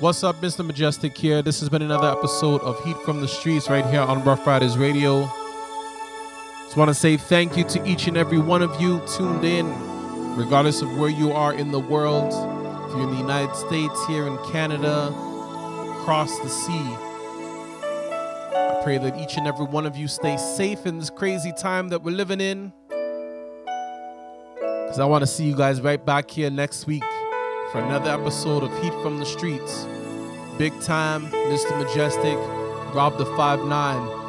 What's 0.00 0.22
up, 0.22 0.36
Mr. 0.42 0.64
Majestic 0.64 1.16
here. 1.16 1.40
This 1.40 1.60
has 1.60 1.70
been 1.70 1.80
another 1.80 2.10
episode 2.10 2.60
of 2.60 2.82
Heat 2.84 2.96
from 2.98 3.22
the 3.22 3.28
Streets 3.28 3.70
right 3.70 3.86
here 3.86 4.02
on 4.02 4.22
Ruff 4.22 4.46
Ryders 4.46 4.76
Radio. 4.76 5.22
Just 6.64 6.76
want 6.76 6.90
to 6.90 6.94
say 6.94 7.16
thank 7.16 7.56
you 7.56 7.64
to 7.64 7.88
each 7.88 8.06
and 8.06 8.16
every 8.16 8.38
one 8.38 8.60
of 8.60 8.78
you 8.78 9.00
tuned 9.16 9.44
in, 9.44 9.66
regardless 10.36 10.82
of 10.82 10.98
where 10.98 11.08
you 11.08 11.32
are 11.32 11.54
in 11.54 11.72
the 11.72 11.80
world. 11.80 12.26
If 12.86 12.92
you're 12.94 13.04
in 13.04 13.10
the 13.12 13.16
United 13.16 13.56
States, 13.56 14.06
here 14.06 14.26
in 14.26 14.36
Canada, 14.52 15.06
across 16.02 16.38
the 16.40 16.50
sea. 16.50 17.05
I 18.56 18.80
pray 18.82 18.98
that 18.98 19.16
each 19.18 19.36
and 19.36 19.46
every 19.46 19.66
one 19.66 19.86
of 19.86 19.96
you 19.96 20.08
stay 20.08 20.36
safe 20.36 20.86
in 20.86 20.98
this 20.98 21.10
crazy 21.10 21.52
time 21.52 21.88
that 21.90 22.02
we're 22.02 22.16
living 22.16 22.40
in. 22.40 22.72
Because 24.86 24.98
I 24.98 25.04
want 25.04 25.22
to 25.22 25.26
see 25.26 25.44
you 25.44 25.54
guys 25.56 25.80
right 25.80 26.04
back 26.04 26.30
here 26.30 26.50
next 26.50 26.86
week 26.86 27.04
for 27.70 27.80
another 27.80 28.10
episode 28.10 28.62
of 28.62 28.70
Heat 28.82 28.92
from 29.02 29.18
the 29.18 29.26
Streets. 29.26 29.86
Big 30.58 30.72
time, 30.80 31.26
Mr. 31.26 31.76
Majestic, 31.78 32.38
Rob 32.94 33.18
the 33.18 33.26
5 33.36 33.64
9. 33.66 34.26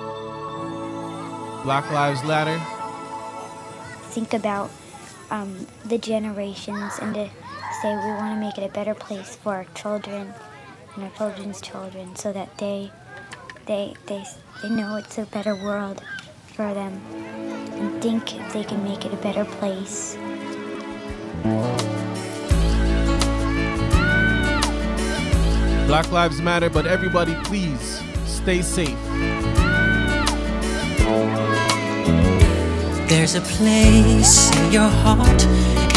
Black 1.64 1.90
Lives 1.92 2.24
Matter. 2.24 2.60
think 4.12 4.34
about 4.34 4.70
um, 5.32 5.68
the 5.86 5.98
generations 5.98 6.94
and 7.02 7.14
to 7.14 7.30
say 7.82 7.96
we 7.96 8.12
want 8.14 8.34
to 8.34 8.40
make 8.40 8.58
it 8.58 8.64
a 8.64 8.74
better 8.74 8.96
place 8.96 9.36
for 9.36 9.54
our 9.54 9.66
children 9.76 10.34
and 10.96 11.04
our 11.04 11.12
children's 11.12 11.62
children 11.62 12.16
so 12.16 12.34
that 12.34 12.58
they 12.58 12.92
they 13.68 13.94
they, 14.06 14.24
they 14.62 14.70
know 14.70 14.96
it's 14.96 15.18
a 15.18 15.26
better 15.26 15.54
world 15.54 16.02
for 16.56 16.74
them 16.74 16.94
and 17.14 18.02
think 18.02 18.24
they 18.54 18.64
can 18.64 18.82
make 18.84 19.06
it 19.06 19.14
a 19.14 19.18
better 19.18 19.46
place. 19.46 20.16
Black 25.86 26.12
Lives 26.12 26.42
Matter, 26.42 26.70
but 26.70 26.88
everybody 26.88 27.36
please 27.44 28.02
stay 28.26 28.62
safe. 28.62 28.98
There's 33.08 33.36
a 33.36 33.42
place 33.42 34.52
in 34.58 34.72
your 34.72 34.90
heart, 34.90 35.44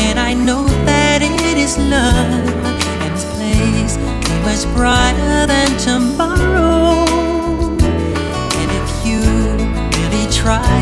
and 0.01 0.19
I 0.19 0.35
know 0.35 0.65
that 0.85 1.23
it 1.23 1.57
is 1.57 1.77
love. 1.79 2.49
And 3.03 3.15
this 3.15 3.25
place 3.35 3.97
is 3.97 4.67
much 4.67 4.77
brighter 4.77 5.47
than 5.47 5.77
tomorrow. 5.79 7.10
Try, 10.41 10.81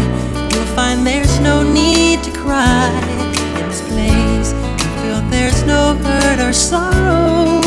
you'll 0.52 0.72
find 0.78 1.04
there's 1.04 1.40
no 1.40 1.62
need 1.62 2.22
to 2.22 2.30
cry. 2.30 2.88
In 3.58 3.68
this 3.68 3.82
place, 3.90 4.52
you 4.78 4.88
feel 5.00 5.20
there's 5.30 5.64
no 5.64 5.94
hurt 6.04 6.38
or 6.38 6.52
sorrow. 6.52 7.60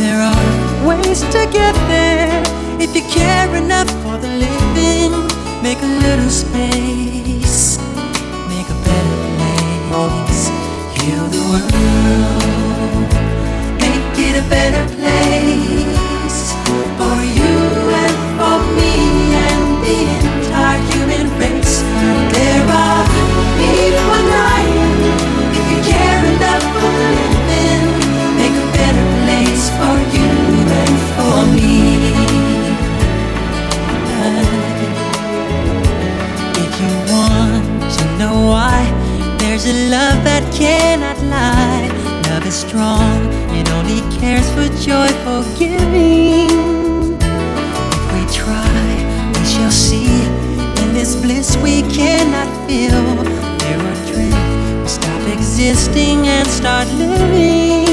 There 0.00 0.20
are 0.30 0.86
ways 0.88 1.20
to 1.34 1.40
get 1.58 1.74
there 1.94 2.42
if 2.80 2.94
you 2.94 3.02
care 3.10 3.50
enough 3.56 3.90
for 4.02 4.16
the 4.24 4.32
living. 4.44 5.12
Make 5.66 5.80
a 5.82 5.92
little 6.06 6.30
space, 6.30 7.78
make 8.52 8.68
a 8.76 8.78
better 8.86 9.18
place. 9.90 10.42
Heal 10.96 11.26
the 11.36 11.42
world, 11.50 13.10
make 13.82 14.14
it 14.28 14.34
a 14.42 14.48
better 14.48 14.84
place 14.94 15.93
love 39.94 40.24
that 40.24 40.42
cannot 40.52 41.18
lie. 41.36 41.86
Love 42.28 42.44
is 42.46 42.58
strong, 42.66 43.18
it 43.58 43.66
only 43.78 44.00
cares 44.18 44.48
for 44.54 44.66
joyful 44.90 45.42
giving. 45.56 47.14
If 47.96 48.04
we 48.14 48.22
try, 48.42 48.80
we 49.34 49.42
shall 49.52 49.70
see. 49.70 50.10
In 50.82 50.88
this 50.98 51.14
bliss 51.22 51.56
we 51.66 51.82
cannot 51.98 52.48
feel. 52.66 53.04
There 53.62 53.80
are 53.90 54.00
dreams, 54.10 54.82
we 54.82 54.88
stop 54.98 55.22
existing 55.36 56.26
and 56.26 56.46
start 56.48 56.88
living. 56.94 57.86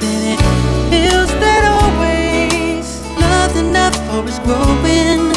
Then 0.00 0.20
it 0.32 0.40
feels 0.90 1.32
that 1.42 1.62
always 1.76 2.86
love's 3.20 3.58
enough 3.66 3.96
for 4.08 4.22
growing. 4.46 5.31